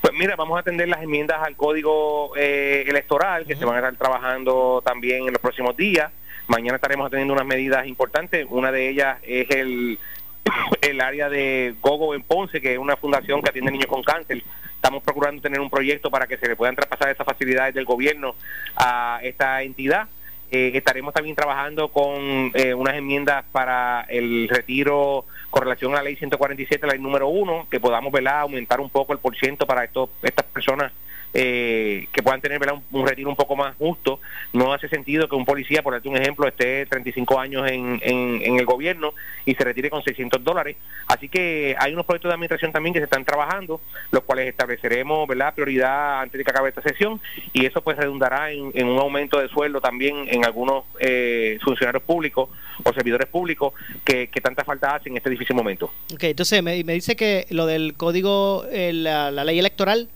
Pues 0.00 0.12
mira, 0.14 0.36
vamos 0.36 0.56
a 0.56 0.60
atender 0.60 0.88
las 0.88 1.02
enmiendas 1.02 1.42
al 1.42 1.56
código 1.56 2.32
eh, 2.36 2.84
electoral 2.86 3.46
que 3.46 3.56
se 3.56 3.64
van 3.64 3.76
a 3.76 3.78
estar 3.78 3.96
trabajando 3.96 4.82
también 4.84 5.26
en 5.26 5.32
los 5.32 5.40
próximos 5.40 5.76
días. 5.76 6.12
Mañana 6.48 6.76
estaremos 6.76 7.06
atendiendo 7.06 7.34
unas 7.34 7.46
medidas 7.46 7.86
importantes. 7.86 8.46
Una 8.50 8.72
de 8.72 8.88
ellas 8.88 9.18
es 9.22 9.50
el, 9.50 9.98
el 10.80 11.00
área 11.00 11.28
de 11.28 11.74
Gogo 11.80 12.14
en 12.14 12.22
Ponce, 12.22 12.60
que 12.60 12.72
es 12.72 12.78
una 12.78 12.96
fundación 12.96 13.42
que 13.42 13.50
atiende 13.50 13.70
niños 13.70 13.86
con 13.86 14.02
cáncer. 14.02 14.42
Estamos 14.74 15.02
procurando 15.02 15.40
tener 15.40 15.60
un 15.60 15.70
proyecto 15.70 16.10
para 16.10 16.26
que 16.26 16.36
se 16.36 16.48
le 16.48 16.56
puedan 16.56 16.74
traspasar 16.74 17.10
esas 17.10 17.24
facilidades 17.26 17.74
del 17.74 17.84
gobierno 17.84 18.34
a 18.76 19.20
esta 19.22 19.62
entidad. 19.62 20.08
Eh, 20.54 20.70
estaremos 20.74 21.14
también 21.14 21.34
trabajando 21.34 21.88
con 21.88 22.52
eh, 22.52 22.74
unas 22.74 22.94
enmiendas 22.94 23.42
para 23.52 24.02
el 24.02 24.50
retiro 24.50 25.24
con 25.48 25.62
relación 25.62 25.92
a 25.92 25.96
la 25.96 26.02
ley 26.02 26.16
147, 26.16 26.86
la 26.86 26.92
ley 26.92 27.00
número 27.00 27.28
uno, 27.28 27.66
que 27.70 27.80
podamos 27.80 28.12
¿verdad? 28.12 28.40
aumentar 28.40 28.78
un 28.78 28.90
poco 28.90 29.14
el 29.14 29.18
porciento 29.18 29.66
para 29.66 29.84
estos, 29.84 30.10
estas 30.22 30.44
personas 30.44 30.92
eh, 31.34 32.08
que 32.12 32.22
puedan 32.22 32.40
tener 32.40 32.60
Un, 32.90 33.06
retiro 33.06 33.30
un 33.30 33.36
poco 33.36 33.56
más 33.56 33.74
justo. 33.76 34.20
No 34.52 34.72
hace 34.72 34.88
sentido 34.88 35.28
que 35.28 35.34
un 35.34 35.44
policía, 35.44 35.82
por 35.82 35.94
darte 35.94 36.08
un 36.08 36.16
ejemplo, 36.16 36.46
esté 36.46 36.86
35 36.86 37.40
años 37.40 37.70
en, 37.70 38.00
en, 38.02 38.58
el 38.58 38.66
gobierno 38.66 39.14
y 39.44 39.54
se 39.54 39.64
retire 39.64 39.90
con 39.90 40.02
600 40.02 40.42
dólares. 40.44 40.76
Así 41.06 41.28
que 41.28 41.74
hay 41.78 41.92
unos 41.92 42.06
proyectos 42.06 42.28
de 42.28 42.34
administración 42.34 42.72
también 42.72 42.92
que 42.92 43.00
se 43.00 43.04
están 43.04 43.24
trabajando, 43.24 43.80
los 44.10 44.22
cuales 44.24 44.48
estableceremos 44.48 45.26
¿verdad? 45.26 45.54
prioridad 45.54 46.20
antes 46.20 46.38
de 46.38 46.44
que 46.44 46.50
acabe 46.50 46.68
esta 46.68 46.82
sesión 46.82 47.20
y 47.52 47.66
eso 47.66 47.82
pues 47.82 47.96
redundará 47.96 48.50
en, 48.52 48.86
un 48.86 48.98
aumento 48.98 49.40
de 49.40 49.48
sueldo 49.48 49.80
también 49.80 50.26
en 50.28 50.44
algunos 50.44 50.84
eh, 51.00 51.58
funcionarios 51.62 52.02
públicos 52.02 52.50
o 52.84 52.92
servidores 52.92 53.28
públicos 53.28 53.72
que, 54.04 54.28
tanta 54.42 54.64
falta 54.64 54.96
hacen 54.96 55.12
en 55.12 55.18
este 55.18 55.30
difícil 55.30 55.54
momento. 55.54 55.92
Ok, 56.12 56.24
entonces 56.24 56.62
me, 56.62 56.82
dice 56.82 57.14
que 57.14 57.46
lo 57.50 57.66
del 57.66 57.94
código, 57.94 58.64
eh, 58.70 58.92
la 58.92 59.30
ley 59.44 59.58
electoral, 59.58 60.08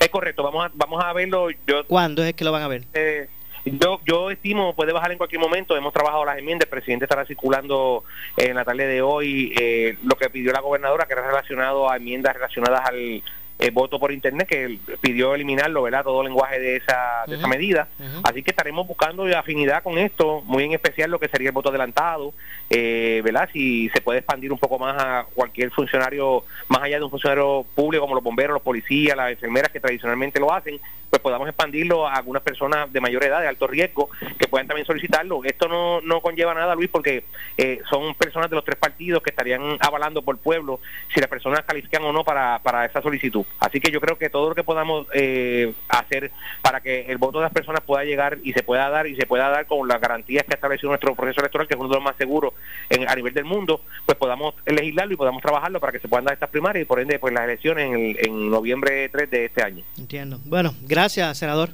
es 0.00 0.08
correcto, 0.08 0.42
vamos 0.42 0.66
a, 0.66 0.70
vamos 0.74 1.02
a 1.04 1.12
verlo. 1.12 1.48
Yo, 1.66 1.86
¿Cuándo 1.86 2.22
es 2.24 2.34
que 2.34 2.44
lo 2.44 2.52
van 2.52 2.62
a 2.62 2.68
ver? 2.68 2.84
Eh, 2.94 3.28
yo, 3.64 4.00
yo 4.04 4.30
estimo, 4.30 4.74
puede 4.74 4.92
bajar 4.92 5.12
en 5.12 5.18
cualquier 5.18 5.40
momento, 5.40 5.76
hemos 5.76 5.92
trabajado 5.92 6.24
las 6.24 6.38
enmiendas, 6.38 6.66
el 6.66 6.70
presidente 6.70 7.06
estará 7.06 7.24
circulando 7.24 8.04
en 8.36 8.54
la 8.54 8.64
tarde 8.64 8.86
de 8.86 9.00
hoy 9.00 9.54
eh, 9.58 9.96
lo 10.04 10.16
que 10.16 10.28
pidió 10.28 10.52
la 10.52 10.60
gobernadora, 10.60 11.06
que 11.06 11.14
era 11.14 11.26
relacionado 11.26 11.90
a 11.90 11.96
enmiendas 11.96 12.34
relacionadas 12.34 12.86
al 12.86 13.22
el 13.58 13.70
voto 13.70 13.98
por 13.98 14.12
internet 14.12 14.48
que 14.48 14.78
pidió 15.00 15.34
eliminarlo, 15.34 15.82
¿verdad? 15.82 16.04
Todo 16.04 16.22
el 16.22 16.28
lenguaje 16.28 16.58
de 16.58 16.76
esa, 16.76 17.24
de 17.26 17.36
esa 17.36 17.46
medida. 17.46 17.88
Así 18.22 18.42
que 18.42 18.50
estaremos 18.50 18.86
buscando 18.86 19.24
afinidad 19.36 19.82
con 19.82 19.98
esto, 19.98 20.42
muy 20.42 20.64
en 20.64 20.72
especial 20.72 21.10
lo 21.10 21.18
que 21.18 21.28
sería 21.28 21.48
el 21.48 21.54
voto 21.54 21.68
adelantado, 21.68 22.34
eh, 22.68 23.20
¿verdad? 23.24 23.48
Si 23.52 23.88
se 23.90 24.00
puede 24.00 24.18
expandir 24.18 24.52
un 24.52 24.58
poco 24.58 24.78
más 24.78 25.00
a 25.00 25.26
cualquier 25.34 25.70
funcionario, 25.70 26.44
más 26.68 26.82
allá 26.82 26.98
de 26.98 27.04
un 27.04 27.10
funcionario 27.10 27.64
público 27.74 28.02
como 28.02 28.14
los 28.14 28.24
bomberos, 28.24 28.54
los 28.54 28.62
policías, 28.62 29.16
las 29.16 29.32
enfermeras 29.32 29.70
que 29.70 29.80
tradicionalmente 29.80 30.40
lo 30.40 30.52
hacen, 30.52 30.80
pues 31.14 31.22
podamos 31.22 31.46
expandirlo 31.46 32.08
a 32.08 32.14
algunas 32.14 32.42
personas 32.42 32.92
de 32.92 33.00
mayor 33.00 33.22
edad, 33.22 33.40
de 33.40 33.46
alto 33.46 33.68
riesgo, 33.68 34.10
que 34.36 34.48
puedan 34.48 34.66
también 34.66 34.84
solicitarlo. 34.84 35.44
Esto 35.44 35.68
no, 35.68 36.00
no 36.00 36.20
conlleva 36.20 36.54
nada, 36.54 36.74
Luis, 36.74 36.90
porque 36.90 37.22
eh, 37.56 37.78
son 37.88 38.16
personas 38.16 38.50
de 38.50 38.56
los 38.56 38.64
tres 38.64 38.76
partidos 38.76 39.22
que 39.22 39.30
estarían 39.30 39.78
avalando 39.78 40.22
por 40.22 40.38
pueblo 40.38 40.80
si 41.14 41.20
las 41.20 41.28
personas 41.28 41.62
califican 41.62 42.02
o 42.02 42.12
no 42.12 42.24
para, 42.24 42.58
para 42.64 42.84
esa 42.84 43.00
solicitud. 43.00 43.44
Así 43.60 43.78
que 43.78 43.92
yo 43.92 44.00
creo 44.00 44.18
que 44.18 44.28
todo 44.28 44.48
lo 44.48 44.56
que 44.56 44.64
podamos 44.64 45.06
eh, 45.14 45.72
hacer 45.88 46.32
para 46.62 46.80
que 46.80 47.02
el 47.02 47.18
voto 47.18 47.38
de 47.38 47.44
las 47.44 47.52
personas 47.52 47.82
pueda 47.82 48.02
llegar 48.02 48.38
y 48.42 48.52
se 48.52 48.64
pueda 48.64 48.90
dar 48.90 49.06
y 49.06 49.14
se 49.14 49.26
pueda 49.26 49.48
dar 49.50 49.66
con 49.66 49.86
las 49.86 50.00
garantías 50.00 50.42
que 50.42 50.54
ha 50.54 50.56
establecido 50.56 50.88
nuestro 50.88 51.14
proceso 51.14 51.42
electoral, 51.42 51.68
que 51.68 51.74
es 51.74 51.80
uno 51.80 51.90
de 51.90 51.94
los 51.94 52.02
más 52.02 52.16
seguros 52.16 52.54
en, 52.90 53.08
a 53.08 53.14
nivel 53.14 53.34
del 53.34 53.44
mundo, 53.44 53.82
pues 54.04 54.18
podamos 54.18 54.56
legislarlo 54.66 55.14
y 55.14 55.16
podamos 55.16 55.42
trabajarlo 55.42 55.78
para 55.78 55.92
que 55.92 56.00
se 56.00 56.08
puedan 56.08 56.24
dar 56.24 56.34
estas 56.34 56.50
primarias 56.50 56.82
y 56.82 56.86
por 56.86 56.98
ende 56.98 57.20
pues 57.20 57.32
las 57.32 57.44
elecciones 57.44 57.86
en, 57.86 58.16
en 58.18 58.50
noviembre 58.50 59.08
3 59.10 59.30
de 59.30 59.44
este 59.44 59.62
año. 59.62 59.84
Entiendo. 59.96 60.40
Bueno, 60.44 60.74
gracias, 60.82 61.03
senador. 61.08 61.70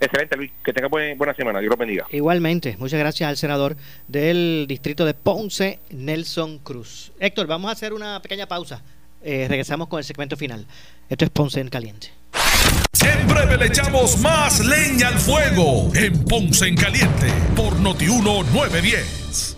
Excelente, 0.00 0.36
Luis. 0.36 0.52
Que 0.64 0.72
tenga 0.72 0.88
buena 0.88 1.34
semana. 1.34 1.58
Dios 1.58 1.70
lo 1.70 1.76
bendiga. 1.76 2.06
Igualmente. 2.10 2.76
Muchas 2.78 3.00
gracias 3.00 3.28
al 3.28 3.36
senador 3.36 3.76
del 4.06 4.66
distrito 4.68 5.04
de 5.04 5.14
Ponce, 5.14 5.80
Nelson 5.90 6.58
Cruz. 6.58 7.12
Héctor, 7.18 7.46
vamos 7.46 7.68
a 7.68 7.72
hacer 7.72 7.92
una 7.92 8.20
pequeña 8.22 8.46
pausa. 8.46 8.82
Eh, 9.22 9.46
regresamos 9.48 9.88
con 9.88 9.98
el 9.98 10.04
segmento 10.04 10.36
final. 10.36 10.66
Esto 11.08 11.24
es 11.24 11.30
Ponce 11.30 11.60
en 11.60 11.68
Caliente. 11.68 12.10
En 13.02 13.26
breve 13.26 13.56
le 13.56 13.66
echamos 13.66 14.18
más 14.18 14.64
leña 14.64 15.08
al 15.08 15.18
fuego 15.18 15.90
en 15.94 16.24
Ponce 16.24 16.68
en 16.68 16.76
Caliente 16.76 17.26
por 17.56 17.78
Notiuno 17.80 18.42
910. 18.44 19.57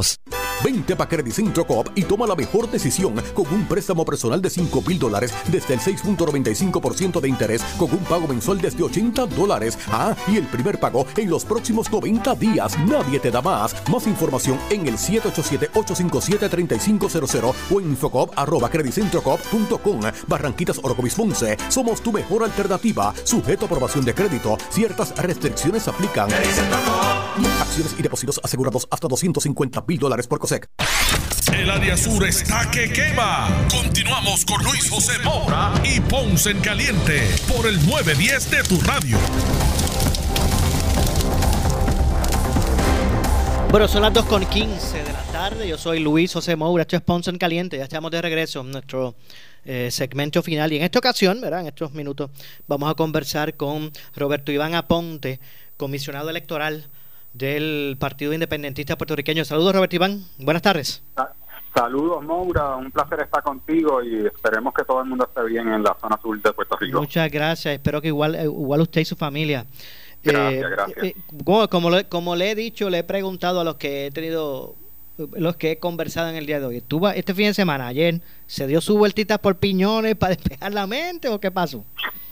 Vente 0.63 0.95
para 0.95 1.09
Credit 1.09 1.33
Centro 1.33 1.65
Coop 1.65 1.89
y 1.95 2.03
toma 2.03 2.27
la 2.27 2.35
mejor 2.35 2.69
decisión 2.69 3.15
con 3.33 3.51
un 3.51 3.67
préstamo 3.67 4.05
personal 4.05 4.39
de 4.41 4.49
5 4.49 4.81
mil 4.83 4.99
dólares 4.99 5.33
desde 5.51 5.73
el 5.73 5.79
6.95% 5.79 7.19
de 7.19 7.27
interés 7.27 7.63
con 7.79 7.89
un 7.91 7.97
pago 7.99 8.27
mensual 8.27 8.61
desde 8.61 8.83
80 8.83 9.25
dólares. 9.27 9.79
Ah, 9.87 10.15
y 10.27 10.37
el 10.37 10.45
primer 10.45 10.79
pago 10.79 11.07
en 11.17 11.31
los 11.31 11.45
próximos 11.45 11.91
90 11.91 12.35
días. 12.35 12.77
Nadie 12.79 13.19
te 13.19 13.31
da 13.31 13.41
más. 13.41 13.73
Más 13.89 14.05
información 14.05 14.59
en 14.69 14.87
el 14.87 14.97
787-857-3500 14.97 17.53
o 17.71 17.79
en 17.79 17.89
infocop 17.89 18.37
arroba 18.37 18.69
Barranquitas 20.27 20.79
Orocovis 20.83 21.15
Ponce. 21.15 21.57
Somos 21.69 22.01
tu 22.01 22.11
mejor 22.11 22.43
alternativa. 22.43 23.15
Sujeto 23.23 23.65
a 23.65 23.67
aprobación 23.67 24.05
de 24.05 24.13
crédito. 24.13 24.59
Ciertas 24.69 25.15
restricciones 25.17 25.87
aplican. 25.87 26.29
Acciones 27.71 27.95
y 27.97 28.01
depósitos 28.01 28.41
asegurados 28.43 28.85
hasta 28.91 29.07
250 29.07 29.85
mil 29.87 29.97
dólares 29.97 30.27
por 30.27 30.39
COSEC. 30.39 30.67
El 31.53 31.69
área 31.69 31.95
sur 31.95 32.21
está 32.27 32.69
que 32.69 32.91
quema. 32.91 33.47
Continuamos 33.71 34.43
con 34.43 34.61
Luis 34.61 34.89
José 34.89 35.17
Moura 35.23 35.71
y 35.85 36.01
Ponce 36.01 36.51
en 36.51 36.59
Caliente 36.59 37.29
por 37.47 37.65
el 37.65 37.75
910 37.87 38.51
de 38.51 38.63
tu 38.63 38.81
radio. 38.81 39.17
Bueno, 43.69 43.87
son 43.87 44.01
las 44.01 44.13
2 44.15 44.25
con 44.25 44.45
15 44.45 45.03
de 45.03 45.13
la 45.13 45.23
tarde. 45.31 45.65
Yo 45.65 45.77
soy 45.77 45.99
Luis 45.99 46.33
José 46.33 46.57
Moura. 46.57 46.81
Esto 46.81 46.97
es 46.97 47.01
Ponce 47.01 47.29
en 47.29 47.37
Caliente. 47.37 47.77
Ya 47.77 47.83
estamos 47.83 48.11
de 48.11 48.21
regreso 48.21 48.59
en 48.59 48.71
nuestro 48.71 49.15
eh, 49.63 49.87
segmento 49.91 50.43
final. 50.43 50.73
Y 50.73 50.75
en 50.75 50.83
esta 50.83 50.99
ocasión, 50.99 51.39
¿verdad? 51.39 51.61
En 51.61 51.67
estos 51.67 51.93
minutos, 51.93 52.31
vamos 52.67 52.91
a 52.91 52.95
conversar 52.95 53.55
con 53.55 53.93
Roberto 54.13 54.51
Iván 54.51 54.75
Aponte, 54.75 55.39
comisionado 55.77 56.29
electoral 56.29 56.89
del 57.33 57.97
Partido 57.99 58.33
Independentista 58.33 58.97
Puertorriqueño. 58.97 59.45
Saludos, 59.45 59.75
Roberto 59.75 59.95
Iván. 59.95 60.23
Buenas 60.37 60.61
tardes. 60.61 61.03
Saludos, 61.73 62.23
Moura. 62.23 62.75
Un 62.75 62.91
placer 62.91 63.21
estar 63.21 63.41
contigo 63.43 64.03
y 64.03 64.25
esperemos 64.25 64.73
que 64.73 64.83
todo 64.83 65.01
el 65.01 65.07
mundo 65.07 65.25
esté 65.25 65.43
bien 65.45 65.71
en 65.71 65.83
la 65.83 65.95
zona 65.99 66.19
sur 66.21 66.41
de 66.41 66.51
Puerto 66.51 66.75
Rico. 66.77 66.99
Muchas 66.99 67.31
gracias. 67.31 67.73
Espero 67.73 68.01
que 68.01 68.09
igual, 68.09 68.35
eh, 68.35 68.43
igual 68.43 68.81
usted 68.81 69.01
y 69.01 69.05
su 69.05 69.15
familia. 69.15 69.65
Gracias, 70.23 70.63
eh, 70.63 70.69
gracias. 70.69 71.03
Eh, 71.03 71.15
como, 71.69 71.89
le, 71.89 72.03
como 72.05 72.35
le 72.35 72.51
he 72.51 72.55
dicho, 72.55 72.89
le 72.89 72.99
he 72.99 73.03
preguntado 73.03 73.61
a 73.61 73.63
los 73.63 73.75
que 73.75 74.07
he 74.07 74.11
tenido, 74.11 74.75
los 75.17 75.55
que 75.55 75.71
he 75.71 75.79
conversado 75.79 76.29
en 76.29 76.35
el 76.35 76.45
día 76.45 76.59
de 76.59 76.65
hoy. 76.65 76.77
¿Estuvo 76.77 77.09
este 77.09 77.33
fin 77.33 77.47
de 77.47 77.53
semana, 77.53 77.87
ayer, 77.87 78.21
se 78.47 78.67
dio 78.67 78.81
su 78.81 78.97
vueltita 78.97 79.37
por 79.37 79.55
piñones 79.55 80.15
para 80.15 80.35
despejar 80.35 80.73
la 80.73 80.85
mente 80.87 81.29
o 81.29 81.39
qué 81.39 81.51
pasó? 81.51 81.85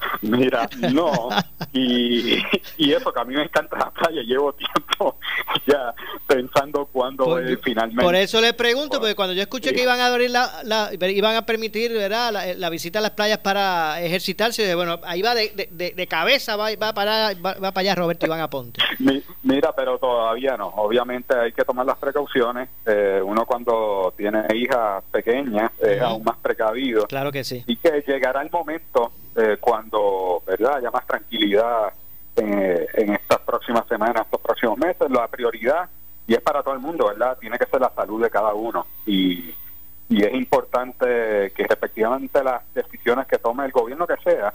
Mira, 0.21 0.69
no. 0.91 1.29
Y, 1.73 2.37
y 2.77 2.93
eso 2.93 3.11
que 3.13 3.19
a 3.19 3.23
mí 3.23 3.35
me 3.35 3.43
encanta 3.43 3.77
la 3.77 3.91
playa, 3.91 4.21
llevo 4.23 4.53
tiempo 4.53 5.17
ya 5.67 5.93
pensando 6.27 6.85
cuándo 6.91 7.25
Por, 7.25 7.43
es 7.43 7.59
finalmente. 7.63 8.03
por 8.03 8.15
eso 8.15 8.41
le 8.41 8.53
pregunto, 8.53 8.99
porque 8.99 9.15
cuando 9.15 9.33
yo 9.33 9.41
escuché 9.41 9.73
que 9.73 9.83
iban 9.83 9.99
a 9.99 10.07
abrir 10.07 10.31
la, 10.31 10.49
la- 10.63 10.89
iban 11.09 11.35
a 11.35 11.45
permitir 11.45 11.91
¿verdad? 11.93 12.31
La, 12.31 12.53
la 12.53 12.69
visita 12.69 12.99
a 12.99 13.01
las 13.01 13.11
playas 13.11 13.39
para 13.39 14.01
ejercitarse, 14.01 14.63
dije, 14.63 14.75
bueno, 14.75 14.99
ahí 15.03 15.21
va 15.21 15.33
de, 15.35 15.69
de- 15.71 15.91
de- 15.95 16.07
cabeza, 16.07 16.55
va, 16.55 16.69
va, 16.81 16.93
para, 16.93 17.33
va, 17.35 17.53
va 17.53 17.71
para 17.71 17.79
allá 17.81 17.95
Roberto 17.95 18.25
Iván 18.25 18.41
Aponte. 18.41 18.81
Mi- 18.99 19.21
Mira, 19.43 19.73
pero 19.75 19.97
todavía 19.97 20.57
no. 20.57 20.67
Obviamente 20.67 21.35
hay 21.35 21.51
que 21.51 21.63
tomar 21.63 21.85
las 21.85 21.97
precauciones. 21.97 22.69
Eh, 22.85 23.21
uno 23.23 23.45
cuando 23.45 24.13
tiene 24.17 24.43
hijas 24.55 25.03
pequeñas 25.11 25.71
es 25.81 25.97
Ujú. 25.97 26.05
aún 26.05 26.23
más 26.23 26.37
precavido. 26.37 27.05
Claro 27.07 27.31
que 27.31 27.43
sí. 27.43 27.63
Y 27.67 27.75
que 27.77 28.03
llegará 28.07 28.41
el 28.41 28.49
momento 28.51 29.11
eh, 29.35 29.57
cuando, 29.59 30.41
¿verdad?, 30.45 30.77
haya 30.77 30.91
más 30.91 31.05
tranquilidad 31.05 31.93
eh, 32.35 32.87
en 32.93 33.13
estas 33.13 33.39
próximas 33.39 33.87
semanas, 33.87 34.23
estos 34.25 34.41
próximos 34.41 34.77
meses. 34.77 35.09
La 35.09 35.27
prioridad, 35.27 35.89
y 36.27 36.33
es 36.33 36.41
para 36.41 36.61
todo 36.63 36.73
el 36.73 36.79
mundo, 36.79 37.07
¿verdad?, 37.07 37.37
tiene 37.39 37.57
que 37.57 37.65
ser 37.65 37.81
la 37.81 37.91
salud 37.95 38.21
de 38.21 38.29
cada 38.29 38.53
uno. 38.53 38.85
Y, 39.05 39.53
y 40.09 40.23
es 40.23 40.33
importante 40.33 41.51
que 41.55 41.67
respectivamente 41.67 42.43
las 42.43 42.61
decisiones 42.73 43.27
que 43.27 43.37
tome 43.37 43.65
el 43.65 43.71
gobierno 43.71 44.07
que 44.07 44.17
sea, 44.23 44.53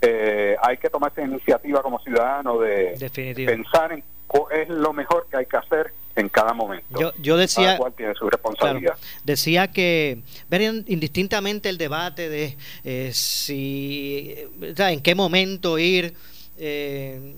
eh, 0.00 0.56
hay 0.62 0.76
que 0.76 0.90
tomar 0.90 1.12
esa 1.12 1.22
iniciativa 1.22 1.82
como 1.82 1.98
ciudadano 2.00 2.58
de 2.58 2.94
Definitivo. 2.98 3.50
pensar 3.50 3.92
en 3.92 4.02
cuál 4.26 4.52
es 4.52 4.68
lo 4.68 4.92
mejor 4.92 5.26
que 5.30 5.36
hay 5.38 5.46
que 5.46 5.56
hacer 5.56 5.92
en 6.16 6.28
cada 6.28 6.52
momento. 6.52 7.00
Yo, 7.00 7.12
yo 7.20 7.36
decía, 7.36 7.64
Cada 7.64 7.78
cual 7.78 7.92
tiene 7.96 8.14
su 8.14 8.28
responsabilidad. 8.30 8.94
Claro. 8.94 9.20
Decía 9.24 9.68
que 9.72 10.22
ver 10.48 10.62
in- 10.62 10.84
indistintamente 10.88 11.68
el 11.68 11.78
debate 11.78 12.28
de 12.28 12.56
eh, 12.84 13.10
si, 13.12 14.34
en 14.78 15.00
qué 15.00 15.14
momento 15.14 15.78
ir 15.78 16.14
eh, 16.56 17.34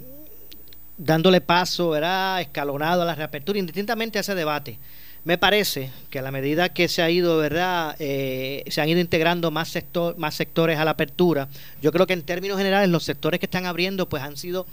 dándole 0.98 1.40
paso, 1.40 1.90
¿verdad? 1.90 2.40
escalonado 2.40 3.02
a 3.02 3.04
la 3.04 3.14
reapertura, 3.14 3.58
indistintamente 3.58 4.18
a 4.18 4.20
ese 4.20 4.34
debate. 4.34 4.78
Me 5.24 5.38
parece 5.38 5.90
que 6.08 6.20
a 6.20 6.22
la 6.22 6.30
medida 6.30 6.68
que 6.72 6.86
se 6.86 7.02
ha 7.02 7.10
ido, 7.10 7.36
¿verdad? 7.38 7.96
Eh, 7.98 8.62
se 8.68 8.80
han 8.80 8.88
ido 8.88 9.00
integrando 9.00 9.50
más, 9.50 9.68
sector, 9.68 10.16
más 10.18 10.34
sectores 10.36 10.78
a 10.78 10.84
la 10.84 10.92
apertura. 10.92 11.48
Yo 11.82 11.90
creo 11.90 12.06
que 12.06 12.12
en 12.12 12.22
términos 12.22 12.56
generales 12.58 12.88
los 12.90 13.02
sectores 13.02 13.40
que 13.40 13.46
están 13.46 13.66
abriendo 13.66 14.08
pues 14.08 14.22
han 14.22 14.36
sido 14.36 14.66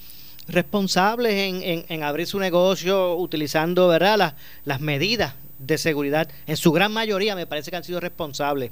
responsables 0.48 1.34
en, 1.34 1.64
en- 1.64 1.86
en 1.90 2.04
abrir 2.04 2.28
su 2.28 2.40
negocio 2.40 3.16
utilizando 3.16 3.88
verdad 3.88 4.18
las, 4.18 4.34
las 4.66 4.82
medidas 4.82 5.34
de 5.60 5.78
seguridad 5.78 6.28
en 6.48 6.58
su 6.58 6.72
gran 6.72 6.92
mayoría 6.92 7.36
me 7.36 7.48
parece 7.48 7.72
que 7.72 7.78
han 7.78 7.84
sido 7.84 8.00
responsables. 8.00 8.72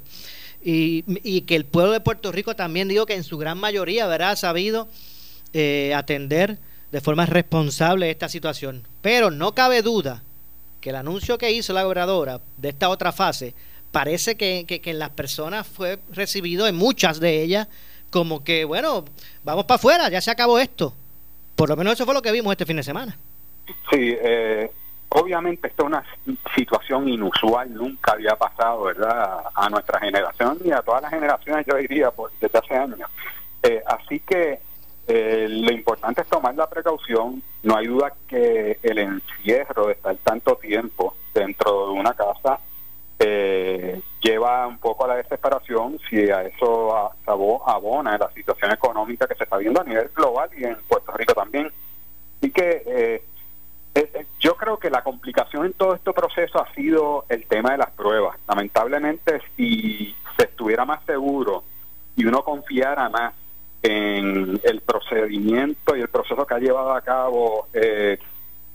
Y, 0.64 1.04
y 1.28 1.40
que 1.42 1.56
el 1.56 1.64
pueblo 1.64 1.92
de 1.92 2.00
Puerto 2.00 2.30
Rico 2.30 2.54
también 2.54 2.86
digo 2.88 3.04
que 3.06 3.14
en 3.14 3.24
su 3.24 3.36
gran 3.38 3.58
mayoría 3.58 4.06
verdad 4.06 4.32
ha 4.32 4.36
sabido 4.36 4.88
eh, 5.54 5.92
atender 5.96 6.58
de 6.92 7.00
forma 7.00 7.26
responsable 7.26 8.10
esta 8.10 8.28
situación. 8.28 8.82
Pero 9.00 9.30
no 9.30 9.54
cabe 9.54 9.82
duda 9.82 10.22
que 10.80 10.90
el 10.90 10.96
anuncio 10.96 11.38
que 11.38 11.50
hizo 11.50 11.72
la 11.72 11.82
gobernadora 11.84 12.40
de 12.58 12.68
esta 12.68 12.90
otra 12.90 13.10
fase 13.12 13.54
parece 13.90 14.36
que, 14.36 14.64
que, 14.66 14.80
que 14.80 14.90
en 14.90 14.98
las 14.98 15.10
personas 15.10 15.66
fue 15.66 15.98
recibido 16.12 16.66
en 16.66 16.76
muchas 16.76 17.18
de 17.20 17.42
ellas 17.42 17.68
como 18.10 18.42
que 18.44 18.64
bueno 18.64 19.04
vamos 19.44 19.64
para 19.64 19.76
afuera 19.76 20.08
ya 20.10 20.20
se 20.20 20.30
acabó 20.30 20.58
esto 20.58 20.94
por 21.62 21.68
lo 21.68 21.76
menos 21.76 21.92
eso 21.92 22.04
fue 22.04 22.12
lo 22.12 22.22
que 22.22 22.32
vimos 22.32 22.50
este 22.50 22.66
fin 22.66 22.74
de 22.74 22.82
semana. 22.82 23.16
Sí, 23.88 24.16
eh, 24.20 24.68
obviamente 25.10 25.68
esta 25.68 25.84
es 25.84 25.86
una 25.86 26.04
situación 26.56 27.08
inusual, 27.08 27.72
nunca 27.72 28.14
había 28.14 28.34
pasado, 28.34 28.82
¿verdad? 28.82 29.44
A 29.54 29.70
nuestra 29.70 30.00
generación 30.00 30.58
y 30.64 30.72
a 30.72 30.82
todas 30.82 31.02
las 31.02 31.12
generaciones, 31.12 31.64
yo 31.64 31.76
diría, 31.76 32.10
por, 32.10 32.32
desde 32.40 32.58
hace 32.58 32.74
años. 32.74 33.08
Eh, 33.62 33.80
así 33.86 34.18
que 34.18 34.58
eh, 35.06 35.46
lo 35.48 35.70
importante 35.70 36.22
es 36.22 36.26
tomar 36.26 36.56
la 36.56 36.68
precaución. 36.68 37.40
No 37.62 37.76
hay 37.76 37.86
duda 37.86 38.12
que 38.26 38.80
el 38.82 38.98
encierro 38.98 39.86
de 39.86 39.92
estar 39.92 40.16
tanto 40.16 40.56
tiempo 40.56 41.14
dentro 41.32 41.86
de 41.86 41.92
una 41.92 42.12
casa 42.14 42.58
eh, 43.24 44.00
lleva 44.20 44.66
un 44.66 44.78
poco 44.78 45.04
a 45.04 45.08
la 45.08 45.16
desesperación 45.16 45.98
si 46.08 46.30
a 46.30 46.42
eso 46.42 47.12
abona 47.26 48.18
la 48.18 48.30
situación 48.32 48.72
económica 48.72 49.26
que 49.26 49.34
se 49.34 49.44
está 49.44 49.56
viendo 49.56 49.80
a 49.80 49.84
nivel 49.84 50.10
global 50.14 50.50
y 50.56 50.64
en 50.64 50.76
Puerto 50.88 51.12
Rico 51.12 51.34
también. 51.34 51.70
Así 52.38 52.50
que 52.50 52.82
eh, 52.86 53.22
eh, 53.94 54.10
eh, 54.14 54.26
yo 54.40 54.54
creo 54.56 54.78
que 54.78 54.90
la 54.90 55.02
complicación 55.02 55.66
en 55.66 55.72
todo 55.74 55.94
este 55.94 56.12
proceso 56.12 56.60
ha 56.60 56.72
sido 56.74 57.24
el 57.28 57.44
tema 57.46 57.72
de 57.72 57.78
las 57.78 57.90
pruebas. 57.90 58.38
Lamentablemente, 58.48 59.40
si 59.56 60.14
se 60.36 60.44
estuviera 60.44 60.84
más 60.84 61.04
seguro 61.04 61.62
y 62.16 62.24
uno 62.24 62.42
confiara 62.42 63.08
más 63.10 63.34
en 63.82 64.60
el 64.62 64.80
procedimiento 64.80 65.96
y 65.96 66.00
el 66.00 66.08
proceso 66.08 66.46
que 66.46 66.54
ha 66.54 66.58
llevado 66.58 66.94
a 66.94 67.02
cabo 67.02 67.66
eh, 67.74 68.18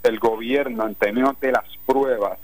el 0.04 0.20
gobierno 0.20 0.86
en 0.86 0.96
términos 0.96 1.40
de 1.40 1.52
las 1.52 1.66
pruebas, 1.86 2.38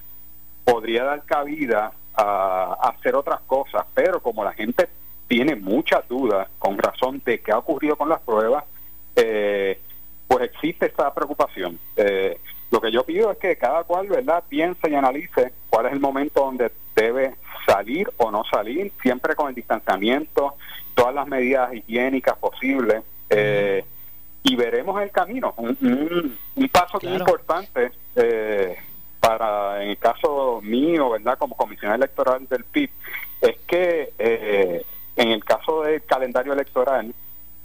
podría 0.64 1.03
dar 1.03 1.24
cabida 1.24 1.91
a, 2.16 2.78
a 2.82 2.89
hacer 2.89 3.16
otras 3.16 3.41
cosas, 3.41 3.86
pero 3.93 4.22
como 4.22 4.43
la 4.43 4.53
gente 4.53 4.88
tiene 5.28 5.55
muchas 5.55 6.07
dudas 6.07 6.47
con 6.59 6.78
razón 6.78 7.22
de 7.26 7.39
qué 7.41 7.51
ha 7.51 7.57
ocurrido 7.57 7.95
con 7.95 8.09
las 8.09 8.22
pruebas, 8.22 8.64
eh, 9.16 9.80
pues 10.28 10.43
existe 10.43 10.88
esa 10.88 11.14
preocupación. 11.14 11.80
Eh, 11.95 12.38
lo 12.72 12.82
que 12.82 12.91
yo 12.91 13.03
pido 13.03 13.32
es 13.32 13.38
que 13.38 13.55
cada 13.57 13.84
cual, 13.84 14.07
¿verdad?, 14.07 14.43
piense 14.49 14.89
y 14.89 14.95
analice 14.95 15.53
cuál 15.70 15.88
es 15.88 15.93
el 15.93 15.99
momento 15.99 16.41
donde 16.45 16.72
debe 16.95 17.36
salir 17.66 18.11
o 18.18 18.32
no 18.32 18.43
salir, 18.45 18.91
siempre 19.01 19.36
con 19.36 19.49
el 19.49 19.55
distanciamiento, 19.55 20.55
todas 20.95 21.14
las 21.16 21.28
medidas 21.28 21.74
higiénicas 21.74 22.38
posibles, 22.38 23.03
eh, 23.30 23.84
y 24.43 24.55
veremos 24.55 25.01
el 25.01 25.09
camino. 25.11 25.53
Un, 25.57 25.78
un- 25.82 26.38
un 26.55 26.70
paso 26.70 26.99
que 26.99 27.07
es 27.07 27.14
importante 27.20 27.91
eh, 28.16 28.76
para, 29.24 29.82
en 29.82 29.92
el 29.92 29.98
caso 29.98 30.60
mío, 30.62 31.12
¿verdad?, 31.12 31.38
como 31.38 31.56
comisionado 31.56 31.96
electoral 31.96 32.46
del 32.50 32.66
PIB, 32.66 32.90
es 33.40 33.56
que 33.66 34.12
eh, 34.20 34.86
en 35.16 35.32
el 35.32 35.46
caso 35.46 35.84
del 35.84 36.04
calendario 36.04 36.52
electoral, 36.52 37.16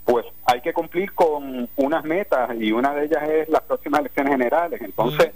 pues 0.04 0.24
hay 0.46 0.60
que 0.60 0.72
cumplir 0.72 1.12
con 1.14 1.68
unas 1.74 2.04
metas 2.04 2.50
y 2.60 2.70
una 2.70 2.94
de 2.94 3.06
ellas 3.06 3.28
es 3.28 3.48
las 3.48 3.62
próximas 3.62 4.02
elecciones 4.02 4.34
generales. 4.34 4.80
Entonces, 4.82 5.32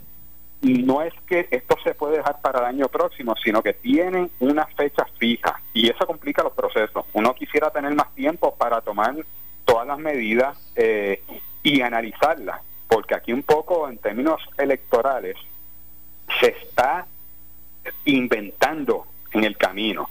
no 0.61 1.03
es 1.03 1.13
que 1.27 1.49
esto 1.51 1.77
se 1.83 1.93
puede 1.93 2.19
dejar 2.19 2.41
para 2.41 2.61
el 2.61 2.67
año 2.67 2.87
próximo, 2.87 3.35
sino 3.43 3.61
que 3.61 3.73
tienen 3.73 4.31
una 4.39 4.67
fecha 4.67 5.05
fija 5.19 5.61
y 5.75 5.91
eso 5.91 6.07
complica 6.07 6.45
los 6.45 6.53
procesos. 6.53 7.05
Uno 7.15 7.35
quisiera 7.35 7.71
tener 7.71 7.93
más 7.97 8.15
tiempo 8.15 8.55
para 8.55 8.81
tomar 8.81 9.17
todas 9.65 9.89
las 9.89 9.99
medidas 9.99 10.57
eh, 10.77 11.21
y 11.65 11.81
analizarlas, 11.81 12.61
porque 12.87 13.17
aquí 13.17 13.33
un 13.33 13.43
poco 13.43 13.89
en 13.89 13.99
términos 13.99 14.41
electorales 14.57 15.37
se 16.41 16.49
está 16.49 17.07
inventando 18.05 19.07
en 19.33 19.45
el 19.45 19.57
camino 19.57 20.11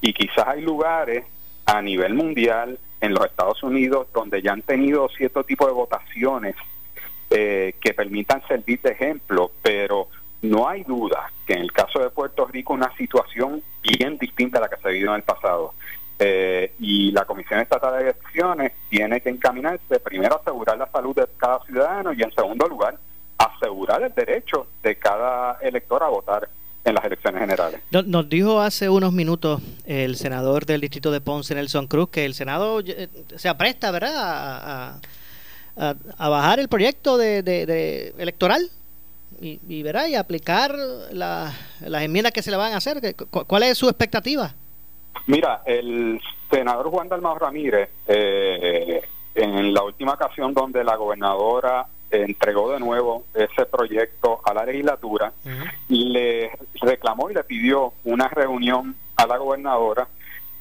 y 0.00 0.12
quizás 0.12 0.48
hay 0.48 0.62
lugares 0.62 1.24
a 1.66 1.80
nivel 1.80 2.14
mundial 2.14 2.78
en 3.00 3.14
los 3.14 3.24
Estados 3.26 3.62
Unidos 3.62 4.08
donde 4.12 4.42
ya 4.42 4.52
han 4.52 4.62
tenido 4.62 5.08
cierto 5.08 5.44
tipo 5.44 5.66
de 5.66 5.72
votaciones 5.72 6.56
eh, 7.30 7.74
que 7.80 7.94
permitan 7.94 8.46
servir 8.46 8.80
de 8.82 8.90
ejemplo, 8.90 9.52
pero 9.62 10.08
no 10.42 10.68
hay 10.68 10.84
duda 10.84 11.32
que 11.46 11.54
en 11.54 11.60
el 11.60 11.72
caso 11.72 12.00
de 12.00 12.10
Puerto 12.10 12.46
Rico 12.46 12.74
una 12.74 12.94
situación 12.96 13.62
bien 13.82 14.18
distinta 14.18 14.58
a 14.58 14.62
la 14.62 14.68
que 14.68 14.76
se 14.76 14.88
ha 14.88 14.90
vivido 14.90 15.10
en 15.10 15.16
el 15.16 15.22
pasado. 15.22 15.74
Eh, 16.18 16.74
y 16.78 17.10
la 17.10 17.24
Comisión 17.24 17.60
Estatal 17.60 17.94
de 17.94 18.02
Elecciones 18.02 18.72
tiene 18.88 19.20
que 19.20 19.30
encaminarse 19.30 19.98
primero 20.00 20.36
a 20.36 20.40
asegurar 20.40 20.76
la 20.78 20.90
salud 20.90 21.16
de 21.16 21.26
cada 21.36 21.64
ciudadano 21.64 22.12
y 22.12 22.22
en 22.22 22.32
segundo 22.32 22.68
lugar 22.68 22.96
asegurar 23.44 24.02
el 24.02 24.14
derecho 24.14 24.66
de 24.82 24.96
cada 24.96 25.58
elector 25.60 26.02
a 26.02 26.08
votar 26.08 26.48
en 26.84 26.94
las 26.94 27.04
elecciones 27.04 27.40
generales. 27.40 27.80
No- 27.90 28.02
Nos 28.02 28.28
dijo 28.28 28.60
hace 28.60 28.88
unos 28.88 29.12
minutos 29.12 29.60
el 29.86 30.16
senador 30.16 30.66
del 30.66 30.80
distrito 30.80 31.10
de 31.12 31.20
Ponce, 31.20 31.54
Nelson 31.54 31.86
Cruz, 31.86 32.08
que 32.10 32.24
el 32.24 32.34
Senado 32.34 32.80
eh, 32.80 33.08
se 33.36 33.48
apresta, 33.48 33.90
¿verdad?, 33.90 34.16
a, 34.16 34.88
a- 34.94 35.00
a- 35.76 35.94
a 36.18 36.28
bajar 36.28 36.58
el 36.60 36.68
proyecto 36.68 37.16
de, 37.16 37.42
de- 37.42 37.66
de 37.66 38.14
electoral 38.18 38.62
y, 39.40 39.58
y, 39.68 39.82
¿verdad? 39.82 40.06
y 40.08 40.14
aplicar 40.16 40.74
la- 41.12 41.52
las 41.80 42.02
enmiendas 42.02 42.32
que 42.32 42.42
se 42.42 42.50
le 42.50 42.56
van 42.56 42.72
a 42.74 42.76
hacer. 42.78 43.00
¿Qué- 43.00 43.14
cu- 43.14 43.44
¿Cuál 43.46 43.62
es 43.64 43.78
su 43.78 43.88
expectativa? 43.88 44.52
Mira, 45.26 45.62
el 45.64 46.20
senador 46.50 46.88
Juan 46.90 47.08
Dalmau 47.08 47.38
Ramírez, 47.38 47.88
eh, 48.08 49.00
en 49.34 49.72
la 49.72 49.82
última 49.84 50.12
ocasión 50.14 50.52
donde 50.52 50.82
la 50.84 50.96
gobernadora 50.96 51.86
entregó 52.12 52.72
de 52.72 52.80
nuevo 52.80 53.24
ese 53.34 53.66
proyecto 53.66 54.40
a 54.44 54.52
la 54.52 54.64
legislatura, 54.64 55.32
le 55.88 56.50
reclamó 56.80 57.30
y 57.30 57.34
le 57.34 57.44
pidió 57.44 57.92
una 58.04 58.28
reunión 58.28 58.94
a 59.16 59.26
la 59.26 59.38
gobernadora 59.38 60.06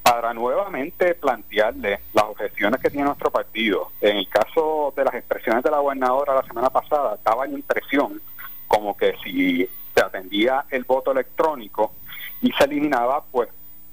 para 0.04 0.34
nuevamente 0.34 1.14
plantearle 1.16 1.99
las 2.14 2.26
objeciones 2.26 2.82
que 2.82 2.89
tiene 2.89 3.06
nuestro 3.06 3.32
partido. 3.32 3.91
En 4.02 4.18
el 4.18 4.28
caso 4.28 4.93
de 4.95 5.04
las 5.04 5.14
expresiones 5.14 5.64
de 5.64 5.72
la 5.72 5.80
gobernadora 5.80 6.36
la 6.36 6.43
semana 6.43 6.70
pasada, 6.70 7.18
daba 7.24 7.45
la 7.45 7.54
impresión 7.54 8.22
como 8.68 8.95
que 8.95 9.14
si 9.24 9.68
se 9.93 10.02
atendía 10.02 10.66
el 10.70 10.86
voto 10.86 11.12
electrónico 11.12 11.93
y 12.41 12.52
se 12.54 12.64
eliminaba, 12.64 13.24
pues 13.30 13.49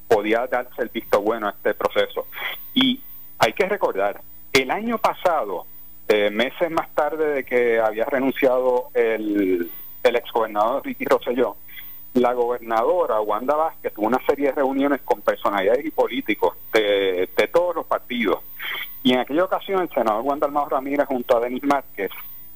podía 0.06 0.46
darse 0.46 0.82
el 0.82 0.88
visto 0.88 1.20
bueno 1.20 1.48
a 1.48 1.50
este 1.50 1.74
proceso. 1.74 2.26
Y 2.74 3.00
hay 3.38 3.52
que 3.52 3.68
recordar 3.68 4.20
El 4.52 4.70
año 4.70 4.98
pasado, 4.98 5.66
eh, 6.08 6.30
meses 6.30 6.70
más 6.70 6.88
tarde 6.94 7.34
de 7.34 7.44
que 7.44 7.78
había 7.78 8.04
renunciado 8.04 8.88
el, 8.94 9.70
el 10.02 10.16
exgobernador 10.16 10.84
Ricky 10.84 11.04
Rosselló, 11.04 11.56
la 12.14 12.32
gobernadora 12.32 13.20
Wanda 13.20 13.54
Vázquez 13.54 13.92
tuvo 13.92 14.06
una 14.06 14.24
serie 14.26 14.46
de 14.46 14.52
reuniones 14.52 15.00
con 15.02 15.20
personalidades 15.20 15.84
y 15.84 15.90
políticos 15.90 16.56
de, 16.72 17.28
de 17.36 17.48
todos 17.48 17.76
los 17.76 17.86
partidos. 17.86 18.40
Y 19.02 19.12
en 19.12 19.20
aquella 19.20 19.44
ocasión 19.44 19.82
el 19.82 19.90
senador 19.90 20.22
Wanda 20.22 20.46
Almado 20.46 20.70
Ramírez 20.70 21.06
junto 21.06 21.36
a 21.36 21.40
Denis 21.40 21.62
Márquez 21.62 22.10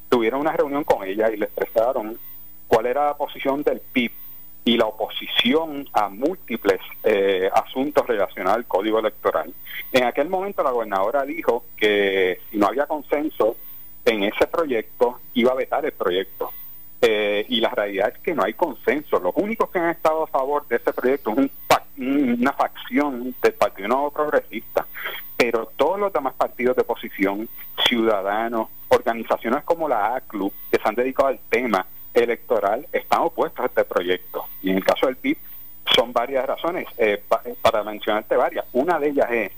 tuvieron 0.09 0.41
una 0.41 0.53
reunión 0.53 0.85
con 0.85 1.07
ella 1.07 1.31
y 1.31 1.37
le 1.37 1.47
expresaron 1.47 2.19
cuál 2.67 2.87
era 2.87 3.07
la 3.07 3.17
posición 3.17 3.63
del 3.63 3.81
PIB 3.81 4.13
y 4.65 4.77
la 4.77 4.87
oposición 4.87 5.89
a 5.93 6.09
múltiples 6.09 6.81
eh, 7.03 7.51
asuntos 7.53 8.07
relacionados 8.07 8.59
al 8.59 8.67
código 8.67 8.99
electoral. 8.99 9.53
En 9.93 10.05
aquel 10.05 10.29
momento 10.29 10.63
la 10.63 10.71
gobernadora 10.71 11.25
dijo 11.25 11.65
que 11.77 12.41
si 12.51 12.59
no 12.59 12.69
había 12.69 12.87
consenso 12.87 13.57
en 14.05 14.23
ese 14.25 14.47
proyecto, 14.47 15.21
iba 15.35 15.53
a 15.53 15.57
vetar 15.57 15.85
el 15.85 15.93
proyecto. 15.93 16.51
Eh, 17.01 17.45
y 17.49 17.61
la 17.61 17.71
realidad 17.71 18.13
es 18.15 18.19
que 18.21 18.35
no 18.35 18.45
hay 18.45 18.55
consenso. 18.55 19.19
Los 19.19 19.33
únicos 19.37 19.71
que 19.71 19.81
han 19.81 19.91
estado 19.91 20.23
a 20.23 20.29
favor 20.29 20.67
de 20.69 20.77
ese 20.77 20.93
proyecto 20.93 21.33
es 21.33 21.39
un, 21.39 21.51
una 22.39 22.53
facción 22.53 23.35
del 23.43 23.55
Partido 23.55 23.89
Nuevo 23.89 24.11
Progresista, 24.13 24.87
pero 25.37 25.73
todos 25.77 25.99
los 25.99 26.13
demás 26.13 26.35
partidos 26.35 26.77
de 26.77 26.83
oposición, 26.83 27.49
ciudadanos, 27.89 28.69
organizaciones 28.89 29.65
como 29.65 29.89
la 29.89 30.15
ACLU, 30.15 30.53
que 30.71 30.79
se 30.79 30.89
han 30.89 30.95
dedicado 30.95 31.29
al 31.29 31.41
tema 31.49 31.85
electoral, 32.15 32.87
están 32.93 33.23
opuestos 33.23 33.65
a 33.65 33.67
este 33.67 33.85
proyecto. 33.85 34.45
Y 34.63 34.71
en 34.71 34.77
el 34.77 34.85
caso 34.85 35.07
del 35.07 35.17
PIB 35.17 35.39
son 35.95 36.13
varias 36.13 36.47
razones, 36.47 36.87
eh, 36.99 37.23
para 37.61 37.83
mencionarte 37.83 38.37
varias. 38.37 38.65
Una 38.73 38.99
de 38.99 39.09
ellas 39.09 39.31
es 39.31 39.53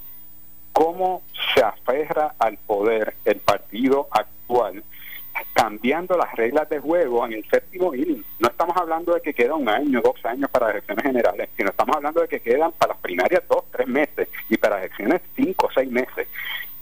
cómo 0.73 1.23
se 1.55 1.63
aferra 1.63 2.35
al 2.39 2.59
poder 2.59 3.15
el 3.25 3.37
partido 3.41 4.09
actual 4.11 4.83
cambiando 5.53 6.17
las 6.17 6.33
reglas 6.33 6.69
de 6.69 6.79
juego 6.79 7.25
en 7.27 7.35
el 7.35 7.49
séptimo 7.49 7.95
inning. 7.95 8.25
No 8.39 8.49
estamos 8.49 8.77
hablando 8.77 9.15
de 9.15 9.21
que 9.21 9.35
queda 9.35 9.55
un 9.55 9.69
año, 9.69 10.01
dos 10.03 10.25
años 10.25 10.51
para 10.51 10.71
elecciones 10.71 11.05
generales, 11.05 11.49
sino 11.57 11.71
estamos 11.71 11.97
hablando 11.97 12.21
de 12.21 12.29
que 12.29 12.41
quedan 12.41 12.73
para 12.73 12.93
las 12.95 13.03
primarias 13.03 13.43
dos, 13.49 13.65
tres 13.71 13.89
meses 13.89 14.29
y 14.49 14.57
para 14.57 14.79
elecciones 14.79 15.23
cinco, 15.35 15.69
seis 15.75 15.91
meses. 15.91 16.29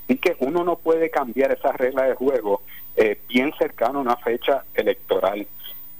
Y 0.09 0.17
que 0.17 0.37
uno 0.41 0.65
no 0.65 0.77
puede 0.77 1.11
cambiar 1.11 1.53
esas 1.53 1.77
reglas 1.77 2.09
de 2.09 2.15
juego 2.15 2.63
eh, 2.97 3.21
bien 3.29 3.53
cercano 3.59 3.99
a 3.99 4.03
una 4.03 4.17
fecha 4.17 4.65
electoral. 4.75 5.47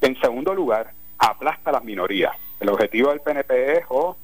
En 0.03 0.21
segundo 0.21 0.53
lugar, 0.55 0.93
aplasta 1.17 1.71
a 1.71 1.75
las 1.75 1.85
minorías. 1.85 2.37
El 2.61 2.69
objetivo 2.69 3.11
del 3.11 3.21
PNP 3.21 3.79
es 3.79 3.85
o 3.89 4.17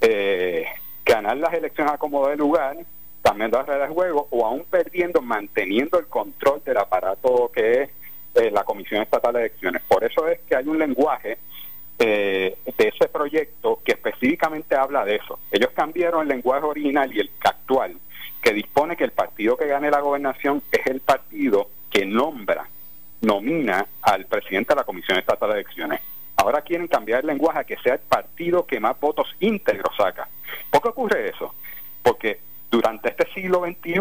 eh, 0.00 0.66
ganar 1.04 1.38
las 1.38 1.54
elecciones 1.54 1.94
a 1.94 1.98
como 1.98 2.28
de 2.28 2.36
lugar 2.36 2.76
cambiando 3.22 3.58
las 3.58 3.66
reglas 3.66 3.88
de 3.88 3.94
juego 3.94 4.28
o 4.30 4.44
aún 4.44 4.64
perdiendo, 4.68 5.22
manteniendo 5.22 5.98
el 5.98 6.06
control 6.06 6.62
del 6.64 6.76
aparato 6.76 7.50
que 7.54 7.82
es 7.82 7.90
eh, 8.34 8.50
la 8.50 8.64
Comisión 8.64 9.00
Estatal 9.00 9.32
de 9.32 9.40
Elecciones. 9.40 9.82
Por 9.88 10.04
eso 10.04 10.28
es 10.28 10.40
que 10.40 10.56
hay 10.56 10.66
un 10.66 10.78
lenguaje 10.78 11.38
eh, 11.98 12.58
de 12.76 12.88
ese 12.88 13.08
proyecto 13.08 13.80
que 13.84 13.92
específicamente 13.92 14.74
habla 14.74 15.04
de 15.04 15.16
eso. 15.16 15.38
Ellos 15.50 15.70
cambiaron 15.74 16.22
el 16.22 16.28
lenguaje 16.28 16.66
original 16.66 17.14
y 17.14 17.20
el 17.20 17.30
actual, 17.40 17.96
que 18.42 18.52
dispone 18.52 18.96
que 18.96 19.04
el 19.04 19.12
partido 19.12 19.56
que 19.56 19.66
gane 19.66 19.90
la 19.90 20.00
gobernación 20.00 20.62
es 20.72 20.86
el 20.88 21.00
partido 21.00 21.68
que 21.90 22.04
nombra, 22.04 22.68
nomina 23.22 23.86
al 24.02 24.26
presidente 24.26 24.74
de 24.74 24.80
la 24.80 24.84
Comisión 24.84 25.18
Estatal 25.18 25.48
de 25.50 25.60
Elecciones. 25.60 26.00
Ahora 26.36 26.60
quieren 26.62 26.88
cambiar 26.88 27.20
el 27.20 27.26
lenguaje 27.26 27.60
a 27.60 27.64
que 27.64 27.76
sea 27.78 27.94
el 27.94 28.00
partido 28.00 28.66
que 28.66 28.80
más 28.80 28.98
votos 29.00 29.28
íntegros 29.40 29.96
saca. 29.96 30.28
¿Por 30.70 30.82
qué 30.82 30.88
ocurre 30.88 31.28
eso? 31.28 31.54
Porque 32.02 32.40
durante 32.70 33.10
este 33.10 33.28
siglo 33.32 33.64
XXI, 33.64 34.00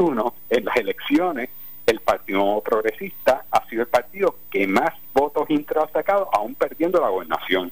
en 0.49 0.65
las 0.65 0.76
elecciones, 0.76 1.49
el 1.86 1.99
Partido 1.99 2.61
Progresista 2.61 3.45
ha 3.51 3.67
sido 3.67 3.82
el 3.84 3.88
partido 3.88 4.36
que 4.49 4.65
más 4.65 4.93
votos 5.13 5.49
íntegros 5.49 5.89
ha 5.89 5.93
sacado, 5.93 6.30
aún 6.34 6.55
perdiendo 6.55 7.01
la 7.01 7.09
gobernación. 7.09 7.72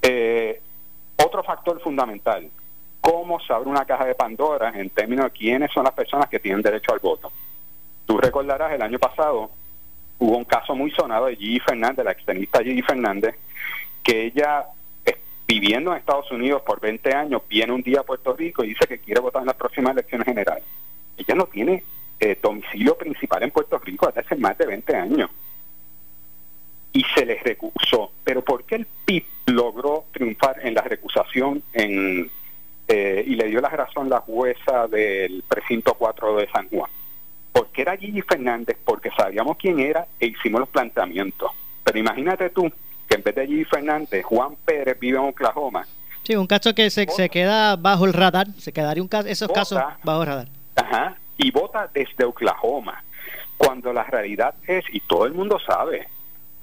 Eh, 0.00 0.60
otro 1.16 1.42
factor 1.42 1.80
fundamental, 1.80 2.48
cómo 3.00 3.40
se 3.40 3.52
abre 3.52 3.68
una 3.68 3.84
caja 3.84 4.04
de 4.06 4.14
Pandora 4.14 4.72
en 4.74 4.88
términos 4.90 5.26
de 5.26 5.30
quiénes 5.32 5.72
son 5.72 5.84
las 5.84 5.92
personas 5.92 6.28
que 6.28 6.38
tienen 6.38 6.62
derecho 6.62 6.92
al 6.92 7.00
voto. 7.00 7.32
Tú 8.06 8.18
recordarás, 8.18 8.72
el 8.72 8.82
año 8.82 8.98
pasado 8.98 9.50
hubo 10.18 10.36
un 10.36 10.44
caso 10.44 10.74
muy 10.74 10.90
sonado 10.90 11.26
de 11.26 11.36
Gigi 11.36 11.60
Fernández, 11.60 12.04
la 12.04 12.12
extenista 12.12 12.62
Gigi 12.62 12.82
Fernández, 12.82 13.34
que 14.02 14.26
ella 14.26 14.66
viviendo 15.46 15.92
en 15.92 15.98
Estados 15.98 16.30
Unidos 16.30 16.62
por 16.62 16.80
20 16.80 17.12
años, 17.12 17.42
viene 17.48 17.72
un 17.72 17.82
día 17.82 18.00
a 18.00 18.04
Puerto 18.04 18.32
Rico 18.32 18.64
y 18.64 18.68
dice 18.68 18.86
que 18.86 18.98
quiere 18.98 19.20
votar 19.20 19.42
en 19.42 19.46
las 19.46 19.56
próximas 19.56 19.92
elecciones 19.92 20.26
generales. 20.26 20.64
Ella 21.16 21.34
no 21.34 21.46
tiene 21.46 21.84
eh, 22.18 22.38
domicilio 22.42 22.96
principal 22.96 23.42
en 23.42 23.50
Puerto 23.50 23.78
Rico 23.78 24.06
desde 24.06 24.20
hace 24.20 24.36
más 24.36 24.56
de 24.56 24.66
20 24.66 24.96
años. 24.96 25.30
Y 26.92 27.04
se 27.14 27.26
les 27.26 27.42
recusó. 27.42 28.12
Pero 28.22 28.42
¿por 28.42 28.64
qué 28.64 28.76
el 28.76 28.86
PIB 29.04 29.24
logró 29.46 30.06
triunfar 30.12 30.60
en 30.62 30.74
la 30.74 30.82
recusación 30.82 31.62
en, 31.72 32.30
eh, 32.88 33.24
y 33.26 33.34
le 33.34 33.46
dio 33.46 33.60
la 33.60 33.68
razón 33.68 34.08
la 34.08 34.20
jueza 34.20 34.86
del 34.86 35.42
precinto 35.46 35.94
4 35.94 36.36
de 36.36 36.48
San 36.50 36.68
Juan? 36.68 36.90
Porque 37.54 37.82
era 37.82 37.96
Gigi 37.96 38.20
Fernández, 38.20 38.76
porque 38.84 39.10
sabíamos 39.16 39.56
quién 39.56 39.78
era 39.78 40.06
e 40.18 40.26
hicimos 40.26 40.58
los 40.60 40.68
planteamientos. 40.68 41.52
Pero 41.84 41.98
imagínate 41.98 42.50
tú 42.50 42.70
que 43.08 43.14
en 43.14 43.22
vez 43.22 43.34
de 43.34 43.42
allí 43.42 43.64
Fernández, 43.64 44.24
Juan 44.24 44.56
Pérez 44.64 44.98
vive 44.98 45.18
en 45.18 45.28
Oklahoma. 45.28 45.86
Sí, 46.24 46.34
un 46.34 46.48
caso 46.48 46.74
que 46.74 46.90
se, 46.90 47.06
se 47.06 47.28
queda 47.28 47.76
bajo 47.76 48.06
el 48.06 48.12
radar, 48.12 48.48
se 48.58 48.72
quedaría 48.72 49.02
un 49.02 49.08
caso, 49.08 49.28
esos 49.28 49.48
casos 49.52 49.80
bajo 50.02 50.22
el 50.22 50.26
radar. 50.26 50.48
Ajá, 50.74 51.16
y 51.36 51.50
vota 51.52 51.88
desde 51.94 52.24
Oklahoma, 52.24 53.04
cuando 53.56 53.92
la 53.92 54.02
realidad 54.04 54.54
es, 54.66 54.84
y 54.90 55.00
todo 55.00 55.26
el 55.26 55.34
mundo 55.34 55.58
sabe, 55.64 56.08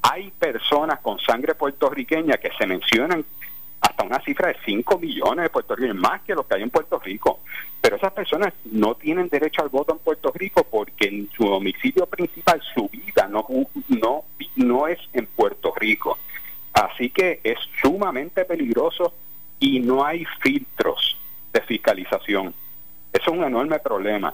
hay 0.02 0.32
personas 0.32 1.00
con 1.00 1.20
sangre 1.20 1.56
puertorriqueña 1.56 2.38
que 2.38 2.50
se 2.58 2.66
mencionan 2.66 3.24
hasta 3.82 4.04
una 4.04 4.22
cifra 4.22 4.50
de 4.50 4.58
5 4.64 5.00
millones 5.00 5.44
de 5.44 5.50
puertorriqueños, 5.50 5.98
más 5.98 6.22
que 6.22 6.36
los 6.36 6.46
que 6.46 6.56
hay 6.56 6.62
en 6.62 6.70
Puerto 6.70 7.00
Rico. 7.00 7.40
Pero 7.82 7.96
esas 7.96 8.14
personas 8.14 8.54
no 8.66 8.96
tienen 8.96 9.28
derecho 9.28 9.64
al 9.64 9.70
voto 9.70 9.94
en 9.94 10.00
Puerto 10.00 10.32
Rico 10.34 10.64
porque 10.70 11.08
en 11.08 11.30
su 11.36 11.46
domicilio 11.46 12.06
principal, 12.06 12.62
su 12.76 12.88
vida 12.90 13.28
no, 13.28 13.46
no, 13.90 14.26
no 14.56 14.88
es 14.88 15.00
en 15.14 15.26
Puerto 15.26 15.74
Rico. 15.76 16.20
Así 16.74 17.10
que 17.10 17.42
es 17.44 17.58
sumamente 17.82 18.46
peligroso 18.46 19.14
y 19.60 19.80
no 19.80 20.06
hay 20.06 20.26
filtros 20.42 21.18
de 21.52 21.62
fiscalización. 21.62 22.54
Eso 23.12 23.32
es 23.32 23.38
un 23.38 23.44
enorme 23.44 23.80
problema. 23.80 24.34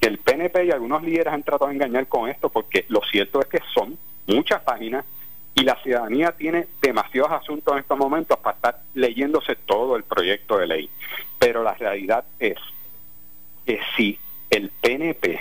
Que 0.00 0.08
el 0.08 0.18
PNP 0.18 0.64
y 0.64 0.70
algunos 0.70 1.02
líderes 1.02 1.32
han 1.32 1.42
tratado 1.42 1.68
de 1.68 1.74
engañar 1.74 2.06
con 2.06 2.28
esto 2.28 2.48
porque 2.48 2.86
lo 2.88 3.00
cierto 3.02 3.40
es 3.40 3.46
que 3.48 3.60
son 3.74 3.98
muchas 4.26 4.62
páginas 4.62 5.04
y 5.58 5.64
la 5.64 5.74
ciudadanía 5.82 6.32
tiene 6.32 6.68
demasiados 6.80 7.32
asuntos 7.32 7.74
en 7.74 7.80
estos 7.80 7.98
momentos 7.98 8.38
para 8.38 8.54
estar 8.56 8.80
leyéndose 8.94 9.56
todo 9.56 9.96
el 9.96 10.04
proyecto 10.04 10.58
de 10.58 10.66
ley. 10.68 10.90
Pero 11.38 11.64
la 11.64 11.74
realidad 11.74 12.24
es 12.38 12.56
que 13.66 13.80
si 13.96 14.18
el 14.50 14.70
PNP, 14.70 15.40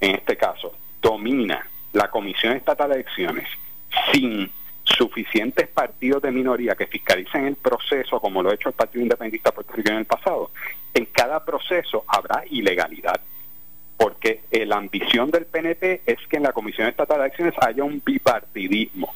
en 0.00 0.14
este 0.14 0.36
caso, 0.36 0.74
domina 1.02 1.68
la 1.92 2.10
Comisión 2.10 2.54
Estatal 2.56 2.88
de 2.88 2.96
Elecciones 2.96 3.46
sin 4.10 4.50
suficientes 4.84 5.68
partidos 5.68 6.22
de 6.22 6.30
minoría 6.30 6.74
que 6.74 6.86
fiscalicen 6.86 7.46
el 7.46 7.56
proceso, 7.56 8.20
como 8.20 8.42
lo 8.42 8.50
ha 8.50 8.54
hecho 8.54 8.70
el 8.70 8.74
Partido 8.74 9.02
Independentista 9.02 9.52
Puertorriqueño 9.52 9.96
en 9.96 10.00
el 10.00 10.06
pasado, 10.06 10.50
en 10.94 11.04
cada 11.06 11.44
proceso 11.44 12.04
habrá 12.08 12.44
ilegalidad. 12.48 13.20
Porque 13.98 14.42
la 14.50 14.76
ambición 14.76 15.30
del 15.30 15.46
PNP 15.46 16.02
es 16.06 16.18
que 16.28 16.36
en 16.36 16.44
la 16.44 16.52
Comisión 16.52 16.88
Estatal 16.88 17.18
de 17.18 17.24
Elecciones 17.26 17.54
haya 17.60 17.84
un 17.84 18.02
bipartidismo. 18.04 19.14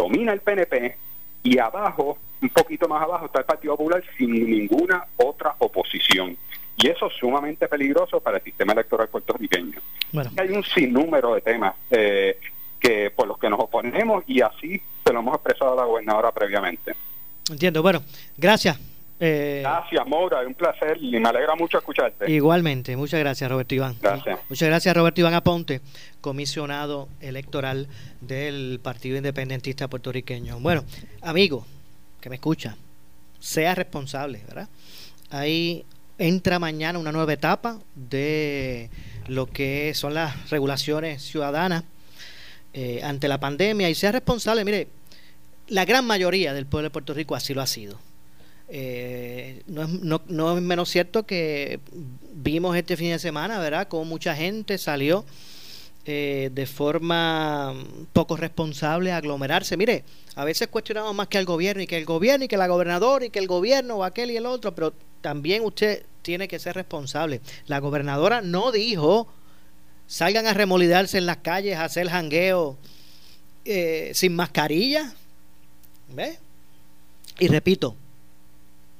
Domina 0.00 0.32
el 0.32 0.40
PNP 0.40 0.96
y 1.42 1.58
abajo, 1.58 2.16
un 2.40 2.48
poquito 2.48 2.88
más 2.88 3.02
abajo, 3.02 3.26
está 3.26 3.40
el 3.40 3.44
Partido 3.44 3.76
Popular 3.76 4.02
sin 4.16 4.32
ninguna 4.32 5.04
otra 5.18 5.54
oposición. 5.58 6.38
Y 6.78 6.88
eso 6.88 7.08
es 7.08 7.12
sumamente 7.20 7.68
peligroso 7.68 8.18
para 8.18 8.38
el 8.38 8.42
sistema 8.42 8.72
electoral 8.72 9.08
puertorriqueño. 9.08 9.78
Hay 10.38 10.48
un 10.48 10.64
sinnúmero 10.64 11.34
de 11.34 11.42
temas 11.42 11.74
eh, 11.90 12.38
que 12.78 13.10
por 13.10 13.28
los 13.28 13.38
que 13.38 13.50
nos 13.50 13.60
oponemos 13.60 14.24
y 14.26 14.40
así 14.40 14.80
se 15.04 15.12
lo 15.12 15.18
hemos 15.18 15.34
expresado 15.34 15.74
a 15.74 15.76
la 15.76 15.84
gobernadora 15.84 16.32
previamente. 16.32 16.94
Entiendo. 17.50 17.82
Bueno, 17.82 18.02
gracias. 18.38 18.80
Eh, 19.22 19.60
gracias, 19.62 20.08
Maura, 20.08 20.40
un 20.46 20.54
placer 20.54 20.96
y 20.98 21.20
me 21.20 21.28
alegra 21.28 21.54
mucho 21.54 21.76
escucharte. 21.76 22.30
Igualmente, 22.30 22.96
muchas 22.96 23.20
gracias, 23.20 23.50
Roberto 23.50 23.74
Iván. 23.74 23.96
Gracias. 24.00 24.40
Muchas 24.48 24.68
gracias, 24.68 24.96
Roberto 24.96 25.20
Iván 25.20 25.34
Aponte, 25.34 25.82
comisionado 26.22 27.08
electoral 27.20 27.88
del 28.22 28.80
Partido 28.82 29.18
Independentista 29.18 29.88
Puertorriqueño. 29.88 30.58
Bueno, 30.60 30.84
amigo 31.20 31.66
que 32.18 32.30
me 32.30 32.36
escucha, 32.36 32.76
sea 33.38 33.74
responsable, 33.74 34.42
¿verdad? 34.48 34.70
Ahí 35.28 35.84
entra 36.16 36.58
mañana 36.58 36.98
una 36.98 37.12
nueva 37.12 37.34
etapa 37.34 37.78
de 37.94 38.88
lo 39.28 39.46
que 39.46 39.92
son 39.94 40.14
las 40.14 40.48
regulaciones 40.48 41.22
ciudadanas 41.22 41.84
eh, 42.72 43.00
ante 43.02 43.28
la 43.28 43.38
pandemia 43.38 43.90
y 43.90 43.94
sea 43.94 44.12
responsable. 44.12 44.64
Mire, 44.64 44.88
la 45.68 45.84
gran 45.84 46.06
mayoría 46.06 46.54
del 46.54 46.64
pueblo 46.64 46.88
de 46.88 46.90
Puerto 46.90 47.12
Rico 47.12 47.34
así 47.34 47.52
lo 47.52 47.60
ha 47.60 47.66
sido. 47.66 47.98
Eh, 48.72 49.62
no, 49.66 49.82
es, 49.82 49.88
no, 49.88 50.22
no, 50.28 50.56
es 50.56 50.62
menos 50.62 50.88
cierto 50.88 51.26
que 51.26 51.80
vimos 52.32 52.76
este 52.76 52.96
fin 52.96 53.10
de 53.10 53.18
semana, 53.18 53.58
¿verdad? 53.58 53.88
Como 53.88 54.04
mucha 54.04 54.34
gente 54.34 54.78
salió 54.78 55.24
eh, 56.06 56.50
de 56.52 56.66
forma 56.66 57.74
poco 58.12 58.36
responsable 58.36 59.12
a 59.12 59.16
aglomerarse. 59.16 59.76
Mire, 59.76 60.04
a 60.36 60.44
veces 60.44 60.68
cuestionamos 60.68 61.14
más 61.14 61.28
que 61.28 61.38
al 61.38 61.44
gobierno 61.44 61.82
y 61.82 61.86
que 61.86 61.98
el 61.98 62.04
gobierno 62.04 62.44
y 62.44 62.48
que 62.48 62.56
la 62.56 62.68
gobernadora 62.68 63.24
y 63.24 63.30
que 63.30 63.40
el 63.40 63.48
gobierno 63.48 63.96
o 63.96 64.04
aquel 64.04 64.30
y 64.30 64.36
el 64.36 64.46
otro, 64.46 64.74
pero 64.74 64.94
también 65.20 65.64
usted 65.64 66.04
tiene 66.22 66.48
que 66.48 66.58
ser 66.58 66.76
responsable. 66.76 67.40
La 67.66 67.80
gobernadora 67.80 68.40
no 68.40 68.72
dijo 68.72 69.26
salgan 70.06 70.46
a 70.48 70.54
remolidarse 70.54 71.18
en 71.18 71.26
las 71.26 71.38
calles, 71.38 71.76
a 71.76 71.84
hacer 71.84 72.08
jangueo 72.08 72.76
eh, 73.64 74.10
sin 74.14 74.34
mascarilla. 74.34 75.12
¿Ve? 76.08 76.38
Y 77.38 77.48
repito, 77.48 77.96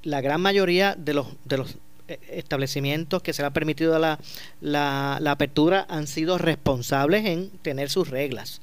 la 0.03 0.21
gran 0.21 0.41
mayoría 0.41 0.95
de 0.97 1.15
los, 1.15 1.27
de 1.45 1.59
los 1.59 1.77
eh, 2.09 2.19
establecimientos 2.31 3.23
que 3.23 3.33
se 3.33 3.43
le 3.43 3.47
ha 3.47 3.53
permitido 3.53 3.99
la, 3.99 4.19
la, 4.61 5.31
apertura 5.31 5.87
han 5.89 6.07
sido 6.07 6.39
responsables 6.39 7.25
en 7.27 7.51
tener 7.63 7.91
sus 7.91 8.09
reglas. 8.09 8.61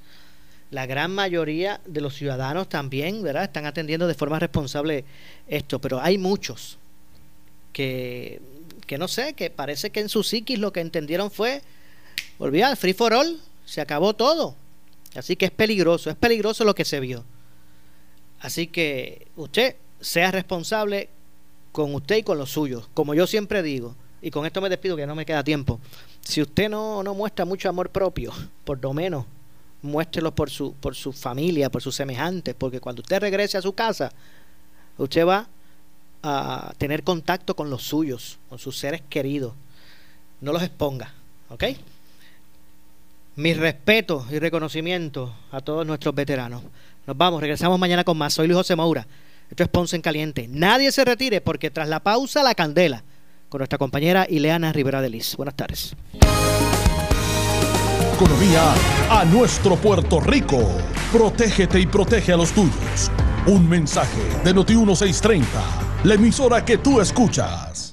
La 0.69 0.85
gran 0.85 1.11
mayoría 1.11 1.79
de 1.85 2.01
los 2.01 2.15
ciudadanos 2.15 2.67
también, 2.67 3.23
¿verdad? 3.23 3.45
Están 3.45 3.65
atendiendo 3.65 4.07
de 4.07 4.15
forma 4.15 4.39
responsable 4.39 5.05
esto, 5.47 5.79
pero 5.79 6.01
hay 6.01 6.17
muchos 6.17 6.77
que, 7.71 8.41
que 8.85 8.97
no 8.97 9.07
sé, 9.07 9.33
que 9.33 9.49
parece 9.49 9.91
que 9.91 10.01
en 10.01 10.09
su 10.09 10.23
psiquis 10.23 10.59
lo 10.59 10.73
que 10.73 10.81
entendieron 10.81 11.31
fue, 11.31 11.61
olvidar, 12.37 12.75
free 12.75 12.93
for 12.93 13.13
all, 13.13 13.39
se 13.65 13.79
acabó 13.79 14.13
todo. 14.13 14.55
Así 15.15 15.35
que 15.35 15.45
es 15.45 15.51
peligroso, 15.51 16.09
es 16.09 16.15
peligroso 16.17 16.65
lo 16.65 16.75
que 16.75 16.83
se 16.83 16.99
vio. 16.99 17.23
Así 18.39 18.67
que 18.67 19.27
usted 19.35 19.77
sea 20.01 20.31
responsable 20.31 21.09
con 21.77 21.93
usted 21.93 22.17
y 22.17 22.23
con 22.23 22.39
los 22.39 22.49
suyos. 22.49 22.89
Como 22.95 23.13
yo 23.13 23.27
siempre 23.27 23.61
digo, 23.61 23.93
y 24.19 24.31
con 24.31 24.47
esto 24.47 24.61
me 24.61 24.67
despido 24.67 24.95
que 24.95 25.05
no 25.05 25.13
me 25.13 25.27
queda 25.27 25.43
tiempo. 25.43 25.79
Si 26.21 26.41
usted 26.41 26.69
no, 26.69 27.03
no 27.03 27.13
muestra 27.13 27.45
mucho 27.45 27.69
amor 27.69 27.91
propio, 27.91 28.33
por 28.65 28.81
lo 28.81 28.95
menos 28.95 29.25
muéstrelo 29.83 30.33
por 30.33 30.49
su, 30.49 30.73
por 30.73 30.95
su 30.95 31.13
familia, 31.13 31.69
por 31.69 31.83
sus 31.83 31.93
semejantes, 31.93 32.55
porque 32.55 32.79
cuando 32.79 33.03
usted 33.03 33.19
regrese 33.19 33.59
a 33.59 33.61
su 33.61 33.73
casa, 33.73 34.11
usted 34.97 35.23
va 35.23 35.47
a 36.23 36.73
tener 36.79 37.03
contacto 37.03 37.55
con 37.55 37.69
los 37.69 37.83
suyos, 37.83 38.39
con 38.49 38.57
sus 38.57 38.75
seres 38.75 39.03
queridos. 39.07 39.53
No 40.41 40.53
los 40.53 40.63
exponga, 40.63 41.13
¿ok? 41.49 41.63
Mi 43.35 43.53
respeto 43.53 44.25
y 44.31 44.39
reconocimiento 44.39 45.31
a 45.51 45.61
todos 45.61 45.85
nuestros 45.85 46.15
veteranos. 46.15 46.63
Nos 47.05 47.15
vamos, 47.15 47.39
regresamos 47.39 47.77
mañana 47.77 48.03
con 48.03 48.17
más. 48.17 48.33
Soy 48.33 48.47
Luis 48.47 48.57
José 48.57 48.75
Maura. 48.75 49.05
Esto 49.49 49.63
es 49.63 49.69
Ponce 49.69 49.95
en 49.95 50.01
Caliente. 50.01 50.47
Nadie 50.49 50.91
se 50.91 51.05
retire 51.05 51.41
porque 51.41 51.71
tras 51.71 51.89
la 51.89 52.01
pausa, 52.01 52.43
la 52.43 52.55
candela 52.55 53.03
con 53.49 53.59
nuestra 53.59 53.77
compañera 53.77 54.25
Ileana 54.29 54.73
Rivera 54.73 55.01
de 55.01 55.09
Liz. 55.09 55.35
Buenas 55.35 55.55
tardes. 55.55 55.95
Economía 58.15 58.73
a 59.09 59.25
nuestro 59.25 59.75
Puerto 59.75 60.19
Rico. 60.19 60.59
Protégete 61.11 61.79
y 61.79 61.85
protege 61.85 62.33
a 62.33 62.37
los 62.37 62.51
tuyos. 62.51 63.11
Un 63.45 63.69
mensaje 63.69 64.21
de 64.43 64.53
Noti 64.53 64.75
1630, 64.75 65.47
la 66.03 66.15
emisora 66.15 66.65
que 66.65 66.77
tú 66.77 66.99
escuchas. 66.99 67.86